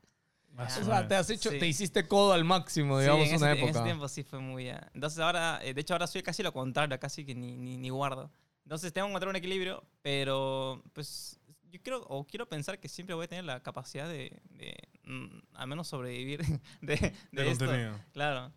[0.52, 1.58] Más O sea, te has hecho, Sí.
[1.58, 3.70] te hiciste codo al máximo, Sí, digamos, en, una ese, en época.
[3.72, 4.70] ese tiempo sí fue muy...
[4.70, 7.76] ah, Entonces ahora, eh, de hecho ahora soy casi lo contrario, casi que ni, ni,
[7.76, 8.30] ni guardo.
[8.66, 11.38] Entonces tengo que encontrar un equilibrio, pero pues
[11.70, 15.38] yo creo, o quiero pensar que siempre voy a tener la capacidad de, de, mm,
[15.54, 16.40] al menos sobrevivir
[16.80, 17.66] de, de, De esto.
[17.66, 17.96] contenido.
[18.12, 18.52] Claro.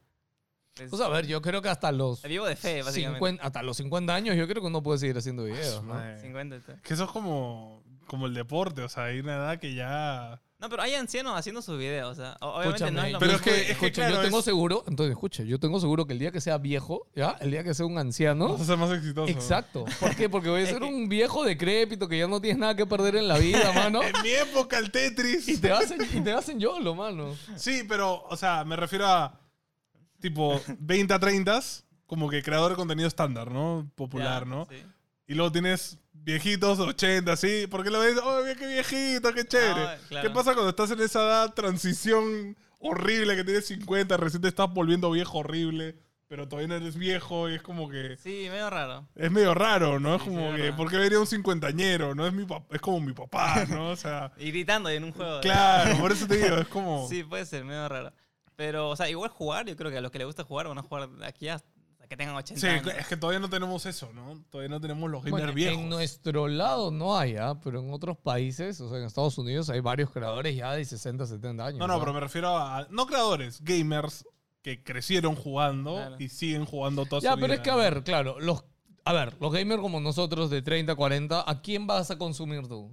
[0.73, 3.19] Pues, Pues a ver, yo creo que hasta los, vivo de fe, básicamente.
[3.19, 5.93] 50, hasta los 50 años yo creo que uno puede seguir haciendo videos, ¿no?
[5.93, 6.19] Madre.
[6.21, 6.81] 50 y tal.
[6.81, 10.69] Que eso es como, como el deporte, o sea, hay una edad que ya No,
[10.69, 12.11] pero hay ancianos haciendo sus videos.
[12.11, 13.45] O sea, o- obviamente no Escúchame, es lo Pero mismo.
[13.45, 16.05] es que- es que escucha, claro, yo tengo es- seguro, entonces escucha, yo tengo seguro
[16.05, 17.37] que el día que sea viejo, ¿ya?
[17.39, 19.31] El día que sea un anciano, Vas a ser más exitoso.
[19.31, 19.85] exacto.
[20.01, 20.27] ¿Por qué?
[20.29, 23.27] Porque voy a ser un viejo decrépito que ya no tienes nada que perder en
[23.29, 24.03] la vida, mano.
[24.03, 25.47] En mi época, el Tetris.
[25.47, 27.35] Y te hacen, y te hacen YOLO, mano.
[27.55, 29.39] Sí, pero, o sea, me refiero a
[30.19, 31.61] tipo 20 a 30,
[32.05, 33.89] como que creador de contenido estándar, ¿no?
[33.95, 34.65] Popular, Ya, ¿no?
[34.69, 34.75] sí.
[35.27, 39.81] Y luego tienes viejitos, 80, así, porque lo ves, oh, qué viejito, qué chévere.
[39.81, 40.27] Ah, claro.
[40.27, 44.71] ¿Qué pasa cuando estás en esa edad, transición horrible, que tienes 50, recién te estás
[44.73, 45.97] volviendo viejo horrible,
[46.27, 48.15] pero todavía no eres viejo y es como que...
[48.17, 49.07] Sí, medio raro.
[49.15, 50.15] Es medio raro, ¿no?
[50.15, 50.73] Es Sí, como sí, que.
[50.73, 52.13] ¿por qué vería un cincuentañero?
[52.15, 53.89] No es mi papá, es como mi papá, ¿no?
[53.89, 55.41] O sea, Y gritando en un juego.
[55.41, 57.07] claro, por eso te digo, es como...
[57.09, 58.13] Sí, puede ser, medio raro.
[58.55, 60.77] Pero, o sea, igual jugar, yo creo que a los que les gusta jugar van
[60.77, 61.67] a jugar aquí hasta
[62.09, 62.87] que tengan 80 Sí, años.
[62.97, 64.43] es que todavía no tenemos eso, ¿no?
[64.49, 65.77] Todavía no tenemos los gamers Bueno, viejos.
[65.79, 67.59] en nuestro lado no hay, ¿ah?
[67.63, 71.25] pero en otros países, o sea, en Estados Unidos hay varios creadores ya de 60,
[71.27, 71.79] 70 años.
[71.79, 72.87] No, no, pero me refiero a.
[72.89, 74.25] No creadores, gamers
[74.63, 76.15] que crecieron jugando Claro.
[76.19, 77.55] y siguen jugando toda Ya, su pero vida.
[77.55, 78.65] es que, a ver, claro, los,
[79.05, 82.91] a ver, los gamers como nosotros de 30, 40, ¿a quién vas a consumir tú?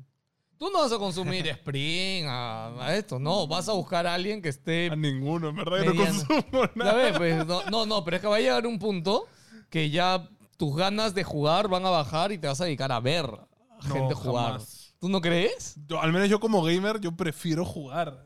[0.59, 4.40] Tú no vas a consumir Spring, a, a esto, no, vas a buscar a alguien
[4.40, 4.88] que esté...
[4.90, 6.90] A ninguno, en verdad, yo no consumo nada.
[6.92, 7.16] ¿Sabes?
[7.18, 9.26] Pues, no, no, no, pero es que va a llegar un punto
[9.68, 13.00] que ya tus ganas de jugar van a bajar y te vas a dedicar a
[13.00, 14.52] ver a No, gente jugar.
[14.52, 14.94] jamás.
[14.98, 15.76] ¿Tú no crees?
[15.86, 18.26] Yo- al menos yo como gamer, yo prefiero jugar.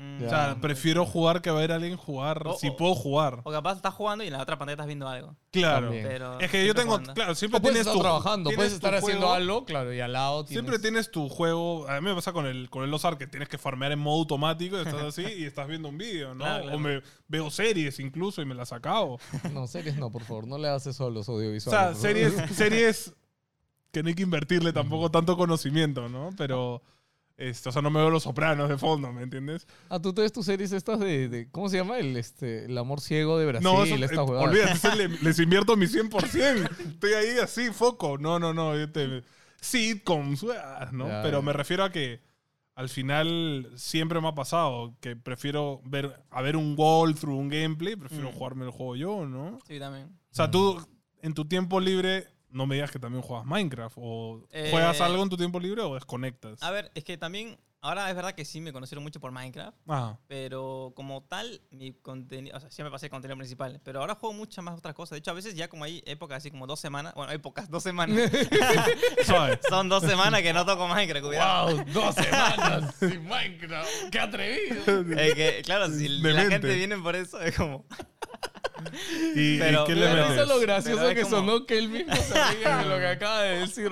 [0.00, 0.24] Mm.
[0.24, 2.46] O sea, prefiero jugar que ver a alguien jugar.
[2.46, 3.40] O- si o- puedo jugar.
[3.42, 5.34] O capaz estás jugando y en la otra pantalla estás viendo algo.
[5.50, 5.86] Claro.
[5.86, 6.06] También.
[6.06, 6.92] Pero Es que yo siempre tengo.
[6.94, 7.14] jugando.
[7.14, 8.00] Claro, siempre O puedes tienes estar tu.
[8.00, 10.52] trabajando, tienes puedes tu estar haciendo juego, algo, claro, y al lado tienes...
[10.64, 11.88] Siempre tienes tu juego.
[11.88, 14.76] A mí me pasa con el, con el que tienes que farmear en modo automático
[14.76, 16.44] y estás así y estás viendo un vídeo, ¿no?
[16.44, 16.76] Claro, claro.
[16.76, 19.18] O me veo series incluso y me las acabo.
[19.52, 21.98] No, series no, por favor, no le hagas eso a los O audiovisuales.
[21.98, 22.36] sea, por favor.
[22.38, 23.14] series, series
[23.90, 26.30] que no hay que invertirle tampoco tanto conocimiento, ¿no?
[26.36, 26.82] Pero,
[27.38, 29.66] este, o sea, no me veo los sopranos de fondo, ¿me entiendes?
[29.88, 31.98] Ah, tú te ves tus series estas de, de- ¿cómo se llama?
[31.98, 35.76] El, este, el amor ciego de Brasil, no, eso, esta eh, olvídate, le- les invierto
[35.76, 36.68] mi 100%.
[36.88, 38.18] Estoy ahí así, foco.
[38.18, 38.72] No, no, no.
[38.90, 39.22] te-
[39.60, 40.44] sitcoms,
[40.92, 41.08] ¿no?
[41.08, 41.42] Ya, Pero ya.
[41.44, 42.20] me refiero a que
[42.74, 47.96] al final siempre me ha pasado que prefiero ver, a ver un walkthrough, un gameplay,
[47.96, 48.32] prefiero Mm.
[48.34, 49.58] jugarme el juego yo, ¿no?
[49.66, 50.06] Sí, también.
[50.30, 50.80] O sea, tú
[51.22, 55.22] en tu tiempo libre no me digas que también juegas Minecraft o Eh, juegas algo
[55.22, 56.62] en tu tiempo libre o desconectas.
[56.62, 59.76] A ver, es que también, ahora es verdad que sí me conocieron mucho por Minecraft,
[59.86, 64.14] Ah, pero como tal, mi contenido, o sea, siempre pasé el contenido principal, pero ahora
[64.14, 65.10] juego muchas más otras cosas.
[65.12, 67.82] De hecho, a veces ya como hay épocas así como dos semanas, bueno, épocas, dos
[67.82, 68.30] semanas,
[69.68, 71.76] son dos semanas que no toco Minecraft, cuidado.
[71.76, 71.84] ¡Wow!
[71.92, 73.90] Dos semanas sin Minecraft.
[74.10, 75.00] ¡Qué atrevido!
[75.18, 76.50] Es que, claro, si la Demente.
[76.52, 77.84] gente viene por eso, es como...
[79.34, 80.48] ¿Y, y Pero- qué Me le da pero- risa metes?
[80.48, 83.06] lo gracioso pero es que como- sonó que él mismo se ríe de lo que
[83.06, 83.90] acaba de decir.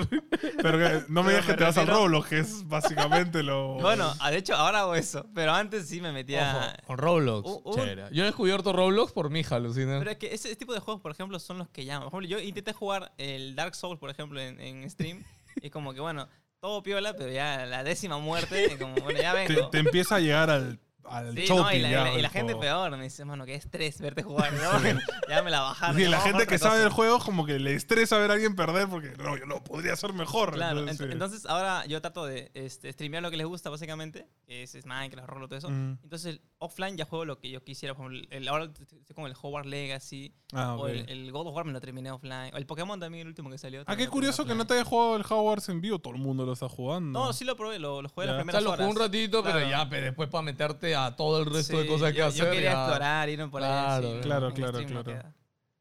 [0.63, 3.43] Pero que no me digas que me te vas al refiero- Roblox, que es básicamente
[3.43, 3.75] lo...
[3.75, 6.77] Bueno, ah, de hecho, ahora hago eso, pero antes sí me metía...
[6.87, 7.49] Con Roblox.
[7.65, 8.05] Un- Chévere.
[8.13, 9.99] Yo he descubierto Roblox por mi hija, alucina.
[9.99, 12.11] Pero es que ese tipo de juegos, por ejemplo, son los que llaman.
[12.11, 15.23] Por ejemplo, yo intenté jugar el Dark Souls, por ejemplo, en, en stream.
[15.63, 16.29] y como que, bueno,
[16.61, 19.69] todo piola, pero ya la décima muerte, y como, bueno, ya te, vengo.
[19.71, 20.79] te empieza a llegar al,
[21.09, 22.97] al Sí, shopping no, y la, ya y la- y gente peor.
[22.97, 24.53] Me dice, mano, qué estrés verte jugar.
[24.53, 24.61] ¿no?
[25.29, 25.97] ya me la bajaron.
[25.97, 26.97] Sí, ya la gente que otra sabe del cosa.
[26.97, 30.13] juego como que le estresa ver a alguien perder porque no, yo lo podría hacer
[30.13, 30.53] mejor.
[30.55, 31.13] Claro, entonces, ent- sí.
[31.13, 35.29] entonces ahora yo trato de este, streamear lo que les gusta, básicamente, que es, Minecraft,
[35.29, 35.71] Roblox, todo eso.
[35.71, 35.99] Mm.
[36.03, 37.95] Entonces, offline ya juego lo que yo quisiera.
[37.95, 40.89] Por ejemplo, el, ahora estoy con el Hogwarts Legacy, Ah, o ok.
[40.91, 43.51] el, el God of War me lo terminé offline, o el Pokémon también, el último
[43.51, 43.83] que salió.
[43.87, 45.99] Ah, qué curioso que no te haya jugado el Hogwarts en vivo.
[45.99, 47.19] Todo el mundo lo está jugando.
[47.19, 48.33] No, sí lo probé, lo, lo jugué Ya.
[48.33, 48.97] las O primeras sea, lo jugué horas.
[48.97, 49.71] un ratito, pero Claro.
[49.71, 52.45] ya, pero después para meterte a todo el resto de cosas que yo, hacer.
[52.47, 54.21] Yo quería ya- explorar, irme por Claro, ahí.
[54.21, 55.23] claro, claro, claro.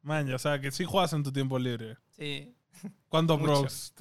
[0.01, 1.97] Man, ya, o sea, que sí juegas en tu tiempo libre.
[2.11, 2.51] Sí.
[3.07, 3.93] ¿Cuánto prox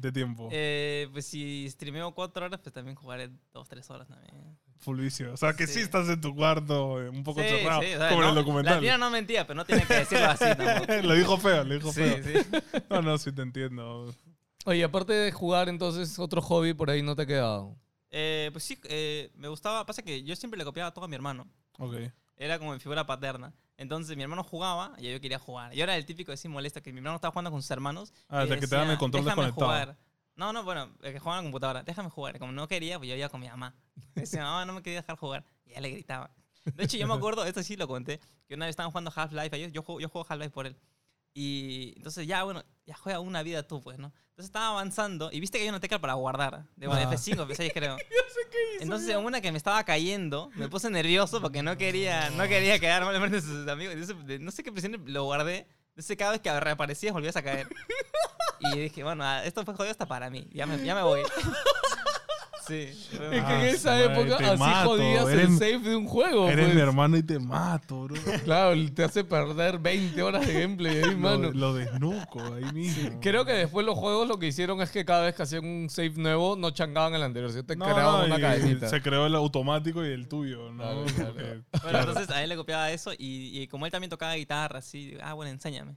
[0.00, 0.48] de tiempo?
[0.52, 4.34] Eh, pues si streameo cuatro horas, pues también jugaré dos, tres horas también.
[4.78, 5.32] Full vicio.
[5.32, 5.80] O sea, que sí, sí.
[5.80, 8.34] estás en tu cuarto, eh, un poco Sí, encerrado, sí, o sea, como en el
[8.34, 8.74] documental.
[8.76, 10.92] La tía no mentía, pero no tiene que decirlo así tampoco.
[11.06, 12.22] lo dijo feo, lo dijo Sí, feo.
[12.42, 12.58] sí.
[12.90, 14.12] No, no, sí te entiendo.
[14.64, 17.76] Oye, aparte de jugar, entonces, otro hobby por ahí no te ha quedado.
[18.14, 19.84] Eh, pues sí, eh, me gustaba.
[19.86, 21.48] Pasa que yo siempre le copiaba todo a mi hermano.
[21.78, 21.96] Ok.
[22.36, 23.52] Era como mi figura paterna.
[23.78, 25.72] Entonces mi hermano jugaba y yo quería jugar.
[25.72, 28.12] Yo era el típico así molesto que mi hermano estaba jugando con sus hermanos.
[28.28, 29.70] Ah, de que te dan el control "Déjame desconectado.
[29.86, 29.98] jugar".
[30.36, 31.82] No, no, bueno, el que jugaba en la computadora.
[31.82, 32.38] Déjame jugar.
[32.38, 33.74] Como no quería, pues yo iba con mi mamá.
[34.14, 35.44] Decía, mamá, no me quería dejar jugar.
[35.64, 36.30] Y ella le gritaba.
[36.64, 39.58] De hecho, yo me acuerdo, esto sí lo conté, que una vez estaban jugando Half-Life.
[39.60, 40.76] Yo, yo juego, yo juego Half-Life por él.
[41.34, 44.12] Y entonces ya, bueno, ya juega una vida tú, pues, ¿no?
[44.30, 46.64] Entonces estaba avanzando y viste que hay una tecla para guardar.
[46.76, 47.12] De bueno, Ah.
[47.12, 47.96] F5, F6 creo.
[48.80, 52.78] Entonces, en una que me estaba cayendo, me puse nervioso porque no quería, no quería
[52.78, 53.94] quedar mal frente a sus amigos.
[53.94, 55.66] Entonces, de- no sé qué presioné, lo guardé.
[55.90, 57.68] Entonces, cada vez que reaparecías, volvías a caer.
[58.60, 60.48] Y dije, bueno, ah, esto fue jodido hasta para mí.
[60.52, 61.20] Ya me, ya me voy.
[62.66, 62.74] Sí.
[62.76, 66.48] Es que en esa madre, época así mato, jodías eres- el save de un juego.
[66.48, 66.74] Eres pues.
[66.76, 68.14] mi hermano y te mato, bro.
[68.44, 71.50] Claro, te hace perder 20 horas de gameplay ahí, mano.
[71.50, 73.18] Lo, lo desnuco ahí mismo.
[73.20, 75.90] Creo que después los juegos lo que hicieron es que cada vez que hacían un
[75.90, 78.88] save nuevo no changaban el anterior, sino te No, creaban no, una cadenita.
[78.88, 80.82] Se creó el automático y el tuyo, ¿no?
[80.82, 81.32] Claro, claro.
[81.34, 84.78] Porque- Bueno, entonces a él le copiaba eso y, y como él también tocaba guitarra,
[84.78, 85.96] así, ah, bueno, enséñame.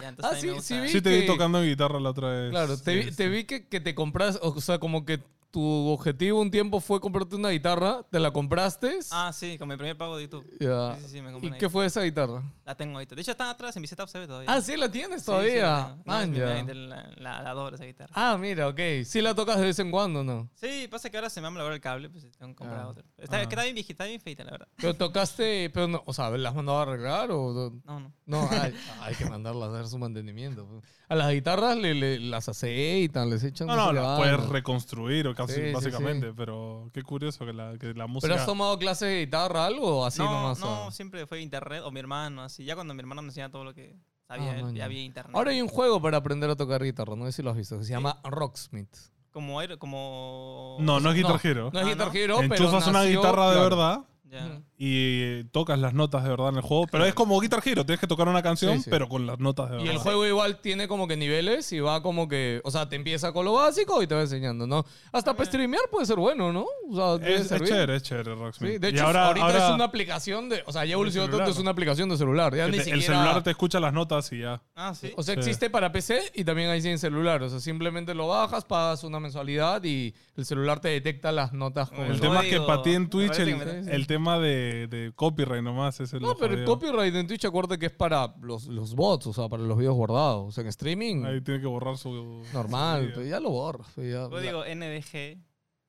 [0.00, 0.88] Ya, Ah, sí, sí vi.
[0.88, 2.50] Sí te vi que- tocando guitarra la otra vez.
[2.50, 3.28] Claro, te, vi, Sí, te sí.
[3.28, 5.20] vi que, que te compras, o sea, como que
[5.52, 8.98] tu objetivo un tiempo fue comprarte una guitarra, te la compraste.
[9.10, 10.44] Ah, sí, con mi primer pago de YouTube.
[10.58, 10.96] Ya.
[10.96, 11.70] Sí, sí, sí, me compré ¿Y una qué guitarra.
[11.70, 12.42] fue esa guitarra?
[12.72, 13.14] La tengo ahorita.
[13.14, 14.50] De hecho, está atrás en mi setup, se ve todavía.
[14.50, 15.52] Ah, sí, la tienes todavía.
[15.52, 15.88] sí, la tengo.
[15.88, 16.46] No, es Man, mi- ya.
[16.46, 18.12] la, la, la- la adoro esa guitarra.
[18.14, 18.80] Ah, mira, ok.
[19.04, 20.48] Sí la tocas de vez en cuando, ¿no?
[20.54, 22.88] Sí, pasa que ahora se me ha malogrado el cable, pues tengo que comprar Ah.
[22.88, 23.04] otro.
[23.18, 23.42] Está, Ah.
[23.42, 24.68] está bien viejita, está bien feita, la verdad.
[24.76, 27.72] Pero tocaste, pero no, o sea, ¿las mandado a arreglar o...?
[27.84, 28.12] No, no.
[28.24, 30.66] No, hay, hay que mandarlas a hacer su mantenimiento.
[30.66, 30.82] pues.
[31.10, 33.66] A las guitarras le, le- las aceitan, les echan...
[33.66, 37.76] No, no, las puedes reconstruir o casi, Sí, sí, básicamente, pero qué curioso que la,
[37.78, 38.28] que la música...
[38.32, 40.58] ¿Pero has tomado clases de guitarra algo o así no, nomás?
[40.60, 40.90] no, ah?
[40.90, 42.61] siempre fue internet o mi hermano, así.
[42.64, 43.96] Ya cuando mi hermano me enseñaba todo lo que
[44.26, 44.84] sabía, Ah, él, man, ya ya.
[44.86, 45.34] había internet.
[45.36, 47.78] Ahora hay un juego para aprender a tocar guitarra, no sé si lo has visto,
[47.78, 48.94] que se llama Rocksmith.
[49.30, 50.76] Como, como...
[50.80, 51.70] No, no es Guitar No, Hero.
[51.72, 52.12] No es Ah, Guitar ¿no?
[52.14, 53.68] Hero, pero Enchufas una nació- guitarra de claro.
[53.76, 54.46] verdad Ya.
[54.46, 54.62] Ujú.
[54.84, 56.88] Y tocas las notas de verdad en el juego.
[56.90, 58.90] Pero es como Guitar Hero, tienes que tocar una canción, Sí, sí.
[58.90, 59.92] pero con las notas de Y verdad.
[59.94, 63.32] el juego igual tiene como que niveles y va como que, o sea, te empieza
[63.32, 64.84] con lo básico y te va enseñando, ¿no?
[65.12, 66.66] Hasta para streamear puede ser bueno, ¿no?
[66.90, 68.72] O sea, es, es chévere, es chévere, Rocksmith.
[68.72, 71.28] Sí, de Y hecho, ahora- ahorita ahora es una aplicación de, o sea, ya evolucionó
[71.36, 72.52] tanto, es una aplicación de celular.
[72.56, 74.62] Ya que ni te- siquiera, el celular te escucha las notas y ya.
[74.74, 75.12] Ah, sí.
[75.16, 75.40] O sea, Sí.
[75.40, 77.40] existe para PC y también hay en celular.
[77.44, 81.90] O sea, simplemente lo bajas, pagas una mensualidad y el celular te detecta las notas
[81.90, 85.12] con El El tema es que para ti en Twitch el, el tema de, de
[85.14, 88.66] copyright nomás es el No, pero el copyright en Twitch acuérdate que es para los,
[88.66, 90.48] los bots, o sea, para los videos guardados.
[90.48, 92.42] O sea, en streaming, Ahí tiene que borrar su...
[92.52, 93.30] normal, su pero vida.
[93.30, 93.86] ya lo borras.
[93.94, 95.38] pues ya- Código NDG.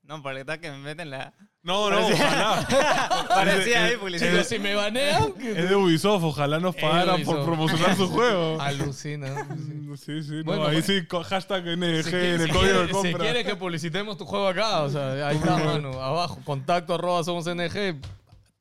[0.03, 1.34] No, para el que me meten la...
[1.61, 2.67] No, no, ojalá.
[3.29, 4.31] Parecía ahí publicidad.
[4.31, 8.59] Pero si me banean, Es de Ubisoft, ojalá nos pagaran por promocionar su juego.
[8.59, 9.45] alucina.
[9.45, 10.86] Mm, Sí, sí, no, Bueno, ahí bueno.
[10.86, 13.19] sí, hashtag NDG Si, en el si código quiere- de si compra.
[13.19, 17.45] quieres que publicitemos tu juego acá, o sea, ahí está, mano, abajo, contacto arroba somos
[17.45, 18.01] NG,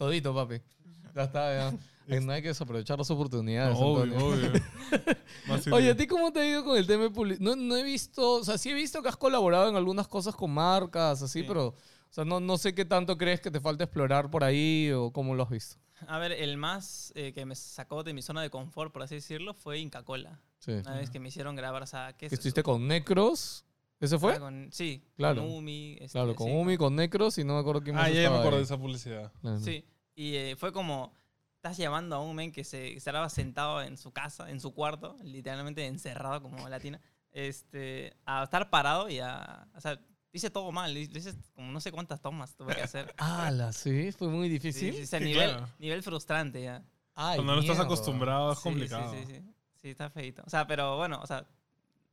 [0.06, 0.60] todito, papi.
[1.14, 1.78] Ya está, ya.
[2.20, 3.78] No hay que desaprovechar las oportunidades.
[3.78, 4.50] No, obvio, obvio.
[5.48, 7.40] Más Oye, ¿a ti cómo te ha ido con el tema de publicidad?
[7.40, 10.34] No, no he visto, o sea, sí he visto que has colaborado en algunas cosas
[10.34, 11.44] con marcas, así, Sí.
[11.46, 11.74] pero, o
[12.10, 15.34] sea, no, no sé qué tanto crees que te falta explorar por ahí o cómo
[15.36, 15.76] lo has visto.
[16.08, 19.14] A ver, el más eh, que me sacó de mi zona de confort, por así
[19.14, 20.40] decirlo, fue Inca Cola.
[20.58, 20.72] Sí.
[20.72, 22.64] Una vez que me hicieron grabar, o sea, ¿qué es Que estuviste eso?
[22.70, 23.64] con Necros,
[24.00, 24.34] ¿ese fue?
[24.34, 25.42] Ah, con- sí, Claro.
[25.42, 25.92] con Umi.
[26.00, 28.28] este, Claro, con sí, Umi, con Necros y no me acuerdo quién más Ah, ya,
[28.28, 29.32] me acuerdo de esa publicidad.
[29.40, 29.60] Claro.
[29.60, 29.84] Sí,
[30.22, 31.12] y eh, fue como,
[31.56, 35.16] estás llamando a un men que se estaba sentado en su casa, en su cuarto,
[35.22, 37.00] literalmente encerrado como latina,
[37.32, 39.98] este, a estar parado y a, o sea,
[40.32, 43.14] hice todo mal, hice como no sé cuántas tomas tuve que hacer.
[43.18, 44.92] Ah, sí, fue muy difícil.
[44.94, 45.68] sí, o sea, Sí, nivel, claro.
[45.78, 46.82] nivel frustrante ya.
[47.14, 49.12] Ay, Cuando no estás acostumbrado es Sí, complicado.
[49.12, 49.42] Sí, sí, sí,
[49.76, 50.42] sí, está feito.
[50.46, 51.46] O sea, pero bueno, o sea,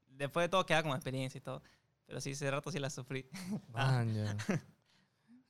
[0.10, 1.62] después de todo queda como experiencia y todo.
[2.06, 3.30] Pero sí, ese rato sí la sufrí.
[3.74, 4.36] Ah, Man, ya.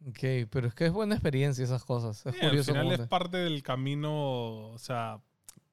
[0.07, 2.25] Ok, pero es que es buena experiencia esas cosas.
[2.25, 2.71] Es Sí, al curioso.
[2.71, 5.19] final es te- parte del camino, o sea,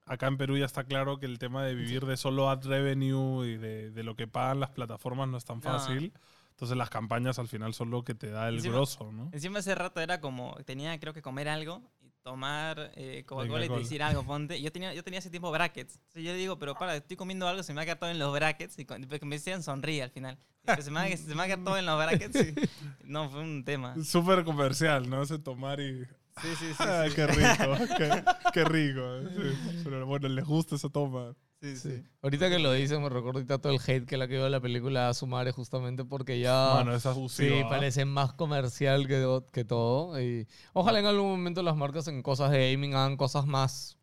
[0.04, 3.44] acá en Perú ya está claro que el tema de vivir de solo ad revenue
[3.46, 5.62] y de, de lo que pagan las plataformas no es tan No.
[5.62, 6.12] fácil.
[6.50, 9.28] Entonces las campañas al final son lo que te da el Encima- grosso, ¿no?
[9.32, 11.82] Encima ese rato era como, tenía creo que comer algo
[12.26, 14.60] tomar eh, Coca-Cola y decir algo, ponte.
[14.60, 15.94] Yo tenía, yo tenía ese tiempo brackets.
[15.94, 18.18] Entonces yo digo, pero para, estoy comiendo algo, se me va a quedar todo en
[18.18, 18.76] los brackets.
[18.80, 18.84] Y
[19.24, 20.36] me decían sonríe al final.
[20.80, 22.34] Se, me va, se me va a quedar todo en los brackets.
[22.34, 22.54] y-
[23.04, 23.94] no, fue un tema.
[24.02, 25.22] Súper comercial, ¿no?
[25.22, 26.04] Ese tomar y...
[26.42, 26.82] Sí, sí, sí.
[26.82, 27.14] ¡Ay, sí.
[27.14, 27.76] qué rico!
[27.96, 29.20] qué, qué rico!
[29.30, 31.32] Sí, Pero bueno, les gusta esa toma.
[31.60, 31.90] Sí, Sí.
[31.90, 32.02] sí.
[32.22, 34.50] Ahorita que lo dices, me recuerdo ahorita todo el hate que le ha quedado a
[34.50, 36.72] la película a Sumare justamente porque ya...
[36.74, 37.66] Mano, esa Sí, abusiva.
[37.66, 37.68] ¿ah?
[37.70, 40.20] parece más comercial que, que todo.
[40.20, 43.96] Y ojalá en algún momento las marcas en cosas de gaming hagan cosas más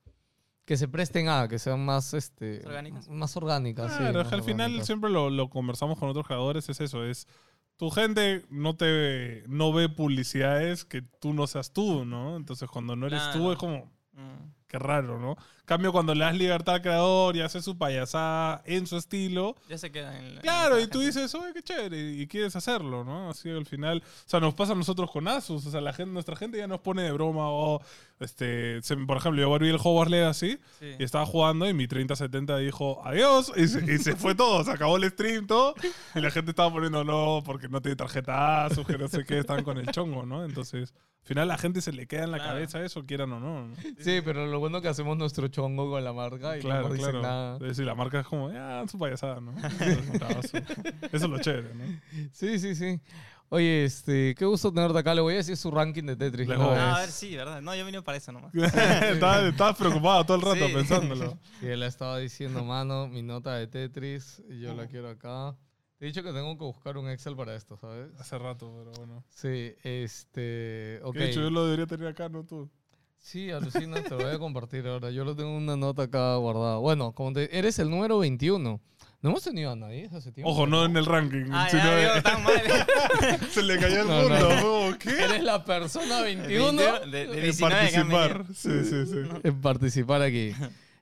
[0.65, 3.07] que se presten a, que sean más este Orgánicas.
[3.09, 3.91] más orgánicas.
[3.91, 6.79] sí, Claro, es más que al final siempre lo, lo conversamos con otros creadores, es
[6.79, 7.27] eso, es
[7.75, 12.37] tu gente no te no ve publicidades que tú no seas tú, ¿no?
[12.37, 14.53] Entonces cuando no eres tú es como, Mm.
[14.73, 15.37] Qué raro, ¿no?
[15.65, 19.77] cambio cuando le das libertad al creador y hace su payasada en su estilo, Ya
[19.77, 23.05] se queda en la- Claro, en y tú dices, oye, qué chévere, y quieres hacerlo,
[23.05, 23.29] ¿no?
[23.29, 26.11] Así al final, o sea, nos pasa a nosotros con Asus, o sea, la gente,
[26.11, 27.81] nuestra gente ya nos pone de broma, o,
[28.23, 30.95] este, se- por ejemplo, yo volví el Hogwarts Legacy, Sí.
[30.99, 34.71] y estaba jugando y mi 3070 dijo adiós y se, y se fue todo, se
[34.71, 35.75] acabó el stream, todo.
[36.15, 39.63] Y la gente estaba poniendo no porque no tiene tarjeta que no sé qué, están
[39.63, 40.43] con el chongo, ¿no?
[40.45, 42.53] Entonces, al final a la gente se le queda en la Claro.
[42.53, 43.67] cabeza eso, quieran o no.
[43.69, 43.75] ¿no?
[43.99, 47.21] Sí, pero lo bueno que hacemos nuestro chongo con la marca y Claro, no claro.
[47.21, 47.55] nada.
[47.55, 49.53] Es decir, la marca es como, ya, su payasada, ¿no?
[50.43, 50.57] Eso
[51.11, 51.83] es lo chévere, ¿no?
[52.31, 52.99] Sí, sí, sí.
[53.53, 55.13] Oye, este, qué gusto tenerte acá.
[55.13, 56.47] Le voy a decir su ranking de Tetris.
[56.47, 56.71] ¿no?
[56.71, 57.61] a ver, sí, ¿verdad?
[57.61, 58.51] No, yo vine para eso nomás.
[58.55, 60.73] estabas, estabas preocupado todo el rato Sí.
[60.73, 61.37] pensándolo.
[61.61, 65.55] Y él estaba diciendo, mano, mi nota de Tetris, y yo la quiero acá.
[65.99, 68.09] Te he dicho que tengo que buscar un Excel para esto, ¿sabes?
[68.19, 69.23] Hace rato, pero bueno.
[69.29, 70.99] Sí, este.
[71.03, 71.15] Ok.
[71.15, 72.71] De hecho, yo lo debería tener acá, no tú.
[73.19, 75.11] Sí, alucina, te lo voy a compartir ahora.
[75.11, 76.77] Yo lo tengo en una nota acá guardada.
[76.77, 78.81] Bueno, como te- eres el número 21.
[79.23, 80.51] No hemos tenido a nadie hace tiempo.
[80.51, 82.61] Ojo, no en el ranking, Ah, sino ya, de- digo, tan mal.
[83.51, 84.89] se le cayó el No, mundo.
[84.91, 84.97] no.
[84.99, 85.09] ¿Qué?
[85.11, 88.27] Eres la persona 21 De, de, de En 19 que han venido.
[88.29, 88.55] participar.
[88.55, 89.39] Sí, sí, sí.
[89.43, 90.53] en participar aquí.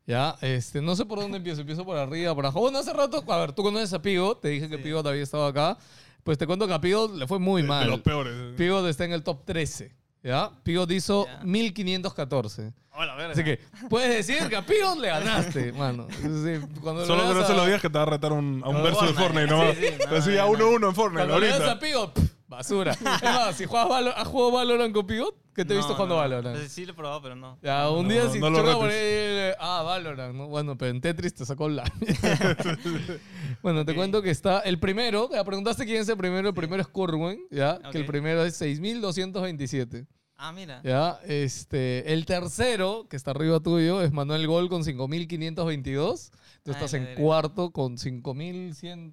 [0.07, 1.61] Ya, este, no sé por dónde empiezo.
[1.61, 2.61] Empiezo por arriba, por abajo.
[2.61, 4.37] Bueno, hace rato, a ver, tú conoces a Pigo.
[4.37, 4.83] Te dije que Sí.
[4.83, 5.77] Pigo había estado acá.
[6.23, 7.89] Pues te cuento que a Pigo le fue muy De mal.
[7.89, 8.33] los peores.
[8.55, 9.91] Pigot está en el top 13.
[10.23, 10.51] ¿Ya?
[10.63, 11.39] Pigot hizo Ya.
[11.43, 12.73] 1514.
[12.93, 13.33] Hola, verga.
[13.33, 13.59] Así que
[13.89, 16.07] puedes decir que a Pigot le ganaste, mano.
[16.21, 18.69] Sí, cuando Solo que no se lo digas que te va a retar un, a
[18.69, 19.47] un verso de Fortnite.
[19.47, 19.73] Fortnite, ¿no?
[19.73, 20.51] Sí, sí, no, Así no, a no.
[20.53, 21.71] 1-1 en Fortnite Cuando le das ahorita.
[21.71, 22.91] a Pigot, pff, basura.
[23.01, 25.35] Es más, si juegas Valo- ¿has jugado Valorant con Pigot?
[25.55, 26.21] ¿Qué te he visto jugando no.
[26.21, 26.57] Valorant?
[26.61, 27.57] Sí, Sí, lo he probado, pero no.
[27.61, 30.47] Ya, un No, día no, si no lo choca por ahí, ah, Valorant, ¿no?
[30.47, 31.83] Bueno, pero en Tetris te sacó la...
[33.61, 36.81] bueno, te cuento que está el primero, ya preguntaste quién es el primero, el primero
[36.81, 37.79] es Kurwen, ¿ya?
[37.91, 40.05] Que el primero es 6227.
[40.43, 40.81] Ah, mira.
[40.83, 46.31] Ya, este, el tercero, que está arriba tuyo, es Manuel Gol con 5522.
[46.63, 49.11] Tú estás en cuarto con 5100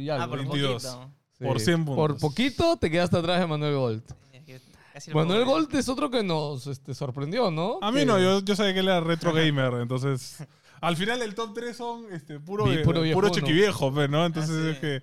[0.00, 0.24] y algo.
[0.24, 0.84] Ah, por 22.
[0.84, 1.10] poquito.
[1.40, 1.44] Sí.
[1.46, 1.96] por 100 puntos.
[1.96, 4.02] Por poquito te quedaste atrás de Manuel Gold.
[5.14, 7.78] Manuel Gold es otro que nos este, sorprendió, ¿no?
[7.80, 10.44] A mí Que- no, yo, yo sabía que él era retro gamer, entonces...
[10.82, 13.28] Al final el top 3 son este, puro, Vi- puro puro, viejuno.
[13.30, 14.24] chiquiviejo, pues, ¿no?
[14.24, 14.68] Entonces Ah, sí.
[14.70, 15.02] es que...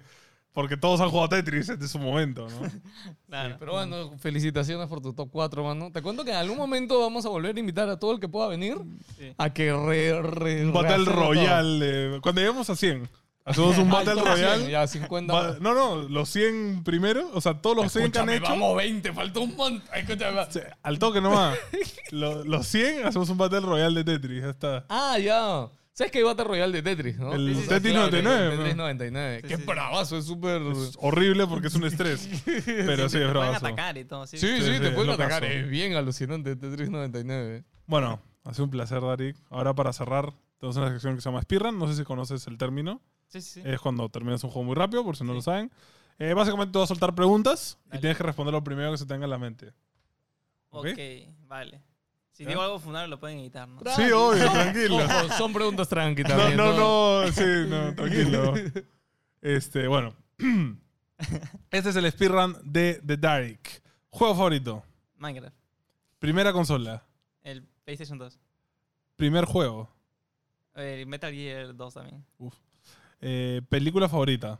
[0.51, 2.67] Porque todos han jugado Tetris desde su momento, ¿no?
[2.69, 2.79] Sí,
[3.27, 3.57] Claro.
[3.59, 5.91] pero bueno, felicitaciones por tu top 4, mano.
[5.91, 8.27] Te cuento que en algún momento vamos a volver a invitar a todo el que
[8.27, 8.75] pueda venir
[9.19, 9.33] Sí.
[9.37, 11.05] a que re, re- Battle.
[11.05, 12.15] Royale.
[12.15, 13.07] eh, cuando lleguemos a 100,
[13.47, 14.71] hacemos un Battle el top 100, Royale.
[14.71, 15.33] Ya, 50.
[15.33, 18.61] Va- no, no, los 100 primero, o sea, todos los 100 que han Escúchame, hecho.
[18.61, 19.83] vamos 20, faltó un montón.
[19.95, 20.41] Escúchame.
[20.49, 21.57] Sí, Al toque nomás.
[22.11, 24.41] Lo- los 100 hacemos un Battle Royale de Tetris.
[24.43, 24.85] Ya está.
[24.89, 25.67] Ah, ya.
[25.93, 27.33] ¿Sabes que hay Battle Royale de Tetris, no?
[27.33, 28.45] El Sí, sí, Tetris sí, 99.
[28.45, 28.83] El Tetris ¿no?
[28.83, 29.41] 99.
[29.41, 29.67] Sí, Qué sí, sí.
[29.67, 30.61] bravazo, es súper...
[30.61, 32.29] Es horrible porque es un estrés.
[32.45, 33.65] Pero sí, es Te pueden bravazo.
[33.65, 34.27] atacar y todo.
[34.27, 35.23] Sí, Sí, sí, sí, te es pueden locazo.
[35.23, 35.43] atacar.
[35.45, 37.63] Es bien alucinante Tetris 99.
[37.87, 39.37] Bueno, ha sido un placer, Darik.
[39.49, 41.79] Ahora para cerrar, tenemos una sección que se llama Speedrun.
[41.79, 43.01] No sé si conoces el término.
[43.27, 43.61] Sí, sí.
[43.63, 45.71] Es cuando terminas un juego muy rápido, por si no lo saben.
[46.19, 49.05] Eh, básicamente te voy a soltar preguntas y tienes que responder lo primero que se
[49.05, 49.73] tenga en la mente.
[50.69, 50.87] ¿ok?
[50.93, 50.99] ok,
[51.47, 51.81] vale.
[52.31, 52.49] Si ¿Ya?
[52.49, 53.79] digo algo funable lo pueden editar, ¿no?
[53.95, 54.97] Sí, obvio, tranquilo.
[54.97, 56.57] Ojo, son preguntas tranqui No, también.
[56.57, 56.73] no,
[57.23, 58.53] no, sí, no, tranquilo.
[59.41, 60.13] Este, bueno.
[61.71, 63.59] Este es el speedrun de The Dark.
[64.09, 64.83] Juego favorito.
[65.17, 65.55] Minecraft.
[66.19, 67.03] Primera consola.
[67.43, 68.39] El PlayStation 2.
[69.15, 69.89] Primer juego.
[70.75, 72.25] El Metal Gear 2 también.
[73.21, 74.59] Eh, película favorita.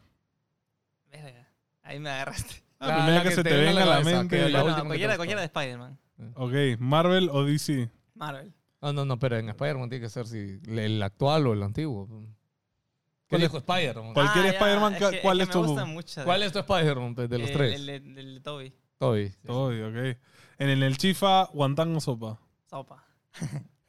[1.12, 1.48] Verga.
[1.84, 2.64] Ahí me agarraste.
[2.80, 4.36] La La- primera la que que se te te venga a la la mente.
[4.38, 4.64] que la ya.
[4.64, 4.86] última
[5.16, 5.46] cualquiera, de.
[5.46, 6.00] Spider-Man.
[6.36, 7.90] Ok, Marvel o DC.
[8.16, 8.54] Marvel.
[8.82, 12.08] No, no, no, pero en Spider-Man tiene que ser si el actual o el antiguo.
[12.08, 14.14] ¿Qué ¿Cuál es- dijo Spider-Man?
[14.14, 16.24] ¿Cuál- Cualquier ya, Spider-Man, es ¿cuál- que- cuál que es me tu-.
[16.24, 17.76] ¿Cuál es tu Spider-Man pues, de los El- tres?
[17.76, 18.74] El, el, Toby.
[19.00, 19.32] Toby.
[19.48, 20.18] Obvio, ok.
[20.60, 22.40] En el chifa, guantán o sopa.
[22.70, 23.04] Sopa.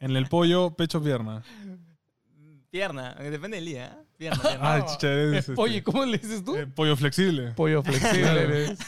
[0.01, 1.43] En el pollo, pecho, pierna.
[2.71, 3.15] Pierna.
[3.15, 4.05] Depende del día, ¿eh?
[4.19, 4.59] Pierna, pierna.
[4.75, 4.79] Ah,
[5.33, 6.57] este, Oye, ¿cómo le dices tú?
[6.57, 7.53] eh, pollo flexible.
[7.53, 8.43] Pollo flexible.
[8.43, 8.79] eres.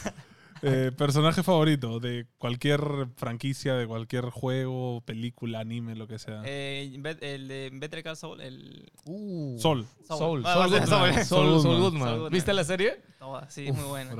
[0.63, 2.81] Eh, personaje favorito de cualquier
[3.15, 6.43] franquicia, de cualquier juego, película, anime, lo que sea.
[6.45, 9.87] Eh, el de Better Call Saul, el Uh, Sol.
[10.07, 10.43] Soul.
[10.45, 12.29] Soul Soul, Goodman.
[12.29, 13.01] ¿Viste la serie?
[13.17, 14.11] Toda, sí, es Uf, muy buena.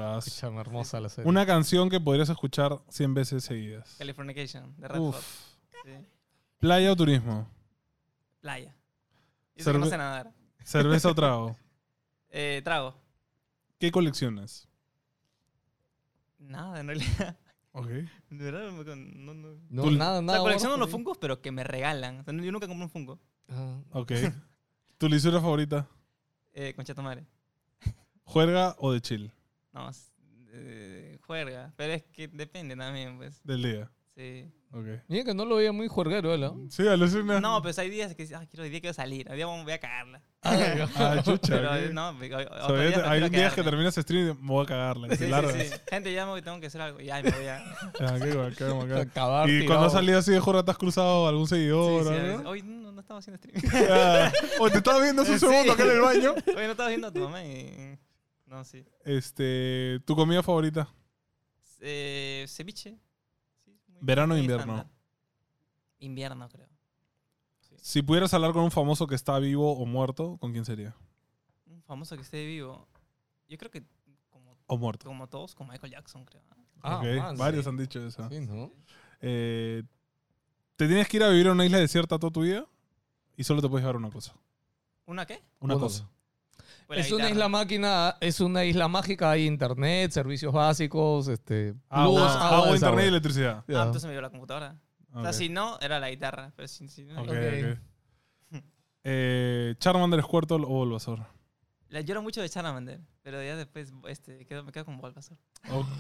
[0.60, 1.30] Hermosa la serie.
[1.30, 3.94] Una canción que podrías escuchar 100 veces seguidas.
[4.00, 5.10] Californication, de Red Hot.
[5.16, 5.26] Uf.
[5.84, 5.92] Sí.
[6.58, 7.48] Playa o turismo.
[8.40, 8.74] Playa.
[9.56, 10.32] Y que no Cerve- sé nadar.
[10.64, 11.56] Cerveza o trago.
[12.30, 12.96] Eh, trago.
[13.80, 14.68] ¿Qué coleccionas?
[16.40, 17.38] Nada, en realidad.
[17.74, 17.88] Ok.
[17.88, 18.08] De
[18.52, 20.38] verdad, no, Tú- nada, O nada.
[20.40, 20.90] sea, colecciono los.
[20.90, 22.20] Funkos, pero que me regalan.
[22.20, 23.20] O sea, yo nunca compré un Funko.
[23.50, 23.80] Ah.
[23.92, 24.12] Ok.
[24.98, 25.88] ¿Tu lisura favorita?
[26.54, 27.26] Eh, concha tu madre.
[28.24, 29.32] ¿Juerga o de chill?
[29.74, 29.90] No,
[30.54, 31.74] eh, juerga.
[31.78, 33.42] Pero es que depende también, pues.
[33.44, 33.92] Del día.
[34.22, 34.52] Sí.
[34.74, 34.86] Ok.
[35.08, 36.52] Mira que no lo veía muy juerguero, ¿eh?
[36.70, 37.42] Sí, alucina.
[37.42, 39.28] No, pues hay días que ah, quiero, hoy día quiero salir.
[39.30, 40.22] Hoy día voy a cagarla.
[40.44, 41.56] Ah, chucha.
[41.56, 41.76] Pero ok.
[41.78, 43.64] eh, no, me- otro hay- día hay días que quedarme.
[43.64, 45.16] terminas stream y me voy a cagarla.
[45.16, 45.74] Sí, sí.
[45.90, 47.02] Gente, llamo que tengo que hacer algo.
[47.02, 47.58] Y ay, me voy a.
[48.00, 49.02] Ah, qué guay, qué guay, qué guay.
[49.02, 52.04] Acabar Y cuando has salido así de juerga, ¿te has cruzado algún seguidor?
[52.06, 53.62] sí, Hoy no, no estaba haciendo stream.
[53.90, 56.32] Ah, o te estaba viendo hace un segundo acá en el baño.
[56.48, 57.98] Hoy no estaba viendo a tu mamá y.
[58.46, 58.86] No, sí.
[59.04, 60.88] Este, ¿Tu comida favorita?
[61.82, 62.98] Eh, ceviche.
[64.02, 64.90] ¿Verano o muy invierno?
[66.00, 66.68] Invierno, creo.
[67.78, 70.96] Si pudieras hablar con un famoso que está vivo o muerto, ¿con quién sería?
[71.66, 72.88] Un famoso que esté vivo.
[73.48, 73.84] Yo creo que
[74.30, 75.06] como ¿O muerto?
[75.08, 76.44] Como todos, con Michael Jackson, creo.
[76.84, 77.70] Ah, Ok, man, Varios sí.
[77.70, 78.28] han dicho eso.
[78.30, 78.72] Sí, ¿no?
[79.22, 79.84] Eh,
[80.76, 82.66] ¿Te tienes que ir a vivir a una isla desierta toda tu vida?
[83.38, 84.34] Y solo te puedes llevar una cosa.
[85.06, 85.42] ¿Una qué?
[85.60, 86.10] Una Una cosa.
[86.96, 92.32] Es una isla máquina, es una isla mágica, hay internet, servicios básicos, este, Agua, luz,
[92.32, 93.64] agua, agua, internet y electricidad.
[93.68, 93.82] Ya.
[93.82, 94.78] Ah, entonces me dio la computadora.
[95.14, 96.54] O sea, si no, era la guitarra.
[96.56, 97.24] Pero si, si no.
[99.04, 101.26] Eh, Charmander, Squirtle o Bulbasaur.
[101.90, 105.40] La lloro mucho de Charmander, pero ya después este, quedo, me quedo con Bulbasaur.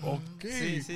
[0.04, 0.42] Ok.
[0.42, 0.96] Sí, sí.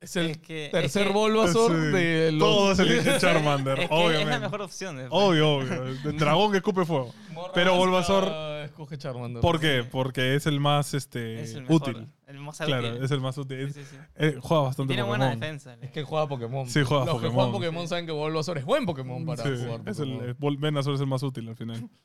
[0.00, 1.76] Es el Es que, es tercer que- Bulbasaur Sí.
[1.92, 2.40] de los...
[2.40, 4.22] Todos eligen Charmander, Es, que obviamente.
[4.22, 4.96] es la mejor opción.
[4.96, 5.22] después.
[5.22, 5.84] Obvio, obvio.
[5.84, 7.12] El dragón que escupe fuego.
[7.54, 9.42] Pero Bulbasaur- Ah, escoge Charmander.
[9.42, 9.84] ¿Por qué?
[9.90, 12.08] Porque es el más este, Es el mejor, útil.
[12.26, 13.04] El más Claro, útil.
[13.04, 13.72] es el más útil.
[13.74, 13.96] Sí, sí, sí.
[14.16, 15.18] Eh, juega bastante Tiene Pokémon.
[15.28, 15.76] buena defensa.
[15.82, 16.66] Es que juega Pokémon.
[16.68, 17.34] Sí, juega Los que Pokémon.
[17.34, 20.30] juegan Pokémon saben que Bulbasaur es buen Pokémon para Sí, jugar es el, Pokémon.
[20.30, 21.88] eh, Vol- Venusaur es el más útil al final.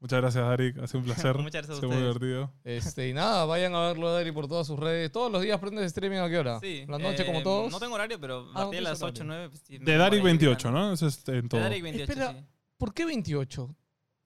[0.00, 0.78] Muchas gracias, Darik.
[0.78, 1.36] Ha sido un placer.
[1.38, 2.20] Muchas gracias a Ha sido muy ustedes.
[2.20, 2.52] divertido.
[2.64, 5.12] Este, y nada, vayan a verlo a Dari por todas sus redes.
[5.12, 6.58] Todos los días prendes streaming a qué hora?
[6.60, 6.84] Sí.
[6.88, 7.70] La noche eh, como todos.
[7.70, 9.48] No tengo horario, pero Ah, a partir de no las tienes 8 o 9.
[9.50, 10.78] pues, sí, De Darik ahí 28, gritando.
[10.88, 10.92] ¿no?
[10.94, 11.60] Eso es en todo.
[11.60, 12.32] De Darik 28, Espera.
[12.32, 12.44] sí.
[12.78, 13.76] ¿Por qué 28?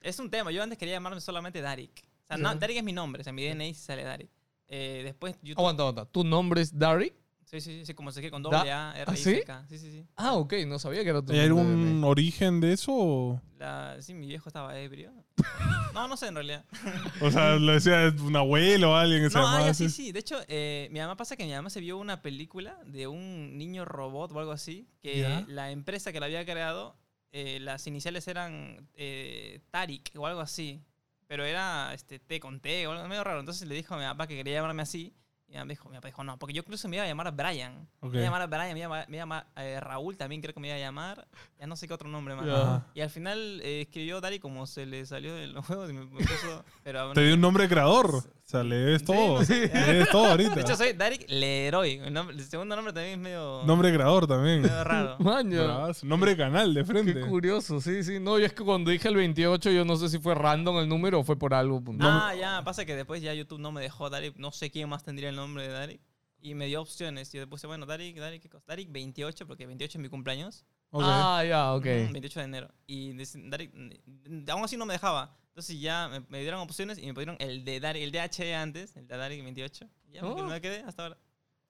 [0.01, 0.51] Es un tema.
[0.53, 2.03] Yo antes quería llamarme solamente Darik.
[2.23, 3.21] O sea, no, Darik es mi nombre.
[3.21, 4.31] O sea, mi DNI sale Darik.
[4.69, 5.61] Eh, después YouTube.
[5.61, 6.05] Aguanta, aguanta.
[6.07, 7.13] ¿Tu nombre es Dari?
[7.61, 9.23] Sí, sí, sí, como se escribe con Da- doble A, R, ¿Ah, I, sí?
[9.25, 9.67] C, K.
[9.69, 10.07] Sí, sí, sí.
[10.17, 12.93] Ah, ok, no sabía que era tu ¿Hay algún origen de eso?
[12.95, 15.13] O, La, sí, mi viejo estaba ebrio.
[15.95, 16.65] No, no sé en realidad.
[17.21, 19.89] o sea, lo decía un abuelo o alguien que se No, ah, llamaba ya, así.
[19.89, 20.13] sí, sí.
[20.13, 23.57] De hecho, eh, mi mamá pasa que mi mamá se vio una película de un
[23.57, 25.45] niño robot o algo así, que Ya.
[25.47, 26.97] la empresa que la había creado,
[27.31, 30.83] eh, las iniciales eran eh, Tarik o algo así,
[31.29, 33.39] pero era este, T con T o algo medio raro.
[33.39, 35.15] Entonces le dijo a mi papá que quería llamarme así.
[35.55, 37.89] Mi mamá dijo, mi papá dijo, no, porque yo incluso me iba a llamar Brian.
[38.01, 38.13] Ok.
[38.13, 40.43] Me iba a llamar Brian, me iba a, me iba a llamar eh, Raúl también
[40.43, 41.27] creo que me iba a llamar.
[41.61, 42.45] Ya no sé qué otro nombre más.
[42.47, 42.87] Ya.
[42.95, 46.07] Y al final eh, escribió Dari como se le salió de los juegos y me,
[46.07, 46.65] me puso...
[46.83, 48.17] Pero, Te dio un nombre creador.
[48.17, 49.39] O sea, lees Sí, todo.
[49.39, 49.69] no sé.
[49.73, 50.55] Lees todo ahorita.
[50.57, 51.93] De hecho, soy Darik Leroy.
[52.05, 54.61] El, nombre- el segundo nombre también es medio, Nombre creador también.
[54.61, 55.17] medio raro.
[56.03, 57.15] Nombre de canal de frente.
[57.15, 58.19] Qué curioso, sí, sí.
[58.21, 60.89] No, y es que cuando dije el 28, yo no sé si fue random el
[60.89, 61.81] número o fue por algo.
[61.81, 62.11] puntual.
[62.13, 64.37] Ah, ya, pasa que después ya YouTube no me dejó Darik.
[64.37, 66.01] No sé quién más tendría el nombre de Darik.
[66.41, 67.33] Y me dio opciones.
[67.33, 68.65] Y yo le puse, bueno, Darik, Darik, ¿qué cosa?
[68.69, 70.65] Darik 28, porque 28 es mi cumpleaños.
[70.91, 71.03] Ok.
[71.05, 71.85] Ah, ya, ok.
[71.87, 72.69] Ujú, 28 de enero.
[72.87, 73.13] Y
[73.49, 73.73] Darik,
[74.51, 75.37] aún así no me dejaba.
[75.49, 78.97] Entonces ya me, me dieron opciones y me pusieron el de Darik, el DHE antes,
[78.97, 79.87] el de Darik 28.
[80.09, 80.45] Y ya me- Oh.
[80.47, 81.19] me quedé hasta ahora.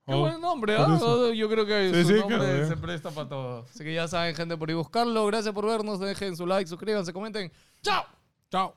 [0.06, 0.96] Qué Oh, buen nombre, por ¿ah?
[0.96, 1.32] eso.
[1.32, 2.66] Yo creo que Sí, su sí, nombre claro, eh.
[2.68, 3.64] se presta para todo.
[3.70, 5.24] Así que ya saben, gente, por ahí buscarlo.
[5.26, 5.98] Gracias por vernos.
[6.00, 7.50] Dejen su like, suscríbanse, comenten.
[7.82, 8.04] ¡Chao!
[8.50, 8.74] Chao.